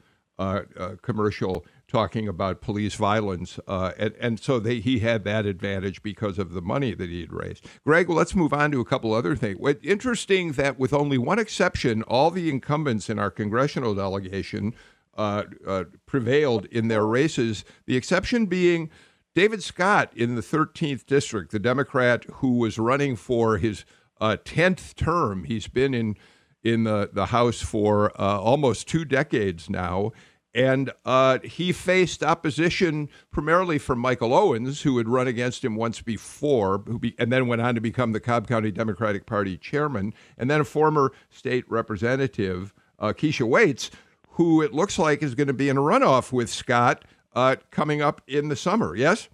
commercial 1.02 1.66
talking 1.92 2.28
about 2.28 2.62
police 2.62 2.96
violence, 2.96 3.60
uh, 3.68 3.92
and, 3.98 4.14
and 4.20 4.39
so 4.39 4.60
they, 4.60 4.80
he 4.80 5.00
had 5.00 5.24
that 5.26 5.46
advantage 5.46 6.02
because 6.02 6.39
of 6.39 6.54
the 6.54 6.62
money 6.62 6.94
that 6.94 7.10
he 7.10 7.20
had 7.22 7.34
raised. 7.34 7.68
Greg, 7.86 8.08
well, 8.08 8.18
let's 8.18 8.34
move 8.34 8.54
on 8.54 8.72
to 8.72 8.80
a 8.80 8.86
couple 8.86 9.14
other 9.14 9.36
things. 9.36 9.60
What, 9.60 9.80
interesting 9.84 10.54
that 10.54 10.80
with 10.80 10.94
only 10.94 11.18
one 11.18 11.38
exception, 11.38 12.02
all 12.04 12.32
the 12.32 12.50
incumbents 12.50 13.10
in 13.10 13.20
our 13.20 13.30
congressional 13.30 13.94
delegation 13.94 14.74
uh, 15.18 15.44
uh, 15.68 15.84
prevailed 16.06 16.66
in 16.68 16.88
their 16.88 17.06
races. 17.06 17.66
The 17.86 17.98
exception 17.98 18.46
being 18.46 18.89
David 19.36 19.62
Scott 19.62 20.12
in 20.16 20.36
the 20.36 20.42
13th 20.42 21.06
district, 21.06 21.52
the 21.52 21.60
Democrat 21.60 22.24
who 22.36 22.58
was 22.58 22.80
running 22.80 23.18
for 23.18 23.58
his 23.58 23.84
uh, 24.22 24.38
10th 24.46 24.96
term. 24.96 25.44
He's 25.44 25.68
been 25.68 25.94
in 25.94 26.16
in 26.64 26.84
the, 26.84 27.10
the 27.12 27.28
House 27.28 27.62
for 27.62 28.12
uh, 28.22 28.39
almost 28.39 28.88
two 28.88 29.04
decades 29.04 29.70
now. 29.70 30.12
And 30.54 30.91
uh, 31.06 31.39
he 31.43 31.72
faced 31.72 32.24
opposition 32.24 33.10
primarily 33.32 33.78
from 33.78 33.99
Michael 33.99 34.34
Owens, 34.34 34.82
who 34.82 34.97
had 34.97 35.08
run 35.08 35.28
against 35.28 35.64
him 35.64 35.76
once 35.76 36.02
before, 36.02 36.78
be, 36.78 37.16
and 37.18 37.32
then 37.32 37.47
went 37.47 37.62
on 37.62 37.76
to 37.76 37.82
become 37.82 38.12
the 38.12 38.20
Cobb 38.20 38.47
County 38.47 38.72
Democratic 38.72 39.26
Party 39.26 39.58
chairman, 39.58 40.14
and 40.38 40.49
then 40.49 40.60
a 40.60 40.66
former 40.66 41.14
state 41.30 41.64
representative, 41.70 42.74
uh, 42.99 43.14
Keisha 43.14 43.47
Waits, 43.47 43.91
who 44.32 44.62
it 44.62 44.74
looks 44.74 44.99
like 44.99 45.24
is 45.24 45.36
going 45.36 45.47
to 45.47 45.54
be 45.54 45.70
in 45.70 45.78
a 45.78 45.82
runoff 45.82 46.34
with 46.34 46.49
Scott 46.49 47.06
uh, 47.34 47.56
coming 47.70 48.02
up 48.02 48.22
in 48.28 48.49
the 48.49 48.56
summer. 48.56 48.95
Yes. 48.95 49.30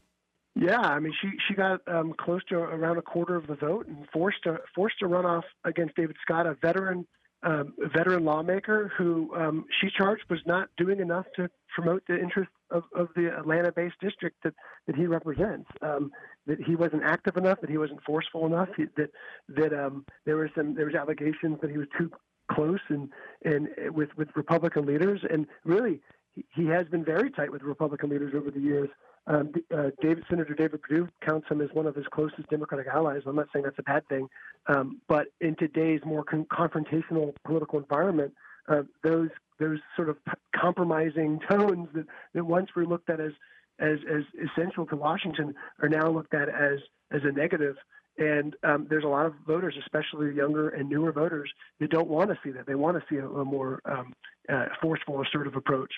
Yeah, 0.59 0.79
I 0.79 0.99
mean, 0.99 1.13
she 1.21 1.29
she 1.47 1.53
got 1.53 1.81
um, 1.87 2.13
close 2.17 2.43
to 2.49 2.55
around 2.55 2.97
a 2.97 3.01
quarter 3.03 3.35
of 3.35 3.45
the 3.45 3.53
vote 3.53 3.87
and 3.87 4.07
forced 4.11 4.45
a 4.47 4.57
forced 4.73 5.03
a 5.03 5.05
runoff 5.05 5.43
against 5.63 5.95
David 5.95 6.15
Scott, 6.23 6.47
a 6.47 6.55
veteran 6.55 7.05
um, 7.43 7.73
veteran 7.93 8.25
lawmaker 8.25 8.91
who 8.97 9.33
um, 9.35 9.65
she 9.79 9.89
charged 9.95 10.23
was 10.29 10.39
not 10.45 10.69
doing 10.77 10.99
enough 10.99 11.25
to 11.35 11.49
promote 11.73 12.03
the 12.07 12.19
interests 12.19 12.53
of, 12.71 12.83
of 12.95 13.09
the 13.15 13.27
Atlanta-based 13.37 13.99
district 14.01 14.37
that, 14.43 14.53
that 14.87 14.95
he 14.95 15.05
represents. 15.05 15.69
Um, 15.81 16.11
that 16.47 16.59
he 16.61 16.75
wasn't 16.75 17.03
active 17.03 17.37
enough, 17.37 17.61
that 17.61 17.69
he 17.69 17.77
wasn't 17.77 18.03
forceful 18.03 18.45
enough, 18.45 18.69
he, 18.75 18.85
that 18.95 19.11
that 19.49 19.73
um, 19.73 20.05
there 20.25 20.37
were 20.37 20.49
some 20.55 20.75
there 20.75 20.85
was 20.85 20.95
allegations 20.95 21.59
that 21.61 21.69
he 21.69 21.77
was 21.77 21.87
too 21.97 22.09
close 22.51 22.79
and 22.89 23.09
and 23.43 23.67
with 23.93 24.09
with 24.17 24.29
Republican 24.35 24.85
leaders, 24.85 25.21
and 25.29 25.45
really 25.63 26.01
he, 26.33 26.45
he 26.55 26.65
has 26.67 26.87
been 26.87 27.03
very 27.03 27.29
tight 27.29 27.51
with 27.51 27.61
Republican 27.61 28.09
leaders 28.09 28.33
over 28.35 28.49
the 28.49 28.59
years. 28.59 28.89
Um, 29.27 29.51
uh, 29.75 29.89
David, 30.01 30.23
Senator 30.29 30.53
David 30.53 30.81
Perdue 30.81 31.09
counts 31.21 31.49
him 31.49 31.59
as 31.61 31.69
one 31.73 31.85
of 31.85 31.95
his 31.95 32.05
closest 32.07 32.49
Democratic 32.49 32.87
allies. 32.87 33.23
I'm 33.25 33.35
not 33.35 33.47
saying 33.51 33.65
that's 33.65 33.77
a 33.77 33.83
bad 33.83 34.07
thing, 34.07 34.29
um, 34.67 35.01
but 35.07 35.27
in 35.41 35.55
today's 35.55 35.99
more 36.05 36.23
con- 36.23 36.45
confrontational 36.45 37.35
political 37.45 37.77
environment, 37.77 38.33
uh, 38.69 38.83
those 39.03 39.29
those 39.59 39.79
sort 39.95 40.09
of 40.09 40.17
compromising 40.55 41.39
tones 41.49 41.89
that, 41.93 42.05
that 42.33 42.45
once 42.45 42.69
were 42.75 42.85
looked 42.85 43.09
at 43.09 43.19
as, 43.19 43.33
as 43.79 43.99
as 44.09 44.23
essential 44.49 44.85
to 44.85 44.95
Washington 44.95 45.53
are 45.81 45.89
now 45.89 46.09
looked 46.09 46.33
at 46.33 46.47
as 46.47 46.79
as 47.11 47.21
a 47.23 47.31
negative. 47.31 47.75
And 48.19 48.55
um, 48.63 48.87
there's 48.89 49.03
a 49.03 49.07
lot 49.07 49.27
of 49.27 49.35
voters, 49.45 49.75
especially 49.79 50.33
younger 50.33 50.69
and 50.69 50.89
newer 50.89 51.11
voters, 51.11 51.51
that 51.79 51.91
don't 51.91 52.07
want 52.07 52.31
to 52.31 52.39
see 52.43 52.49
that. 52.49 52.65
They 52.65 52.73
want 52.73 52.97
to 52.97 53.03
see 53.07 53.17
a, 53.17 53.27
a 53.27 53.45
more 53.45 53.79
um, 53.85 54.13
uh, 54.49 54.65
forceful, 54.81 55.21
assertive 55.21 55.55
approach. 55.55 55.91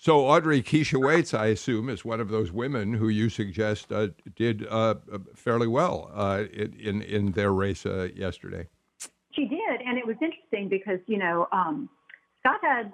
So 0.00 0.26
Audrey 0.26 0.62
Keisha 0.62 1.04
Waits, 1.04 1.34
I 1.34 1.46
assume, 1.46 1.88
is 1.88 2.04
one 2.04 2.20
of 2.20 2.28
those 2.28 2.52
women 2.52 2.94
who 2.94 3.08
you 3.08 3.28
suggest 3.28 3.92
uh, 3.92 4.08
did 4.36 4.64
uh, 4.70 4.94
fairly 5.34 5.66
well 5.66 6.12
uh, 6.14 6.44
in 6.52 7.02
in 7.02 7.32
their 7.32 7.52
race 7.52 7.84
uh, 7.84 8.08
yesterday. 8.14 8.68
She 9.32 9.46
did, 9.46 9.80
and 9.84 9.98
it 9.98 10.06
was 10.06 10.14
interesting 10.22 10.68
because 10.68 11.00
you 11.08 11.18
know 11.18 11.48
um, 11.50 11.88
Scott 12.38 12.60
had 12.62 12.92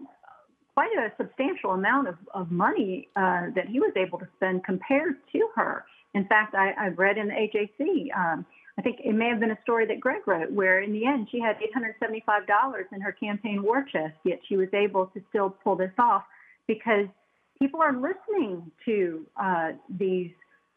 quite 0.72 0.96
a 0.96 1.12
substantial 1.18 1.72
amount 1.72 2.08
of, 2.08 2.16
of 2.32 2.50
money 2.50 3.08
uh, 3.16 3.52
that 3.54 3.68
he 3.68 3.80
was 3.80 3.92
able 3.96 4.18
to 4.18 4.26
spend 4.36 4.64
compared 4.64 5.16
to 5.30 5.48
her. 5.54 5.84
In 6.14 6.26
fact, 6.26 6.54
I, 6.54 6.72
I 6.78 6.88
read 6.88 7.18
in 7.18 7.28
the 7.28 7.34
AJC. 7.34 8.16
Um, 8.16 8.46
I 8.78 8.82
think 8.82 9.00
it 9.04 9.12
may 9.12 9.28
have 9.28 9.40
been 9.40 9.50
a 9.50 9.58
story 9.62 9.86
that 9.86 10.00
Greg 10.00 10.26
wrote, 10.26 10.50
where 10.50 10.80
in 10.80 10.92
the 10.92 11.04
end 11.04 11.28
she 11.30 11.38
had 11.38 11.58
$875 11.60 12.84
in 12.92 13.00
her 13.02 13.12
campaign 13.12 13.62
war 13.62 13.84
chest, 13.92 14.14
yet 14.24 14.40
she 14.48 14.56
was 14.56 14.68
able 14.72 15.06
to 15.08 15.22
still 15.28 15.50
pull 15.50 15.76
this 15.76 15.92
off 15.98 16.24
because 16.66 17.06
people 17.58 17.80
are 17.80 17.92
listening 17.92 18.70
to 18.84 19.26
uh, 19.36 19.72
these 19.88 20.30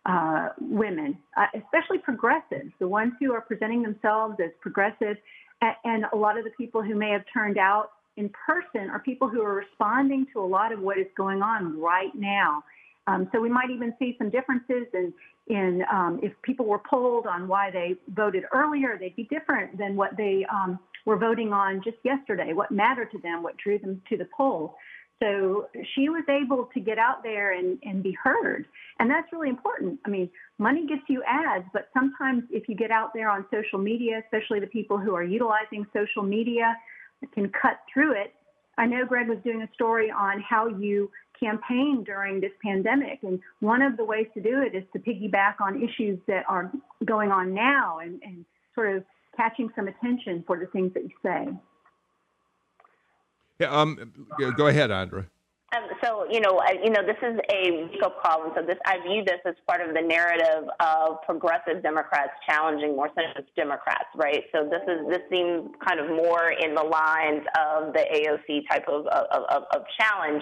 uh, 0.06 0.50
women, 0.60 1.18
uh, 1.36 1.48
especially 1.56 1.98
progressives, 1.98 2.72
the 2.80 2.88
ones 2.88 3.14
who 3.20 3.34
are 3.34 3.42
presenting 3.42 3.82
themselves 3.82 4.36
as 4.44 4.52
progressive, 4.62 5.18
and, 5.84 6.06
a 6.14 6.16
lot 6.16 6.38
of 6.38 6.44
the 6.44 6.52
people 6.52 6.82
who 6.82 6.96
may 6.96 7.10
have 7.10 7.24
turned 7.34 7.58
out 7.58 7.92
in 8.16 8.30
person 8.46 8.90
are 8.90 9.00
people 9.00 9.28
who 9.28 9.42
are 9.42 9.56
responding 9.56 10.26
to 10.32 10.40
a 10.40 10.46
lot 10.46 10.72
of 10.72 10.80
what 10.80 10.98
is 10.98 11.08
going 11.16 11.42
on 11.42 11.80
right 11.80 12.14
now. 12.16 12.64
Um, 13.08 13.30
so 13.32 13.40
we 13.40 13.50
might 13.50 13.70
even 13.70 13.94
see 14.00 14.16
some 14.18 14.30
differences 14.30 14.86
in, 14.94 15.14
in 15.48 15.84
um, 15.92 16.20
if 16.22 16.34
people 16.42 16.66
were 16.66 16.82
polled 16.90 17.26
on 17.26 17.48
why 17.48 17.72
they 17.72 17.96
voted 18.14 18.44
earlier, 18.54 18.98
they'd 19.00 19.16
be 19.16 19.24
different 19.24 19.78
than 19.78 19.96
what 19.96 20.16
they 20.18 20.46
um, 20.52 20.80
were 21.06 21.18
voting 21.18 21.54
on 21.54 21.82
just 21.84 21.98
yesterday, 22.04 22.54
what 22.54 22.70
mattered 22.70 23.10
to 23.12 23.20
them, 23.20 23.42
what 23.42 23.56
drew 23.58 23.80
them 23.80 24.02
to 24.10 24.18
the 24.18 24.28
polls. 24.36 24.72
So 25.22 25.68
she 25.96 26.10
was 26.10 26.24
able 26.30 26.70
to 26.74 26.80
get 26.80 27.00
out 27.00 27.24
there 27.24 27.54
and, 27.54 27.80
and 27.84 28.04
be 28.04 28.16
heard. 28.24 28.66
And 29.00 29.10
that's 29.10 29.32
really 29.34 29.50
important. 29.50 30.00
I 30.06 30.10
mean, 30.10 30.30
money 30.60 30.86
gets 30.86 31.02
you 31.08 31.24
ads, 31.28 31.66
but 31.74 31.90
sometimes 31.94 32.44
if 32.52 32.70
you 32.70 32.76
get 32.76 32.92
out 32.92 33.12
there 33.16 33.30
on 33.30 33.46
social 33.52 33.80
media, 33.80 34.22
especially 34.24 34.60
the 34.60 34.68
people 34.68 34.98
who 34.98 35.16
are 35.16 35.24
utilizing 35.24 35.88
social 35.92 36.22
media, 36.22 36.76
can 37.34 37.50
cut 37.50 37.80
through 37.92 38.12
it. 38.12 38.34
I 38.78 38.86
know 38.86 39.06
Greg 39.06 39.28
was 39.28 39.40
doing 39.44 39.64
a 39.64 39.74
story 39.74 40.12
on 40.12 40.40
how 40.48 40.68
you 40.68 41.10
campaign 41.40 42.04
during 42.06 42.40
this 42.40 42.52
pandemic. 42.64 43.20
And 43.24 43.40
one 43.60 43.82
of 43.82 43.98
the 43.98 44.06
ways 44.06 44.28
to 44.36 44.42
do 44.42 44.62
it 44.62 44.76
is 44.76 44.84
to 44.94 45.00
piggyback 45.00 45.56
on 45.62 45.82
issues 45.82 46.20
that 46.28 46.44
are 46.48 46.72
going 47.06 47.32
on 47.32 47.54
now 47.54 48.00
and, 48.00 48.22
and 48.24 48.46
sort 48.76 48.96
of 48.96 49.04
catching 49.36 49.70
some 49.76 49.88
attention 49.88 50.44
for 50.46 50.60
the 50.60 50.66
things 50.68 50.94
that 50.94 51.04
you 51.04 51.12
say. 51.24 51.48
Yeah, 53.60 53.70
um, 53.70 54.14
go 54.56 54.68
ahead, 54.68 54.92
Andra. 54.92 55.26
Um, 55.76 55.84
so 56.02 56.26
you 56.32 56.40
know, 56.40 56.60
I, 56.60 56.76
you 56.82 56.90
know, 56.90 57.02
this 57.06 57.18
is 57.22 57.40
a 57.52 57.90
call, 58.24 58.44
and 58.44 58.54
so 58.56 58.66
this 58.66 58.78
I 58.86 59.00
view 59.06 59.24
this 59.26 59.40
as 59.46 59.56
part 59.68 59.82
of 59.82 59.94
the 59.94 60.02
narrative 60.02 60.70
of 60.80 61.22
progressive 61.24 61.84
Democrats 61.84 62.32
challenging 62.48 62.96
more 62.96 63.10
centrist 63.10 63.48
Democrats, 63.56 64.08
right? 64.16 64.44
So 64.54 64.64
this 64.64 64.82
is 64.88 65.10
this 65.10 65.22
seems 65.30 65.70
kind 65.86 66.00
of 66.00 66.08
more 66.08 66.52
in 66.52 66.74
the 66.74 66.84
lines 66.84 67.44
of 67.60 67.94
the 67.94 68.00
AOC 68.00 68.70
type 68.70 68.88
of 68.88 69.08
of, 69.08 69.44
of, 69.50 69.64
of 69.76 69.82
challenge. 70.00 70.42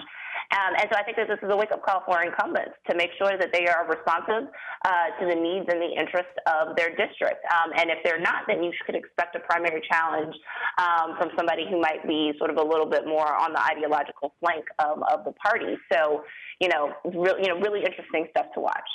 Um, 0.52 0.74
and 0.78 0.86
so 0.90 0.98
I 0.98 1.02
think 1.02 1.16
that 1.16 1.28
this 1.28 1.38
is 1.42 1.50
a 1.50 1.56
wake 1.56 1.72
up 1.72 1.82
call 1.82 2.02
for 2.06 2.22
incumbents 2.22 2.78
to 2.88 2.96
make 2.96 3.10
sure 3.18 3.36
that 3.38 3.50
they 3.52 3.66
are 3.66 3.86
responsive 3.88 4.48
uh, 4.84 5.08
to 5.18 5.26
the 5.26 5.34
needs 5.34 5.66
and 5.68 5.80
the 5.82 5.90
interests 5.90 6.36
of 6.46 6.76
their 6.76 6.90
district. 6.94 7.42
Um, 7.50 7.72
and 7.76 7.90
if 7.90 7.98
they're 8.04 8.20
not, 8.20 8.46
then 8.46 8.62
you 8.62 8.72
could 8.84 8.94
expect 8.94 9.34
a 9.34 9.40
primary 9.40 9.82
challenge 9.90 10.34
um, 10.78 11.16
from 11.18 11.30
somebody 11.36 11.66
who 11.68 11.80
might 11.80 12.06
be 12.06 12.32
sort 12.38 12.50
of 12.50 12.56
a 12.58 12.62
little 12.62 12.86
bit 12.86 13.06
more 13.06 13.34
on 13.34 13.52
the 13.52 13.62
ideological 13.62 14.34
flank 14.40 14.64
of, 14.78 15.02
of 15.10 15.24
the 15.24 15.32
party. 15.32 15.76
So, 15.92 16.24
you 16.60 16.68
know, 16.68 16.92
really, 17.04 17.42
you 17.42 17.48
know, 17.48 17.58
really 17.60 17.84
interesting 17.84 18.26
stuff 18.30 18.46
to 18.54 18.60
watch. 18.60 18.88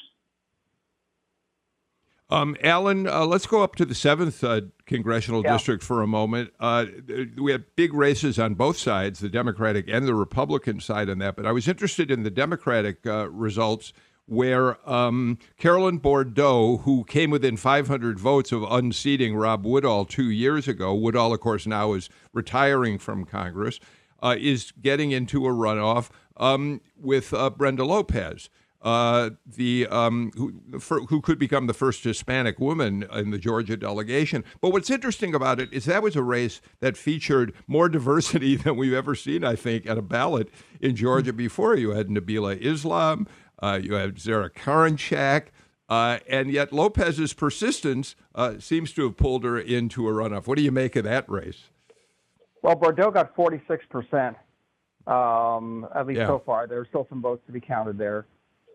Um, 2.31 2.55
Alan, 2.63 3.07
uh, 3.07 3.25
let's 3.25 3.45
go 3.45 3.61
up 3.61 3.75
to 3.75 3.83
the 3.83 3.93
seventh 3.93 4.41
uh, 4.41 4.61
congressional 4.85 5.43
yeah. 5.43 5.51
district 5.51 5.83
for 5.83 6.01
a 6.01 6.07
moment. 6.07 6.53
Uh, 6.61 6.85
we 7.37 7.51
had 7.51 7.65
big 7.75 7.93
races 7.93 8.39
on 8.39 8.53
both 8.53 8.77
sides, 8.77 9.19
the 9.19 9.27
Democratic 9.27 9.89
and 9.89 10.07
the 10.07 10.15
Republican 10.15 10.79
side 10.79 11.09
on 11.09 11.19
that. 11.19 11.35
But 11.35 11.45
I 11.45 11.51
was 11.51 11.67
interested 11.67 12.09
in 12.09 12.23
the 12.23 12.29
Democratic 12.29 13.05
uh, 13.05 13.29
results, 13.29 13.91
where 14.27 14.77
um, 14.89 15.39
Carolyn 15.57 15.97
Bourdeaux, 15.97 16.77
who 16.77 17.03
came 17.03 17.31
within 17.31 17.57
500 17.57 18.17
votes 18.17 18.53
of 18.53 18.63
unseating 18.63 19.35
Rob 19.35 19.65
Woodall 19.65 20.05
two 20.05 20.29
years 20.29 20.69
ago, 20.69 20.95
Woodall, 20.95 21.33
of 21.33 21.41
course, 21.41 21.67
now 21.67 21.91
is 21.91 22.09
retiring 22.31 22.97
from 22.97 23.25
Congress, 23.25 23.77
uh, 24.23 24.37
is 24.39 24.71
getting 24.81 25.11
into 25.11 25.45
a 25.45 25.49
runoff 25.49 26.09
um, 26.37 26.79
with 26.95 27.33
uh, 27.33 27.49
Brenda 27.49 27.83
Lopez 27.83 28.49
uh, 28.81 29.31
the 29.45 29.87
um, 29.87 30.31
who, 30.35 30.79
for, 30.79 31.01
who 31.01 31.21
could 31.21 31.37
become 31.37 31.67
the 31.67 31.73
first 31.73 32.03
Hispanic 32.03 32.59
woman 32.59 33.05
in 33.13 33.31
the 33.31 33.37
Georgia 33.37 33.77
delegation. 33.77 34.43
But 34.59 34.71
what's 34.71 34.89
interesting 34.89 35.35
about 35.35 35.59
it 35.59 35.71
is 35.71 35.85
that 35.85 36.01
was 36.01 36.15
a 36.15 36.23
race 36.23 36.61
that 36.79 36.97
featured 36.97 37.53
more 37.67 37.89
diversity 38.01 38.55
than 38.55 38.77
we've 38.77 38.93
ever 38.93 39.15
seen, 39.15 39.43
I 39.43 39.55
think, 39.55 39.85
at 39.85 39.97
a 39.97 40.01
ballot 40.01 40.49
in 40.79 40.95
Georgia 40.95 41.33
before. 41.33 41.75
You 41.75 41.91
had 41.91 42.07
Nabila 42.07 42.59
Islam, 42.59 43.27
uh, 43.61 43.79
you 43.81 43.93
had 43.93 44.19
Zahra 44.19 44.49
Karinshak, 44.49 45.47
uh, 45.87 46.19
and 46.27 46.49
yet 46.51 46.71
Lopez's 46.71 47.33
persistence 47.33 48.15
uh, 48.33 48.55
seems 48.59 48.93
to 48.93 49.03
have 49.03 49.17
pulled 49.17 49.43
her 49.43 49.59
into 49.59 50.07
a 50.07 50.11
runoff. 50.11 50.47
What 50.47 50.57
do 50.57 50.63
you 50.63 50.71
make 50.71 50.95
of 50.95 51.03
that 51.03 51.29
race? 51.29 51.65
Well, 52.63 52.75
Bourdeaux 52.75 53.11
got 53.11 53.35
46 53.35 53.85
percent, 53.89 54.37
um, 55.07 55.87
at 55.95 56.07
least 56.07 56.19
yeah. 56.19 56.27
so 56.27 56.41
far. 56.45 56.67
There 56.67 56.79
are 56.79 56.85
still 56.85 57.07
some 57.09 57.21
votes 57.21 57.43
to 57.47 57.51
be 57.51 57.59
counted 57.59 57.97
there. 57.97 58.25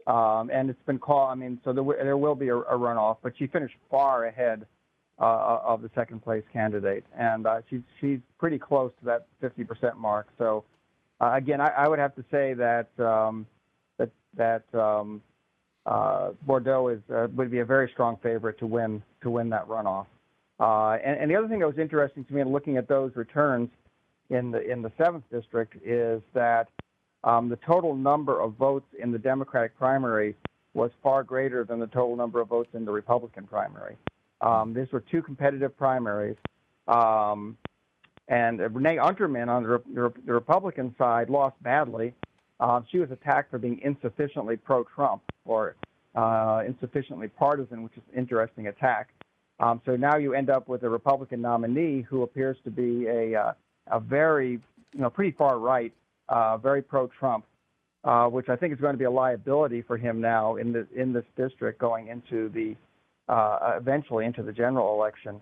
Um, 0.06 0.50
and 0.52 0.70
it's 0.70 0.82
been 0.86 0.98
called. 0.98 1.30
I 1.30 1.34
mean, 1.34 1.60
so 1.64 1.72
there, 1.72 1.84
there 1.84 2.16
will 2.16 2.36
be 2.36 2.48
a, 2.48 2.56
a, 2.56 2.78
runoff, 2.78 3.16
but 3.22 3.32
she 3.36 3.48
finished 3.48 3.74
far 3.90 4.26
ahead 4.26 4.64
uh, 5.18 5.58
of 5.64 5.82
the 5.82 5.90
second 5.96 6.22
place 6.22 6.44
candidate, 6.52 7.04
and 7.18 7.46
uh, 7.46 7.60
she's 7.68 7.80
she's 8.00 8.20
pretty 8.38 8.58
close 8.58 8.92
to 9.00 9.04
that 9.06 9.26
50% 9.42 9.96
mark. 9.96 10.28
So 10.38 10.64
uh, 11.20 11.32
again, 11.34 11.60
I, 11.60 11.68
I, 11.76 11.88
would 11.88 11.98
have 11.98 12.14
to 12.16 12.24
say 12.30 12.54
that 12.54 12.88
um, 13.00 13.46
that 13.98 14.10
that 14.36 14.62
um, 14.74 15.22
uh, 15.86 16.30
Bourdeaux 16.46 16.88
is 16.88 17.00
uh, 17.12 17.26
would 17.34 17.50
be 17.50 17.60
a 17.60 17.64
very 17.64 17.90
strong 17.92 18.18
favorite 18.22 18.58
to 18.58 18.66
win 18.66 19.02
to 19.22 19.30
win 19.30 19.48
that 19.50 19.66
runoff. 19.66 20.06
Uh, 20.58 20.98
and, 21.04 21.20
and, 21.20 21.30
the 21.30 21.36
other 21.36 21.48
thing 21.48 21.58
that 21.58 21.66
was 21.66 21.78
interesting 21.78 22.24
to 22.24 22.32
me 22.32 22.40
in 22.40 22.50
looking 22.50 22.78
at 22.78 22.88
those 22.88 23.14
returns 23.14 23.68
in 24.30 24.50
the 24.50 24.60
in 24.70 24.82
the 24.82 24.92
seventh 24.98 25.24
district 25.30 25.76
is 25.84 26.22
that 26.32 26.68
um, 27.26 27.48
the 27.48 27.56
total 27.56 27.94
number 27.94 28.40
of 28.40 28.54
votes 28.54 28.86
in 28.98 29.10
the 29.10 29.18
Democratic 29.18 29.76
primary 29.76 30.36
was 30.74 30.90
far 31.02 31.24
greater 31.24 31.64
than 31.64 31.80
the 31.80 31.86
total 31.88 32.16
number 32.16 32.40
of 32.40 32.48
votes 32.48 32.70
in 32.72 32.84
the 32.84 32.92
Republican 32.92 33.46
primary. 33.46 33.96
Um, 34.40 34.72
these 34.72 34.86
were 34.92 35.00
two 35.00 35.22
competitive 35.22 35.76
primaries. 35.76 36.36
Um, 36.86 37.58
and 38.28 38.60
Renee 38.74 38.96
Unterman 38.96 39.48
on 39.48 39.62
the, 39.62 40.12
the, 40.24 40.32
Republican 40.32 40.94
side 40.98 41.30
lost 41.30 41.60
badly. 41.62 42.14
Uh, 42.60 42.80
she 42.90 42.98
was 42.98 43.10
attacked 43.10 43.50
for 43.50 43.58
being 43.58 43.80
insufficiently 43.82 44.56
pro-Trump 44.56 45.22
or 45.44 45.76
uh, 46.14 46.62
insufficiently 46.66 47.28
partisan, 47.28 47.82
which 47.82 47.92
is 47.96 48.02
an 48.12 48.18
interesting 48.18 48.68
attack. 48.68 49.08
Um, 49.58 49.80
so 49.84 49.96
now 49.96 50.16
you 50.16 50.34
end 50.34 50.50
up 50.50 50.68
with 50.68 50.82
a 50.82 50.88
Republican 50.88 51.40
nominee 51.40 52.02
who 52.02 52.22
appears 52.22 52.56
to 52.64 52.70
be 52.70 53.06
a, 53.06 53.34
uh, 53.34 53.52
a 53.90 54.00
very, 54.00 54.60
you 54.92 55.00
know, 55.00 55.10
pretty 55.10 55.32
far 55.32 55.58
right, 55.58 55.92
uh, 56.28 56.56
very 56.56 56.82
pro-Trump, 56.82 57.44
uh, 58.04 58.26
which 58.26 58.48
I 58.48 58.56
think 58.56 58.72
is 58.72 58.80
going 58.80 58.94
to 58.94 58.98
be 58.98 59.04
a 59.04 59.10
liability 59.10 59.82
for 59.82 59.96
him 59.96 60.20
now 60.20 60.56
in 60.56 60.72
the 60.72 60.86
in 60.94 61.12
this 61.12 61.24
district 61.36 61.78
going 61.78 62.08
into 62.08 62.48
the 62.50 62.76
uh, 63.32 63.74
eventually 63.76 64.24
into 64.24 64.42
the 64.42 64.52
general 64.52 64.94
election. 64.94 65.40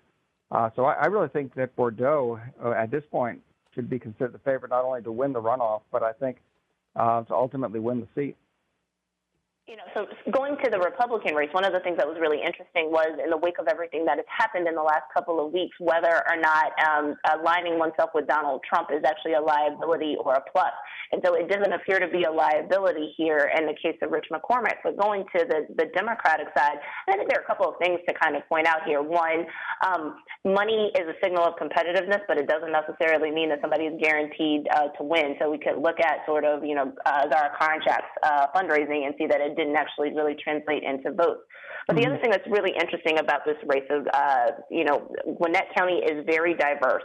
Uh, 0.51 0.69
so 0.75 0.85
I, 0.85 0.93
I, 0.93 1.05
really 1.07 1.27
think 1.27 1.55
that 1.55 1.75
Bourdeaux, 1.75 2.39
uh, 2.63 2.71
at 2.71 2.91
this 2.91 3.03
point, 3.11 3.41
should 3.73 3.89
be 3.89 3.99
considered 3.99 4.31
the 4.31 4.39
favorite 4.39 4.69
not 4.69 4.85
only 4.85 5.01
to 5.01 5.11
win 5.11 5.33
the 5.33 5.41
runoff, 5.41 5.81
but 5.91 6.03
I 6.03 6.13
think 6.13 6.37
uh, 6.95 7.23
to 7.23 7.33
ultimately 7.33 7.79
win 7.79 7.99
the 7.99 8.07
seat. 8.15 8.37
You 9.67 9.77
know, 9.77 9.89
so 9.97 10.05
going 10.29 10.57
to 10.63 10.69
the 10.69 10.77
Republican 10.77 11.33
race, 11.33 11.49
one 11.49 11.65
of 11.65 11.73
the 11.73 11.79
things 11.79 11.97
that 11.97 12.05
was 12.05 12.21
really 12.21 12.37
interesting 12.37 12.93
was 12.93 13.17
in 13.17 13.33
the 13.33 13.37
wake 13.41 13.57
of 13.57 13.65
everything 13.65 14.05
that 14.05 14.21
has 14.21 14.29
happened 14.29 14.67
in 14.69 14.75
the 14.77 14.85
last 14.85 15.09
couple 15.09 15.41
of 15.41 15.51
weeks, 15.51 15.73
whether 15.79 16.21
or 16.29 16.37
not 16.37 16.69
um, 16.85 17.17
aligning 17.33 17.81
oneself 17.81 18.11
with 18.13 18.29
Donald 18.29 18.61
Trump 18.61 18.93
is 18.93 19.01
actually 19.01 19.33
a 19.33 19.41
liability 19.41 20.21
or 20.21 20.37
a 20.37 20.43
plus. 20.53 20.69
And 21.11 21.21
so 21.25 21.33
it 21.33 21.49
doesn't 21.49 21.73
appear 21.73 21.97
to 21.97 22.05
be 22.05 22.29
a 22.29 22.31
liability 22.31 23.09
here 23.17 23.49
in 23.57 23.65
the 23.65 23.73
case 23.73 23.97
of 24.05 24.11
Rich 24.11 24.29
McCormick. 24.29 24.85
But 24.85 25.01
going 25.01 25.25
to 25.33 25.49
the, 25.49 25.65
the 25.73 25.89
Democratic 25.97 26.53
side, 26.53 26.77
I 27.09 27.17
think 27.17 27.25
there 27.25 27.41
are 27.41 27.43
a 27.43 27.49
couple 27.49 27.65
of 27.65 27.73
things 27.81 27.97
to 28.07 28.13
kind 28.13 28.35
of 28.35 28.45
point 28.45 28.67
out 28.67 28.85
here. 28.85 29.01
One, 29.01 29.49
um, 29.81 30.21
money 30.45 30.93
is 30.93 31.09
a 31.09 31.17
signal 31.25 31.41
of 31.41 31.57
competitiveness, 31.57 32.21
but 32.27 32.37
it 32.37 32.45
doesn't 32.45 32.71
necessarily 32.71 33.31
mean 33.31 33.49
that 33.49 33.61
somebody 33.61 33.85
is 33.85 33.97
guaranteed 33.97 34.69
uh, 34.69 34.93
to 34.93 35.01
win. 35.01 35.33
So 35.41 35.49
we 35.49 35.57
could 35.57 35.81
look 35.81 35.97
at 35.99 36.21
sort 36.29 36.45
of, 36.45 36.63
you 36.63 36.75
know, 36.75 36.93
uh, 37.07 37.25
Zahra 37.33 37.49
uh, 38.21 38.45
fundraising 38.53 39.09
and 39.09 39.15
see 39.17 39.25
that 39.25 39.41
it 39.41 39.54
didn't 39.55 39.75
actually 39.75 40.13
really 40.13 40.35
translate 40.35 40.83
into 40.83 41.11
votes. 41.11 41.41
But 41.87 41.95
the 41.95 42.01
mm-hmm. 42.01 42.13
other 42.13 42.21
thing 42.21 42.31
that's 42.31 42.47
really 42.49 42.71
interesting 42.71 43.19
about 43.19 43.45
this 43.45 43.57
race 43.67 43.85
is, 43.89 44.05
uh, 44.13 44.57
you 44.71 44.83
know, 44.85 45.11
Gwinnett 45.37 45.67
County 45.77 46.01
is 46.01 46.25
very 46.25 46.55
diverse, 46.55 47.03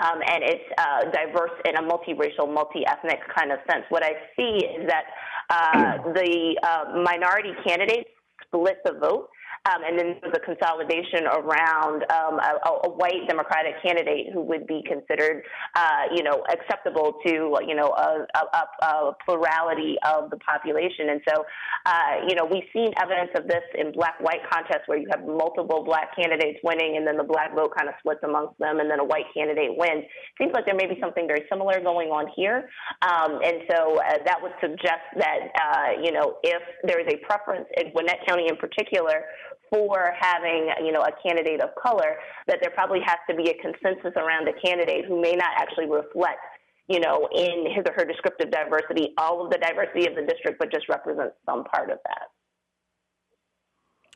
um, 0.00 0.20
and 0.24 0.42
it's 0.42 0.64
uh, 0.78 1.10
diverse 1.10 1.52
in 1.68 1.76
a 1.76 1.82
multiracial, 1.82 2.52
multi-ethnic 2.52 3.20
kind 3.36 3.52
of 3.52 3.58
sense. 3.70 3.84
What 3.90 4.02
I 4.02 4.12
see 4.36 4.64
is 4.64 4.88
that 4.88 5.04
uh, 5.50 6.12
the 6.16 6.56
uh, 6.62 7.02
minority 7.04 7.52
candidates 7.66 8.08
split 8.46 8.78
the 8.84 8.92
vote. 8.92 9.28
Um, 9.64 9.84
and 9.86 9.96
then 9.96 10.18
a 10.34 10.40
consolidation 10.40 11.22
around 11.30 12.02
um, 12.10 12.40
a, 12.42 12.88
a, 12.88 12.90
white 12.90 13.28
Democratic 13.28 13.74
candidate 13.80 14.26
who 14.34 14.42
would 14.42 14.66
be 14.66 14.82
considered, 14.82 15.44
uh, 15.76 16.10
you 16.12 16.24
know, 16.24 16.42
acceptable 16.50 17.14
to, 17.24 17.54
you 17.64 17.76
know, 17.76 17.94
a, 17.94 18.26
a, 18.34 18.84
a 18.84 19.12
plurality 19.24 19.94
of 20.04 20.30
the 20.30 20.36
population. 20.38 21.10
And 21.10 21.20
so, 21.28 21.44
uh, 21.86 22.26
you 22.26 22.34
know, 22.34 22.44
we've 22.44 22.66
seen 22.72 22.90
evidence 23.00 23.30
of 23.36 23.46
this 23.46 23.62
in 23.78 23.92
black-white 23.92 24.42
contests 24.50 24.82
where 24.86 24.98
you 24.98 25.06
have 25.14 25.22
multiple 25.24 25.84
black 25.84 26.16
candidates 26.16 26.58
winning, 26.64 26.96
and 26.96 27.06
then 27.06 27.16
the 27.16 27.22
black 27.22 27.54
vote 27.54 27.70
kind 27.76 27.88
of 27.88 27.94
splits 28.00 28.20
amongst 28.24 28.58
them, 28.58 28.80
and 28.80 28.90
then 28.90 28.98
a 28.98 29.04
white 29.04 29.30
candidate 29.32 29.78
wins. 29.78 30.02
Seems 30.38 30.50
like 30.54 30.66
there 30.66 30.74
may 30.74 30.90
be 30.90 30.98
something 31.00 31.28
very 31.28 31.46
similar 31.48 31.78
going 31.78 32.08
on 32.08 32.26
here. 32.34 32.68
Um, 33.02 33.38
and 33.44 33.62
so 33.70 33.94
uh, 34.02 34.18
that 34.26 34.42
would 34.42 34.58
suggest 34.60 35.06
that, 35.22 35.38
uh, 35.54 36.02
you 36.02 36.10
know, 36.10 36.38
if 36.42 36.62
there 36.82 36.98
is 36.98 37.06
a 37.06 37.16
preference 37.24 37.68
in 37.78 37.92
Gwinnett 37.92 38.26
County 38.26 38.48
in 38.48 38.56
particular 38.56 39.22
for 39.72 40.12
having, 40.20 40.68
you 40.84 40.92
know, 40.92 41.00
a 41.00 41.10
candidate 41.26 41.62
of 41.62 41.70
color, 41.82 42.16
that 42.46 42.58
there 42.60 42.70
probably 42.70 43.00
has 43.00 43.16
to 43.28 43.34
be 43.34 43.48
a 43.48 43.54
consensus 43.54 44.12
around 44.16 44.46
a 44.46 44.52
candidate 44.60 45.06
who 45.06 45.20
may 45.20 45.32
not 45.32 45.48
actually 45.56 45.86
reflect, 45.88 46.40
you 46.88 47.00
know, 47.00 47.26
in 47.34 47.64
his 47.74 47.82
or 47.88 47.94
her 47.96 48.04
descriptive 48.04 48.50
diversity, 48.50 49.14
all 49.16 49.42
of 49.42 49.50
the 49.50 49.56
diversity 49.56 50.06
of 50.06 50.14
the 50.14 50.22
district, 50.22 50.58
but 50.58 50.70
just 50.70 50.90
represents 50.90 51.34
some 51.46 51.64
part 51.64 51.90
of 51.90 51.98
that. 52.04 52.28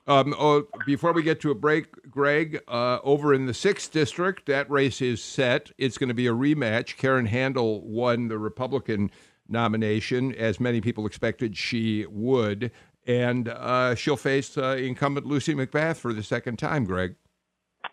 Um, 0.09 0.35
oh, 0.39 0.69
before 0.85 1.13
we 1.13 1.23
get 1.23 1.41
to 1.41 1.51
a 1.51 1.55
break, 1.55 1.87
Greg, 2.11 2.61
uh, 2.69 2.99
over 3.03 3.33
in 3.33 3.47
the 3.47 3.55
sixth 3.55 3.91
district, 3.91 4.47
that 4.47 4.71
race 4.71 5.01
is 5.01 5.25
set. 5.25 5.73
It's 5.79 5.99
going 5.99 6.09
to 6.09 6.15
be 6.15 6.27
a 6.27 6.33
rematch. 6.33 6.97
Karen 6.97 7.27
Handel 7.27 7.81
won 7.81 8.29
the 8.29 8.39
Republican 8.39 9.11
nomination, 9.49 10.35
as 10.35 10.61
many 10.61 10.81
people 10.81 11.07
expected 11.07 11.57
she 11.57 12.07
would 12.09 12.71
and 13.07 13.49
uh, 13.49 13.95
she'll 13.95 14.17
face 14.17 14.57
uh, 14.59 14.77
incumbent 14.79 15.27
Lucy 15.27 15.55
McBath 15.55 15.97
for 15.97 16.13
the 16.13 16.23
second 16.23 16.59
time. 16.59 16.85
Greg. 16.85 17.17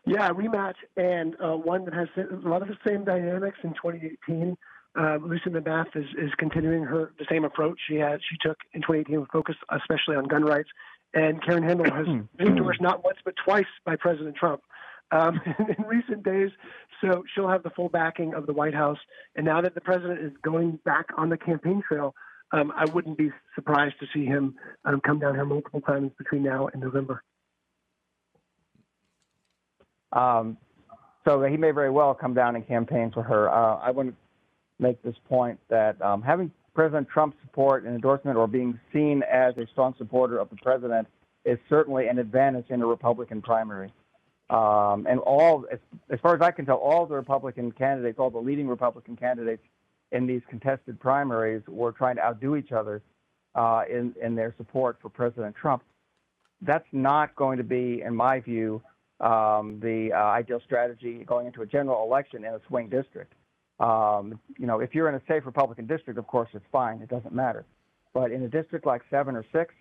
Yeah, 0.05 0.29
rematch, 0.29 0.75
and 0.97 1.35
uh, 1.41 1.55
one 1.55 1.85
that 1.85 1.93
has 1.93 2.07
a 2.17 2.47
lot 2.47 2.61
of 2.61 2.67
the 2.67 2.77
same 2.85 3.05
dynamics 3.05 3.57
in 3.63 3.71
2018. 3.71 4.57
Uh, 4.99 5.17
Lucy 5.21 5.49
McBath 5.49 5.95
is, 5.95 6.05
is 6.17 6.29
continuing 6.37 6.83
her 6.83 7.13
the 7.17 7.25
same 7.29 7.45
approach 7.45 7.79
she 7.87 7.95
had 7.95 8.19
she 8.29 8.35
took 8.47 8.57
in 8.73 8.81
2018 8.81 9.21
with 9.21 9.29
focus 9.31 9.55
especially 9.71 10.15
on 10.15 10.25
gun 10.25 10.43
rights. 10.43 10.69
And 11.15 11.43
Karen 11.43 11.63
Handel 11.63 11.91
has 11.91 12.05
been 12.37 12.47
endorsed 12.47 12.81
not 12.81 13.03
once 13.03 13.17
but 13.23 13.35
twice 13.43 13.65
by 13.85 13.95
President 13.95 14.35
Trump 14.35 14.61
um, 15.11 15.39
in 15.59 15.83
recent 15.85 16.23
days. 16.23 16.51
So 17.01 17.23
she'll 17.33 17.49
have 17.49 17.63
the 17.63 17.69
full 17.71 17.89
backing 17.89 18.33
of 18.33 18.45
the 18.45 18.53
White 18.53 18.73
House. 18.73 18.99
And 19.35 19.45
now 19.45 19.61
that 19.61 19.75
the 19.75 19.81
president 19.81 20.19
is 20.19 20.31
going 20.43 20.79
back 20.85 21.07
on 21.17 21.29
the 21.29 21.37
campaign 21.37 21.81
trail, 21.87 22.13
um, 22.53 22.71
I 22.75 22.85
wouldn't 22.85 23.17
be 23.17 23.31
surprised 23.55 23.95
to 23.99 24.05
see 24.13 24.25
him 24.25 24.55
um, 24.85 25.01
come 25.01 25.19
down 25.19 25.33
here 25.35 25.45
multiple 25.45 25.81
times 25.81 26.11
between 26.17 26.43
now 26.43 26.69
and 26.71 26.81
November. 26.81 27.23
Um, 30.13 30.57
so 31.25 31.41
he 31.43 31.57
may 31.57 31.71
very 31.71 31.89
well 31.89 32.13
come 32.13 32.35
down 32.35 32.55
and 32.55 32.67
campaign 32.67 33.11
for 33.11 33.23
her. 33.23 33.49
Uh, 33.49 33.77
I 33.77 33.91
want 33.91 34.09
to 34.09 34.15
make 34.79 35.01
this 35.01 35.15
point 35.27 35.59
that 35.69 35.99
um, 36.01 36.21
having 36.21 36.51
President 36.75 37.07
Trump's 37.09 37.37
support 37.41 37.85
and 37.85 37.95
endorsement 37.95 38.37
or 38.37 38.47
being 38.47 38.79
seen 38.91 39.23
as 39.23 39.57
a 39.57 39.65
strong 39.71 39.95
supporter 39.97 40.37
of 40.37 40.49
the 40.49 40.57
president 40.57 41.07
is 41.45 41.57
certainly 41.69 42.07
an 42.07 42.19
advantage 42.19 42.65
in 42.69 42.81
a 42.81 42.85
Republican 42.85 43.41
primary. 43.41 43.91
Um, 44.49 45.07
and 45.09 45.19
all, 45.19 45.65
as, 45.71 45.79
as, 46.09 46.19
far 46.19 46.35
as 46.35 46.41
I 46.41 46.51
can 46.51 46.65
tell, 46.65 46.75
all 46.75 47.05
the 47.05 47.15
Republican 47.15 47.71
candidates, 47.71 48.19
all 48.19 48.29
the 48.29 48.39
leading 48.39 48.67
Republican 48.67 49.15
candidates 49.15 49.63
in 50.13 50.25
these 50.25 50.41
contested 50.49 50.99
primaries 50.99 51.61
were 51.67 51.91
trying 51.91 52.15
to 52.15 52.23
outdo 52.23 52.55
each 52.55 52.71
other 52.71 53.01
uh, 53.55 53.81
in, 53.89 54.15
in 54.21 54.35
their 54.35 54.53
support 54.57 54.97
for 55.01 55.09
President 55.09 55.55
Trump. 55.55 55.83
That's 56.61 56.87
not 56.91 57.35
going 57.35 57.57
to 57.57 57.63
be, 57.63 58.01
in 58.05 58.15
my 58.15 58.39
view, 58.39 58.81
um, 59.19 59.79
the 59.81 60.11
uh, 60.13 60.17
ideal 60.17 60.61
strategy 60.63 61.23
going 61.25 61.47
into 61.47 61.61
a 61.61 61.65
general 61.65 62.03
election 62.05 62.45
in 62.45 62.53
a 62.53 62.59
swing 62.67 62.89
district. 62.89 63.33
Um, 63.79 64.39
you 64.57 64.67
know, 64.67 64.79
if 64.79 64.93
you're 64.93 65.09
in 65.09 65.15
a 65.15 65.21
safe 65.27 65.45
Republican 65.45 65.87
district, 65.87 66.17
of 66.17 66.27
course, 66.27 66.49
it's 66.53 66.65
fine. 66.71 67.01
It 67.01 67.09
doesn't 67.09 67.33
matter. 67.33 67.65
But 68.13 68.31
in 68.31 68.43
a 68.43 68.47
district 68.47 68.85
like 68.85 69.01
seven 69.09 69.35
or 69.35 69.45
six, 69.51 69.73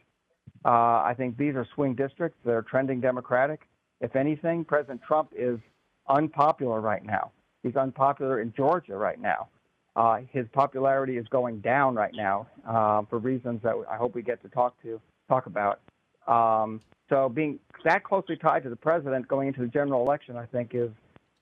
uh, 0.65 1.03
I 1.05 1.15
think 1.17 1.37
these 1.37 1.55
are 1.55 1.67
swing 1.75 1.95
districts. 1.95 2.39
They're 2.45 2.63
trending 2.63 3.01
Democratic. 3.01 3.69
If 4.01 4.17
anything, 4.17 4.65
President 4.65 5.03
Trump 5.07 5.31
is 5.37 5.59
unpopular 6.09 6.81
right 6.81 7.05
now. 7.05 7.31
He's 7.63 7.77
unpopular 7.77 8.41
in 8.41 8.53
Georgia 8.57 8.97
right 8.97 9.21
now. 9.21 9.49
Uh, 9.95 10.21
his 10.31 10.47
popularity 10.53 11.19
is 11.19 11.27
going 11.29 11.61
down 11.61 11.95
right 11.95 12.15
now 12.15 12.47
uh, 12.67 13.03
for 13.11 13.19
reasons 13.19 13.61
that 13.63 13.75
I 13.91 13.97
hope 13.97 14.15
we 14.15 14.23
get 14.23 14.41
to 14.43 14.49
talk 14.49 14.81
to 14.83 15.01
talk 15.29 15.47
about. 15.47 15.81
Um, 16.27 16.81
so 17.09 17.29
being 17.29 17.59
that 17.85 18.05
closely 18.05 18.37
tied 18.37 18.63
to 18.63 18.71
the 18.71 18.77
president 18.77 19.29
going 19.29 19.49
into 19.49 19.61
the 19.61 19.67
general 19.67 20.03
election, 20.03 20.37
I 20.37 20.47
think 20.47 20.71
is 20.73 20.91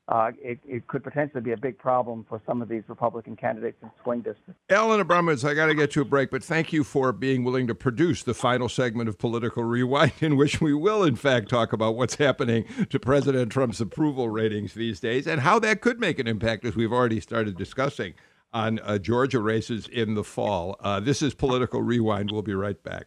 uh, 0.08 0.32
it, 0.42 0.58
it, 0.66 0.88
could 0.88 1.04
potentially 1.04 1.40
be 1.40 1.52
a 1.52 1.56
big 1.56 1.78
problem 1.78 2.26
for 2.28 2.42
some 2.44 2.60
of 2.60 2.68
these 2.68 2.82
Republican 2.88 3.36
candidates 3.36 3.76
in 3.80 3.90
swing 4.02 4.18
districts. 4.18 4.60
Alan 4.68 5.00
Abramowitz, 5.00 5.48
I 5.48 5.54
got 5.54 5.66
to 5.66 5.74
get 5.74 5.92
to 5.92 6.00
a 6.00 6.04
break, 6.04 6.32
but 6.32 6.42
thank 6.42 6.72
you 6.72 6.82
for 6.82 7.12
being 7.12 7.44
willing 7.44 7.68
to 7.68 7.76
produce 7.76 8.24
the 8.24 8.34
final 8.34 8.68
segment 8.68 9.08
of 9.08 9.18
Political 9.18 9.62
Rewind, 9.62 10.14
in 10.20 10.36
which 10.36 10.60
we 10.60 10.74
will, 10.74 11.04
in 11.04 11.14
fact, 11.14 11.48
talk 11.48 11.72
about 11.72 11.94
what's 11.94 12.16
happening 12.16 12.64
to 12.88 12.98
President 12.98 13.52
Trump's 13.52 13.80
approval 13.80 14.28
ratings 14.28 14.74
these 14.74 14.98
days 14.98 15.28
and 15.28 15.42
how 15.42 15.60
that 15.60 15.80
could 15.80 16.00
make 16.00 16.18
an 16.18 16.26
impact, 16.26 16.64
as 16.64 16.74
we've 16.74 16.92
already 16.92 17.20
started 17.20 17.56
discussing 17.56 18.14
on 18.52 18.78
uh, 18.80 18.98
Georgia 18.98 19.40
races 19.40 19.86
in 19.88 20.14
the 20.14 20.24
fall. 20.24 20.76
Uh, 20.80 21.00
this 21.00 21.22
is 21.22 21.34
Political 21.34 21.82
Rewind. 21.82 22.30
We'll 22.30 22.42
be 22.42 22.54
right 22.54 22.82
back. 22.82 23.06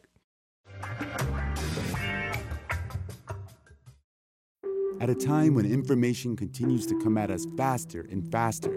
At 5.00 5.10
a 5.10 5.16
time 5.16 5.56
when 5.56 5.66
information 5.66 6.38
continues 6.38 6.86
to 6.88 6.98
come 7.00 7.18
at 7.18 7.30
us 7.30 7.46
faster 7.58 8.08
and 8.10 8.32
faster, 8.32 8.74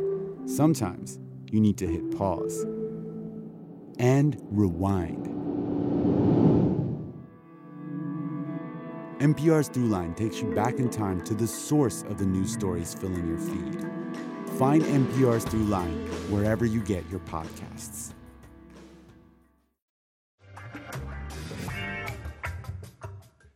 sometimes 0.46 1.20
you 1.52 1.60
need 1.60 1.78
to 1.78 1.86
hit 1.86 2.16
pause 2.16 2.66
and 3.98 4.36
rewind. 4.50 5.26
NPR's 9.20 9.70
Throughline 9.70 10.14
takes 10.16 10.42
you 10.42 10.52
back 10.52 10.78
in 10.78 10.90
time 10.90 11.22
to 11.22 11.34
the 11.34 11.46
source 11.46 12.02
of 12.02 12.18
the 12.18 12.26
news 12.26 12.52
stories 12.52 12.92
filling 12.92 13.26
your 13.26 13.38
feed. 13.38 14.05
Find 14.58 14.82
NPR's 14.82 15.44
Throughline 15.44 16.08
wherever 16.30 16.64
you 16.64 16.80
get 16.80 17.04
your 17.10 17.20
podcasts. 17.20 18.14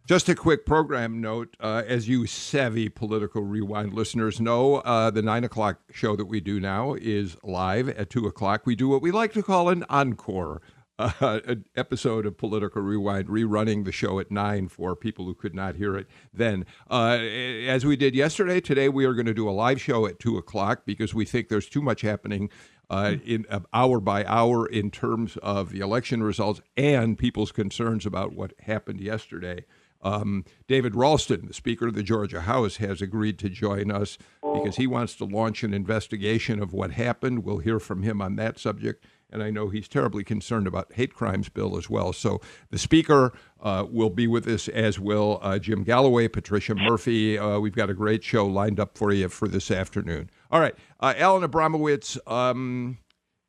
Just 0.06 0.28
a 0.28 0.34
quick 0.34 0.66
program 0.66 1.20
note. 1.20 1.56
Uh, 1.60 1.84
as 1.86 2.08
you 2.08 2.26
savvy 2.26 2.88
political 2.88 3.42
rewind 3.42 3.94
listeners 3.94 4.40
know, 4.40 4.76
uh, 4.78 5.08
the 5.08 5.22
nine 5.22 5.44
o'clock 5.44 5.78
show 5.92 6.16
that 6.16 6.26
we 6.26 6.40
do 6.40 6.58
now 6.58 6.94
is 6.94 7.36
live 7.44 7.88
at 7.88 8.10
two 8.10 8.26
o'clock. 8.26 8.66
We 8.66 8.74
do 8.74 8.88
what 8.88 9.00
we 9.00 9.10
like 9.10 9.32
to 9.34 9.42
call 9.42 9.68
an 9.68 9.84
encore 9.88 10.60
uh, 11.00 11.40
an 11.46 11.64
episode 11.76 12.26
of 12.26 12.36
Political 12.36 12.82
Rewind, 12.82 13.28
rerunning 13.28 13.84
the 13.84 13.92
show 13.92 14.20
at 14.20 14.30
nine 14.30 14.68
for 14.68 14.94
people 14.94 15.24
who 15.24 15.34
could 15.34 15.54
not 15.54 15.76
hear 15.76 15.96
it 15.96 16.06
then. 16.32 16.66
Uh, 16.90 17.18
as 17.66 17.84
we 17.84 17.96
did 17.96 18.14
yesterday, 18.14 18.60
today 18.60 18.88
we 18.88 19.04
are 19.04 19.14
going 19.14 19.26
to 19.26 19.34
do 19.34 19.48
a 19.48 19.52
live 19.52 19.80
show 19.80 20.06
at 20.06 20.18
two 20.18 20.36
o'clock 20.36 20.82
because 20.84 21.14
we 21.14 21.24
think 21.24 21.48
there's 21.48 21.68
too 21.68 21.82
much 21.82 22.02
happening 22.02 22.50
uh, 22.90 23.16
in 23.24 23.46
uh, 23.48 23.60
hour 23.72 24.00
by 24.00 24.24
hour 24.24 24.66
in 24.66 24.90
terms 24.90 25.36
of 25.38 25.70
the 25.70 25.80
election 25.80 26.22
results 26.22 26.60
and 26.76 27.16
people's 27.16 27.52
concerns 27.52 28.04
about 28.04 28.34
what 28.34 28.52
happened 28.60 29.00
yesterday. 29.00 29.64
Um, 30.02 30.44
David 30.66 30.94
Ralston, 30.94 31.46
the 31.46 31.54
Speaker 31.54 31.88
of 31.88 31.94
the 31.94 32.02
Georgia 32.02 32.42
House, 32.42 32.76
has 32.76 33.02
agreed 33.02 33.38
to 33.40 33.50
join 33.50 33.90
us 33.90 34.16
because 34.42 34.76
he 34.76 34.86
wants 34.86 35.14
to 35.16 35.24
launch 35.24 35.62
an 35.62 35.74
investigation 35.74 36.60
of 36.62 36.72
what 36.72 36.92
happened. 36.92 37.44
We'll 37.44 37.58
hear 37.58 37.78
from 37.78 38.02
him 38.02 38.22
on 38.22 38.36
that 38.36 38.58
subject. 38.58 39.04
And 39.32 39.42
I 39.42 39.50
know 39.50 39.68
he's 39.68 39.88
terribly 39.88 40.24
concerned 40.24 40.66
about 40.66 40.92
hate 40.92 41.14
crimes 41.14 41.48
bill 41.48 41.76
as 41.76 41.88
well. 41.88 42.12
So 42.12 42.40
the 42.70 42.78
Speaker 42.78 43.32
uh, 43.60 43.86
will 43.90 44.10
be 44.10 44.26
with 44.26 44.46
us, 44.46 44.68
as 44.68 44.98
will 44.98 45.38
uh, 45.42 45.58
Jim 45.58 45.84
Galloway, 45.84 46.28
Patricia 46.28 46.74
Murphy. 46.74 47.38
Uh, 47.38 47.58
we've 47.58 47.74
got 47.74 47.90
a 47.90 47.94
great 47.94 48.24
show 48.24 48.46
lined 48.46 48.80
up 48.80 48.96
for 48.96 49.12
you 49.12 49.28
for 49.28 49.48
this 49.48 49.70
afternoon. 49.70 50.30
All 50.50 50.60
right, 50.60 50.74
uh, 51.00 51.14
Alan 51.16 51.48
Abramowitz. 51.48 52.18
Um, 52.30 52.98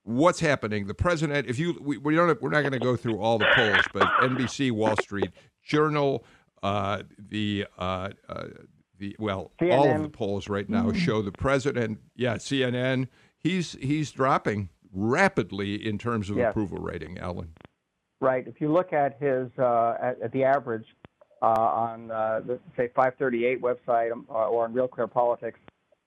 what's 0.04 0.40
happening? 0.40 0.88
The 0.88 0.94
president. 0.94 1.48
If 1.48 1.60
you, 1.60 1.78
we, 1.82 1.98
we 1.98 2.16
don't. 2.16 2.42
We're 2.42 2.50
not 2.50 2.62
going 2.62 2.74
to 2.74 2.80
go 2.80 2.96
through 2.96 3.20
all 3.20 3.38
the 3.38 3.48
polls, 3.56 3.86
but 3.94 4.08
NBC, 4.22 4.72
Wall 4.72 4.96
Street 4.98 5.32
Journal, 5.64 6.26
uh, 6.64 7.04
the 7.18 7.66
uh, 7.78 8.10
uh, 8.30 8.44
the 8.98 9.16
well, 9.20 9.52
CNN. 9.60 9.74
all 9.74 9.96
of 9.96 10.02
the 10.02 10.10
polls 10.10 10.48
right 10.48 10.70
now 10.70 10.86
mm-hmm. 10.86 10.98
show 10.98 11.22
the 11.22 11.32
president. 11.32 12.00
Yeah, 12.16 12.36
CNN. 12.36 13.08
He's 13.40 13.74
he's 13.74 14.12
dropping 14.12 14.70
rapidly 14.94 15.88
in 15.88 15.98
terms 15.98 16.30
of 16.30 16.38
yes. 16.38 16.52
approval 16.52 16.78
rating, 16.80 17.18
Alan. 17.18 17.54
Right. 18.20 18.48
If 18.48 18.62
you 18.62 18.72
look 18.72 18.94
at 18.94 19.20
his 19.20 19.48
uh, 19.58 19.96
at, 20.02 20.22
at, 20.22 20.32
the 20.32 20.44
average 20.44 20.86
uh, 21.42 21.46
on 21.46 22.12
uh, 22.12 22.42
the 22.46 22.60
say 22.78 22.90
538 22.96 23.62
website 23.62 24.12
um, 24.12 24.26
or 24.30 24.64
on 24.64 24.74
Real 24.74 24.88
Clear 24.88 25.08
Politics, 25.08 25.60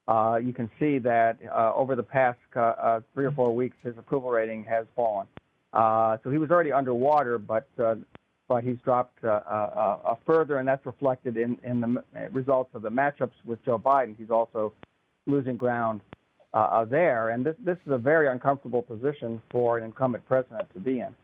you 0.09 0.53
can 0.55 0.71
see 0.79 0.99
that 0.99 1.39
over 1.75 1.97
the 1.97 2.03
past 2.03 2.39
three 3.15 3.25
or 3.25 3.33
four 3.33 3.55
weeks, 3.55 3.77
his 3.83 3.99
approval 3.99 4.31
rating 4.31 4.65
has 4.65 4.87
fallen. 4.95 5.27
so 5.73 6.31
he 6.31 6.39
was 6.39 6.51
already 6.51 6.73
underwater, 6.73 7.39
but 7.39 7.69
but 8.49 8.63
he's 8.63 8.77
dropped 8.85 9.25
uh, 9.25 9.41
uh, 9.51 9.99
uh, 10.05 10.15
further, 10.27 10.59
and 10.59 10.69
that's 10.69 10.85
reflected 10.85 11.37
in, 11.37 11.59
in 11.65 11.81
the 11.81 12.03
results 12.31 12.71
of 12.75 12.83
the 12.83 12.91
matchups 12.91 13.33
with 13.45 13.65
Joe 13.65 13.79
Biden. 13.79 14.15
He's 14.17 14.31
also 14.31 14.73
losing 15.27 15.57
ground 15.57 16.03
uh, 16.55 16.85
there, 16.85 17.31
and 17.31 17.45
this, 17.45 17.57
this 17.65 17.77
is 17.85 17.93
a 17.93 17.99
very 17.99 18.29
uncomfortable 18.29 18.81
position 18.81 19.43
for 19.51 19.77
an 19.77 19.85
incumbent 19.85 20.27
president 20.27 20.73
to 20.73 20.81
be 20.81 21.01
in. 21.01 21.15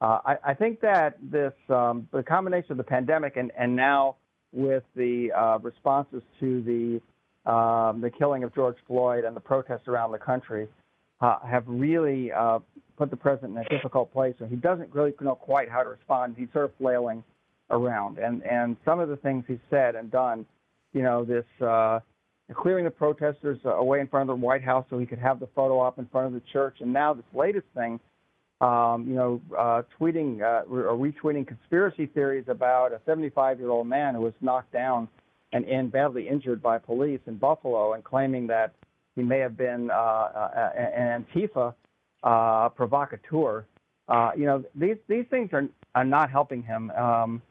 Uh, 0.00 0.18
I, 0.26 0.36
I, 0.48 0.54
think 0.54 0.80
that 0.80 1.16
this 1.22 1.52
um, 1.68 2.08
the 2.12 2.24
combination 2.24 2.72
of 2.72 2.76
the 2.78 2.84
pandemic 2.84 3.36
and, 3.36 3.52
and 3.56 3.76
now 3.76 4.16
with 4.52 4.82
the 4.96 5.30
uh, 5.30 5.58
responses 5.60 6.22
to 6.40 6.60
the 6.62 7.50
um, 7.50 8.00
the 8.00 8.10
killing 8.10 8.42
of 8.42 8.52
George 8.54 8.76
Floyd 8.88 9.24
and 9.24 9.36
the 9.36 9.40
protests 9.40 9.86
around 9.86 10.10
the 10.10 10.18
country 10.18 10.68
have 11.20 11.62
really 11.68 12.32
put 12.98 13.10
the 13.10 13.16
president 13.16 13.56
in 13.56 13.64
a 13.64 13.68
difficult 13.68 14.12
place, 14.12 14.34
and 14.40 14.50
he 14.50 14.56
doesn't 14.56 14.92
really 14.92 15.12
know 15.20 15.36
quite 15.36 15.70
how 15.70 15.84
to 15.84 15.90
respond. 15.90 16.34
He's 16.36 16.48
sort 16.52 16.64
of 16.64 16.72
flailing 16.78 17.22
around, 17.70 18.18
and 18.18 18.42
and 18.42 18.76
some 18.84 18.98
of 18.98 19.08
the 19.08 19.16
things 19.16 19.44
he's 19.46 19.62
said 19.70 19.94
and 19.94 20.10
done, 20.10 20.44
you 20.92 21.02
know, 21.02 21.24
this 21.24 21.44
uh, 21.64 22.00
clearing 22.54 22.84
the 22.84 22.90
protesters 22.90 23.58
away 23.64 24.00
in 24.00 24.08
front 24.08 24.28
of 24.28 24.38
the 24.38 24.44
White 24.44 24.62
House 24.62 24.84
so 24.90 24.98
he 24.98 25.06
could 25.06 25.18
have 25.18 25.40
the 25.40 25.48
photo 25.54 25.78
op 25.80 25.98
in 25.98 26.06
front 26.06 26.26
of 26.26 26.32
the 26.32 26.42
church, 26.52 26.76
and 26.80 26.92
now 26.92 27.14
this 27.14 27.24
latest 27.32 27.66
thing, 27.74 28.00
um, 28.60 29.06
you 29.08 29.14
know, 29.14 29.40
uh, 29.58 29.82
tweeting 29.98 30.40
uh, 30.42 30.62
or 30.70 30.96
retweeting 30.96 31.46
conspiracy 31.46 32.06
theories 32.06 32.44
about 32.48 32.92
a 32.92 32.98
75-year-old 33.08 33.86
man 33.86 34.14
who 34.14 34.20
was 34.20 34.34
knocked 34.40 34.72
down 34.72 35.08
and, 35.52 35.64
and 35.64 35.90
badly 35.90 36.28
injured 36.28 36.62
by 36.62 36.78
police 36.78 37.20
in 37.26 37.36
Buffalo, 37.36 37.94
and 37.94 38.04
claiming 38.04 38.46
that 38.46 38.72
he 39.16 39.22
may 39.22 39.38
have 39.38 39.56
been 39.56 39.90
uh, 39.90 39.94
uh 39.94 40.70
an 40.76 41.24
Antifa 41.34 41.74
uh, 42.22 42.68
provocateur. 42.70 43.64
Uh, 44.08 44.30
you 44.36 44.46
know, 44.46 44.64
these 44.74 44.96
these 45.08 45.26
things 45.30 45.50
are 45.52 45.68
are 45.94 46.04
not 46.04 46.30
helping 46.30 46.62
him. 46.62 46.90
Um, 46.92 47.42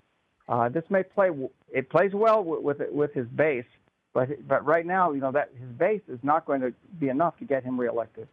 uh, 0.49 0.69
this 0.69 0.83
may 0.89 1.03
play 1.03 1.29
it 1.69 1.89
plays 1.89 2.11
well 2.13 2.43
with 2.43 2.61
with, 2.61 2.89
with 2.91 3.13
his 3.13 3.27
base, 3.27 3.65
but 4.13 4.47
but 4.47 4.65
right 4.65 4.85
now, 4.85 5.11
you 5.11 5.21
know 5.21 5.31
that 5.31 5.49
his 5.59 5.69
base 5.77 6.01
is 6.07 6.19
not 6.23 6.45
going 6.45 6.61
to 6.61 6.73
be 6.99 7.09
enough 7.09 7.37
to 7.39 7.45
get 7.45 7.63
him 7.63 7.79
reelected. 7.79 8.27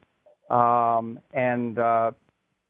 Um, 0.51 1.21
and 1.33 1.79
uh, 1.79 2.13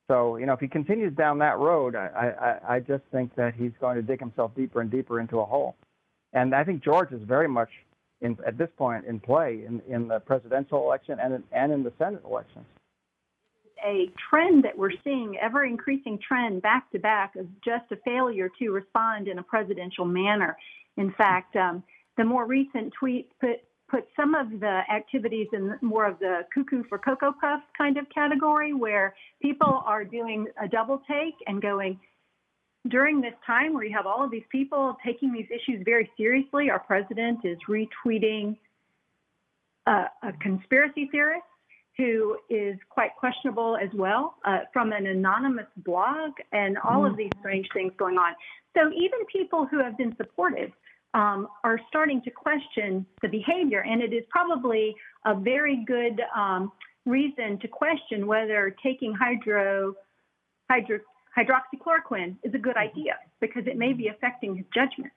so, 0.08 0.36
you 0.36 0.46
know, 0.46 0.54
if 0.54 0.60
he 0.60 0.68
continues 0.68 1.14
down 1.14 1.38
that 1.38 1.58
road, 1.58 1.94
I, 1.94 2.58
I, 2.66 2.74
I 2.74 2.80
just 2.80 3.04
think 3.12 3.34
that 3.36 3.54
he's 3.54 3.72
going 3.80 3.96
to 3.96 4.02
dig 4.02 4.18
himself 4.18 4.52
deeper 4.56 4.80
and 4.80 4.90
deeper 4.90 5.20
into 5.20 5.38
a 5.38 5.44
hole. 5.44 5.76
And 6.32 6.54
I 6.54 6.64
think 6.64 6.82
George 6.82 7.12
is 7.12 7.22
very 7.22 7.46
much 7.46 7.68
in, 8.20 8.36
at 8.46 8.58
this 8.58 8.70
point 8.76 9.04
in 9.04 9.20
play 9.20 9.64
in, 9.66 9.80
in 9.88 10.08
the 10.08 10.18
presidential 10.18 10.82
election 10.82 11.18
and 11.22 11.34
in, 11.34 11.44
and 11.52 11.72
in 11.72 11.82
the 11.82 11.92
Senate 11.98 12.22
elections 12.24 12.64
a 13.84 14.10
trend 14.28 14.64
that 14.64 14.76
we're 14.76 14.90
seeing, 15.04 15.36
ever 15.40 15.64
increasing 15.64 16.18
trend 16.18 16.62
back 16.62 16.90
to 16.90 16.98
back, 16.98 17.36
of 17.36 17.46
just 17.62 17.84
a 17.92 17.96
failure 18.04 18.50
to 18.58 18.70
respond 18.70 19.28
in 19.28 19.38
a 19.38 19.42
presidential 19.42 20.04
manner. 20.04 20.56
In 20.96 21.12
fact, 21.12 21.54
um, 21.56 21.82
the 22.18 22.24
more 22.24 22.44
recent 22.46 22.92
tweet 22.92 23.30
put 23.40 23.60
put 23.88 24.06
some 24.14 24.34
of 24.34 24.60
the 24.60 24.80
activities 24.92 25.46
in 25.54 25.74
more 25.80 26.06
of 26.06 26.18
the 26.18 26.40
cuckoo 26.52 26.82
for 26.90 26.98
cocoa 26.98 27.32
puffs 27.40 27.64
kind 27.76 27.96
of 27.96 28.04
category, 28.14 28.74
where 28.74 29.14
people 29.40 29.82
are 29.86 30.04
doing 30.04 30.46
a 30.62 30.68
double 30.68 31.00
take 31.08 31.34
and 31.46 31.62
going. 31.62 31.98
During 32.88 33.22
this 33.22 33.32
time 33.46 33.72
where 33.72 33.84
you 33.84 33.94
have 33.96 34.06
all 34.06 34.22
of 34.22 34.30
these 34.30 34.44
people 34.52 34.96
taking 35.04 35.32
these 35.32 35.46
issues 35.50 35.82
very 35.84 36.10
seriously, 36.18 36.68
our 36.70 36.78
president 36.78 37.40
is 37.44 37.56
retweeting 37.66 38.56
a, 39.86 40.04
a 40.22 40.32
conspiracy 40.40 41.08
theorist 41.10 41.42
who 41.96 42.36
is 42.48 42.76
quite 42.90 43.16
questionable 43.16 43.76
as 43.76 43.88
well 43.94 44.34
uh, 44.44 44.60
from 44.72 44.92
an 44.92 45.06
anonymous 45.06 45.66
blog 45.78 46.32
and 46.52 46.78
all 46.78 47.04
of 47.04 47.14
mm. 47.14 47.16
these 47.16 47.32
strange 47.40 47.66
things 47.74 47.92
going 47.98 48.16
on. 48.16 48.34
So 48.76 48.90
even 48.92 49.24
people 49.32 49.66
who 49.66 49.82
have 49.82 49.96
been 49.96 50.14
supportive 50.16 50.70
um, 51.14 51.48
are 51.64 51.80
starting 51.88 52.20
to 52.22 52.30
question 52.30 53.06
the 53.22 53.28
behavior, 53.28 53.80
and 53.80 54.02
it 54.02 54.12
is 54.12 54.24
probably 54.28 54.94
a 55.24 55.34
very 55.34 55.84
good 55.86 56.20
um, 56.36 56.72
reason 57.06 57.58
to 57.60 57.68
question 57.68 58.26
whether 58.26 58.74
taking 58.82 59.14
hydro, 59.14 59.94
hydro, 60.70 61.00
hydroxychloroquine 61.36 62.36
is 62.42 62.54
a 62.54 62.58
good 62.58 62.76
mm-hmm. 62.76 62.98
idea 62.98 63.16
because 63.40 63.64
it 63.66 63.76
may 63.76 63.92
be 63.92 64.08
affecting 64.08 64.56
his 64.56 64.66
judgment. 64.74 65.12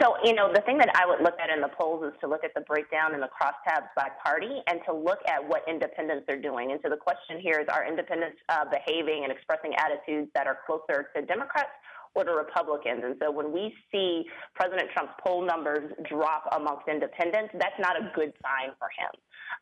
So, 0.00 0.16
you 0.24 0.34
know, 0.34 0.52
the 0.52 0.60
thing 0.60 0.76
that 0.78 0.90
I 0.94 1.06
would 1.06 1.22
look 1.22 1.40
at 1.40 1.48
in 1.48 1.60
the 1.60 1.68
polls 1.68 2.04
is 2.04 2.12
to 2.20 2.28
look 2.28 2.44
at 2.44 2.52
the 2.54 2.60
breakdown 2.62 3.14
in 3.14 3.20
the 3.20 3.30
crosstabs 3.32 3.88
by 3.96 4.08
party 4.22 4.60
and 4.66 4.80
to 4.84 4.92
look 4.92 5.20
at 5.26 5.40
what 5.40 5.62
independents 5.66 6.26
are 6.28 6.36
doing. 6.36 6.72
And 6.72 6.80
so 6.82 6.90
the 6.90 7.00
question 7.00 7.40
here 7.40 7.60
is 7.60 7.66
are 7.72 7.86
independents 7.86 8.36
uh, 8.48 8.66
behaving 8.68 9.24
and 9.24 9.32
expressing 9.32 9.72
attitudes 9.74 10.30
that 10.34 10.46
are 10.46 10.58
closer 10.66 11.08
to 11.16 11.22
Democrats 11.22 11.70
or 12.16 12.24
to 12.24 12.32
Republicans. 12.32 13.02
And 13.04 13.14
so 13.20 13.30
when 13.30 13.52
we 13.52 13.72
see 13.92 14.24
President 14.54 14.88
Trump's 14.94 15.12
poll 15.24 15.44
numbers 15.44 15.92
drop 16.08 16.48
amongst 16.56 16.88
independents, 16.88 17.52
that's 17.60 17.78
not 17.78 18.00
a 18.00 18.10
good 18.16 18.32
sign 18.40 18.72
for 18.80 18.88
him. 18.96 19.12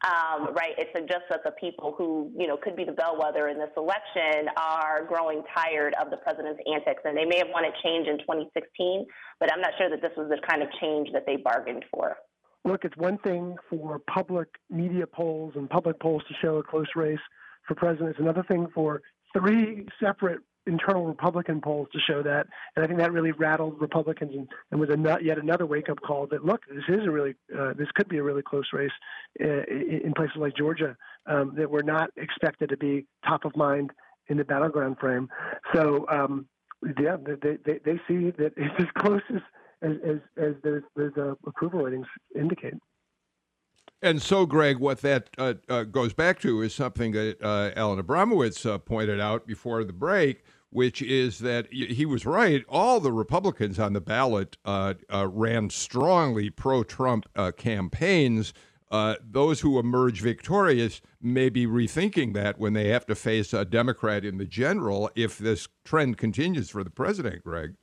Um, 0.07 0.55
right? 0.55 0.79
It 0.79 0.89
suggests 0.95 1.27
that 1.31 1.43
the 1.45 1.51
people 1.61 1.95
who, 1.99 2.31
you 2.39 2.47
know, 2.47 2.57
could 2.57 2.77
be 2.77 2.85
the 2.85 2.93
bellwether 2.93 3.49
in 3.49 3.59
this 3.59 3.71
election 3.77 4.49
are 4.57 5.05
growing 5.05 5.43
tired 5.55 5.95
of 6.01 6.11
the 6.11 6.17
president's 6.19 6.61
antics. 6.73 7.03
And 7.05 7.17
they 7.19 7.25
may 7.25 7.39
have 7.39 7.49
wanted 7.53 7.75
change 7.83 8.07
in 8.07 8.19
2016, 8.19 9.05
but 9.41 9.53
I'm 9.53 9.61
not 9.61 9.73
sure 9.77 9.91
that 9.91 10.01
this 10.01 10.13
was 10.17 10.31
the 10.31 10.39
kind 10.47 10.63
of 10.63 10.69
change 10.81 11.09
that 11.13 11.27
they 11.27 11.37
bargained 11.37 11.85
for. 11.93 12.17
Look, 12.65 12.85
it's 12.85 12.97
one 12.97 13.19
thing 13.19 13.57
for 13.69 13.99
public 13.99 14.49
media 14.71 15.07
polls 15.07 15.53
and 15.57 15.69
public 15.69 16.01
polls 16.01 16.23
to 16.29 16.35
show 16.41 16.57
a 16.57 16.63
close 16.63 16.87
race 16.95 17.19
for 17.67 17.75
president. 17.75 18.11
It's 18.11 18.21
another 18.21 18.45
thing 18.45 18.69
for 18.75 19.03
three 19.35 19.87
separate 20.01 20.41
internal 20.67 21.07
Republican 21.07 21.61
polls 21.61 21.89
to 21.93 21.99
show 22.01 22.23
that, 22.23 22.47
and 22.77 22.85
I 22.85 22.89
think 22.89 22.99
that 23.01 23.13
really 23.13 23.33
rattled 23.33 23.81
Republicans 23.81 24.33
and, 24.35 24.49
and 24.71 24.81
was 24.81 24.91
a 24.91 25.19
yet 25.23 25.39
another 25.39 25.67
wake 25.67 25.89
up 25.89 26.01
call 26.01 26.27
that 26.29 26.45
look, 26.45 26.63
this 26.69 26.85
is 26.89 27.07
a 27.07 27.11
really 27.11 27.35
uh, 27.57 27.73
this 27.75 27.89
could 27.95 28.09
be 28.09 28.19
a 28.19 28.23
really 28.23 28.43
close 28.43 28.67
race 28.73 28.93
uh, 29.41 29.65
in 29.69 30.13
places 30.17 30.37
like 30.37 30.57
Georgia 30.57 30.97
um, 31.27 31.55
that 31.57 31.71
were 31.71 31.83
not 31.83 32.11
expected 32.17 32.69
to 32.71 32.77
be 32.77 33.07
top 33.27 33.45
of 33.45 33.57
mind 33.57 33.91
in 34.29 34.37
the 34.37 34.45
battleground 34.45 34.97
frame. 34.99 35.29
So 35.75 36.07
um, 36.09 36.47
yeah, 37.01 37.17
they, 37.25 37.57
they 37.65 37.79
they 37.85 38.01
see 38.09 38.31
that 38.39 38.53
it's 38.57 38.75
as 38.79 38.87
close 38.99 39.23
as 39.35 39.41
as 39.83 39.97
as, 40.37 40.55
as 40.67 40.83
those 40.97 41.13
uh, 41.17 41.35
approval 41.47 41.83
ratings 41.83 42.07
indicate. 42.35 42.75
And 44.05 44.21
so, 44.21 44.45
Greg, 44.45 44.79
what 44.79 45.01
that 45.01 45.31
uh, 45.39 45.55
uh, 45.67 45.85
goes 45.85 46.13
back 46.13 46.39
to 46.41 46.61
is 46.61 46.75
something 46.75 47.13
that 47.13 47.43
uh, 47.43 47.71
Alan 47.75 48.03
Abramowitz 48.03 48.69
uh, 48.69 48.77
pointed 48.77 49.19
out 49.19 49.47
before 49.47 49.83
the 49.83 49.95
break, 49.95 50.45
which 50.75 51.01
is 51.01 51.39
that 51.39 51.73
he 51.73 52.05
was 52.05 52.27
right. 52.27 52.65
All 52.69 52.99
the 52.99 53.13
Republicans 53.13 53.79
on 53.79 53.93
the 53.93 54.01
ballot 54.01 54.57
uh, 54.65 54.95
uh, 55.09 55.29
ran 55.29 55.71
strongly 55.71 56.51
pro 56.51 56.83
Trump 56.83 57.27
campaigns. 57.57 58.53
those 59.23 59.61
who 59.61 59.79
emerge 59.79 60.21
victorious 60.21 61.01
may 61.23 61.49
be 61.49 61.65
rethinking 61.65 62.35
that 62.35 62.59
when 62.59 62.73
they 62.73 62.89
have 62.89 63.07
to 63.07 63.15
face 63.15 63.53
a 63.53 63.65
Democrat 63.65 64.25
in 64.25 64.39
the 64.39 64.45
general 64.45 65.09
if 65.15 65.39
this 65.39 65.69
trend 65.85 66.19
continues 66.19 66.71
for 66.71 66.83
the 66.83 66.91
president, 66.91 67.45
Greg. 67.45 67.77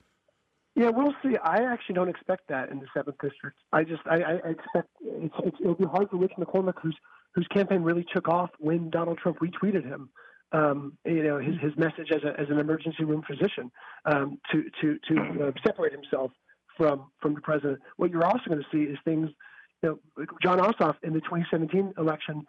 Yeah, 0.76 0.90
we'll 0.90 1.16
see. 1.24 1.38
I 1.38 1.64
actually 1.64 1.96
don't 1.96 2.10
expect 2.10 2.50
that 2.50 2.72
in 2.72 2.80
the 2.80 2.88
seventh 2.94 3.18
district. 3.22 3.58
I 3.72 3.86
just 3.86 4.02
I, 4.06 4.18
I 4.22 4.34
expect 4.50 4.90
it's, 5.02 5.36
it's, 5.46 5.58
it'll 5.62 5.76
be 5.76 5.86
hard 5.86 6.10
for 6.10 6.18
Rich 6.18 6.34
McCormick, 6.38 6.76
whose 6.84 6.98
whose 7.34 7.48
campaign 7.48 7.84
really 7.84 8.06
took 8.14 8.28
off 8.28 8.50
when 8.60 8.90
Donald 8.90 9.18
Trump 9.18 9.40
retweeted 9.40 9.86
him. 9.86 10.10
Um, 10.54 10.98
you 11.06 11.24
know 11.24 11.40
his 11.40 11.56
his 11.62 11.72
message 11.78 12.12
as 12.12 12.24
a, 12.24 12.40
as 12.40 12.50
an 12.50 12.60
emergency 12.60 13.06
room 13.06 13.24
physician 13.26 13.72
um, 14.06 14.38
to 14.52 14.64
to 14.82 15.00
to 15.08 15.48
uh, 15.48 15.52
separate 15.66 15.94
himself 15.94 16.32
from 16.78 17.12
from 17.22 17.36
the 17.36 17.42
president. 17.42 17.80
What 17.98 18.12
you're 18.12 18.26
also 18.26 18.44
going 18.48 18.62
to 18.62 18.68
see 18.72 18.84
is 18.92 18.98
things. 19.06 19.30
You 19.84 20.00
know, 20.18 20.26
Jon 20.44 20.60
Ossoff 20.60 20.96
in 21.02 21.14
the 21.14 21.22
2017 21.22 21.94
election 21.98 22.46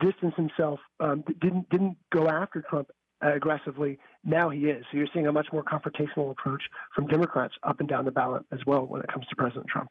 distanced 0.00 0.36
himself, 0.36 0.80
um, 0.98 1.22
didn't 1.40 1.68
didn't 1.70 1.96
go 2.10 2.26
after 2.26 2.60
Trump 2.68 2.88
aggressively. 3.20 3.98
Now 4.24 4.50
he 4.50 4.66
is. 4.66 4.84
So 4.90 4.98
you're 4.98 5.08
seeing 5.12 5.26
a 5.26 5.32
much 5.32 5.48
more 5.52 5.64
confrontational 5.64 6.30
approach 6.30 6.62
from 6.94 7.08
Democrats 7.08 7.54
up 7.64 7.80
and 7.80 7.88
down 7.88 8.04
the 8.04 8.12
ballot 8.12 8.44
as 8.52 8.60
well 8.66 8.86
when 8.86 9.00
it 9.00 9.08
comes 9.08 9.26
to 9.26 9.36
President 9.36 9.66
Trump. 9.66 9.90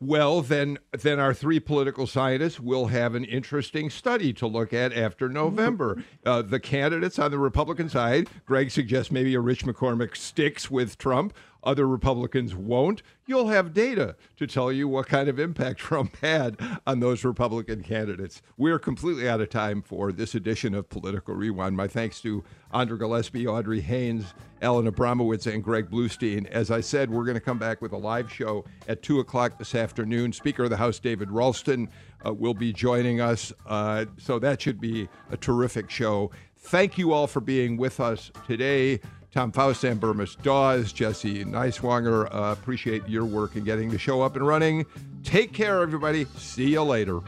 Well, 0.00 0.40
then, 0.40 0.78
then 0.92 1.20
our 1.20 1.34
three 1.34 1.60
political 1.60 2.06
scientists 2.06 2.58
will 2.58 2.86
have 2.86 3.14
an 3.14 3.24
interesting 3.24 3.90
study 3.90 4.32
to 4.34 4.46
look 4.46 4.72
at 4.72 4.94
after 4.94 5.28
November. 5.28 6.02
Uh, 6.24 6.40
the 6.40 6.58
candidates 6.58 7.18
on 7.18 7.30
the 7.30 7.38
Republican 7.38 7.90
side, 7.90 8.28
Greg 8.46 8.70
suggests 8.70 9.12
maybe 9.12 9.34
a 9.34 9.40
Rich 9.40 9.66
McCormick 9.66 10.16
sticks 10.16 10.70
with 10.70 10.96
Trump 10.96 11.34
other 11.62 11.86
Republicans 11.86 12.54
won't, 12.54 13.02
you'll 13.26 13.48
have 13.48 13.74
data 13.74 14.16
to 14.36 14.46
tell 14.46 14.72
you 14.72 14.88
what 14.88 15.06
kind 15.06 15.28
of 15.28 15.38
impact 15.38 15.78
Trump 15.78 16.16
had 16.16 16.56
on 16.86 17.00
those 17.00 17.24
Republican 17.24 17.82
candidates. 17.82 18.42
We're 18.56 18.78
completely 18.78 19.28
out 19.28 19.40
of 19.40 19.50
time 19.50 19.82
for 19.82 20.12
this 20.12 20.34
edition 20.34 20.74
of 20.74 20.88
Political 20.88 21.34
Rewind. 21.34 21.76
My 21.76 21.88
thanks 21.88 22.20
to 22.22 22.44
Andra 22.72 22.98
Gillespie, 22.98 23.46
Audrey 23.46 23.80
Haynes, 23.80 24.34
Alan 24.62 24.90
Abramowitz, 24.90 25.52
and 25.52 25.62
Greg 25.62 25.90
Bluestein. 25.90 26.46
As 26.46 26.70
I 26.70 26.80
said, 26.80 27.10
we're 27.10 27.24
going 27.24 27.34
to 27.34 27.40
come 27.40 27.58
back 27.58 27.80
with 27.80 27.92
a 27.92 27.96
live 27.98 28.32
show 28.32 28.64
at 28.88 29.02
2 29.02 29.20
o'clock 29.20 29.58
this 29.58 29.74
afternoon. 29.74 30.32
Speaker 30.32 30.64
of 30.64 30.70
the 30.70 30.76
House, 30.76 30.98
David 30.98 31.30
Ralston, 31.30 31.88
uh, 32.26 32.32
will 32.32 32.54
be 32.54 32.72
joining 32.72 33.20
us. 33.20 33.52
Uh, 33.66 34.06
so 34.18 34.38
that 34.38 34.60
should 34.60 34.80
be 34.80 35.08
a 35.30 35.36
terrific 35.36 35.90
show. 35.90 36.30
Thank 36.56 36.98
you 36.98 37.12
all 37.12 37.26
for 37.26 37.40
being 37.40 37.76
with 37.76 38.00
us 38.00 38.30
today. 38.46 39.00
Tom 39.32 39.52
Faust 39.52 39.84
and 39.84 40.00
Burmis 40.00 40.40
Dawes, 40.42 40.92
Jesse 40.92 41.44
Neiswanger. 41.44 42.34
Uh, 42.34 42.52
appreciate 42.52 43.06
your 43.08 43.24
work 43.24 43.56
in 43.56 43.64
getting 43.64 43.90
the 43.90 43.98
show 43.98 44.22
up 44.22 44.36
and 44.36 44.46
running. 44.46 44.86
Take 45.22 45.52
care, 45.52 45.82
everybody. 45.82 46.24
See 46.36 46.70
you 46.70 46.82
later. 46.82 47.20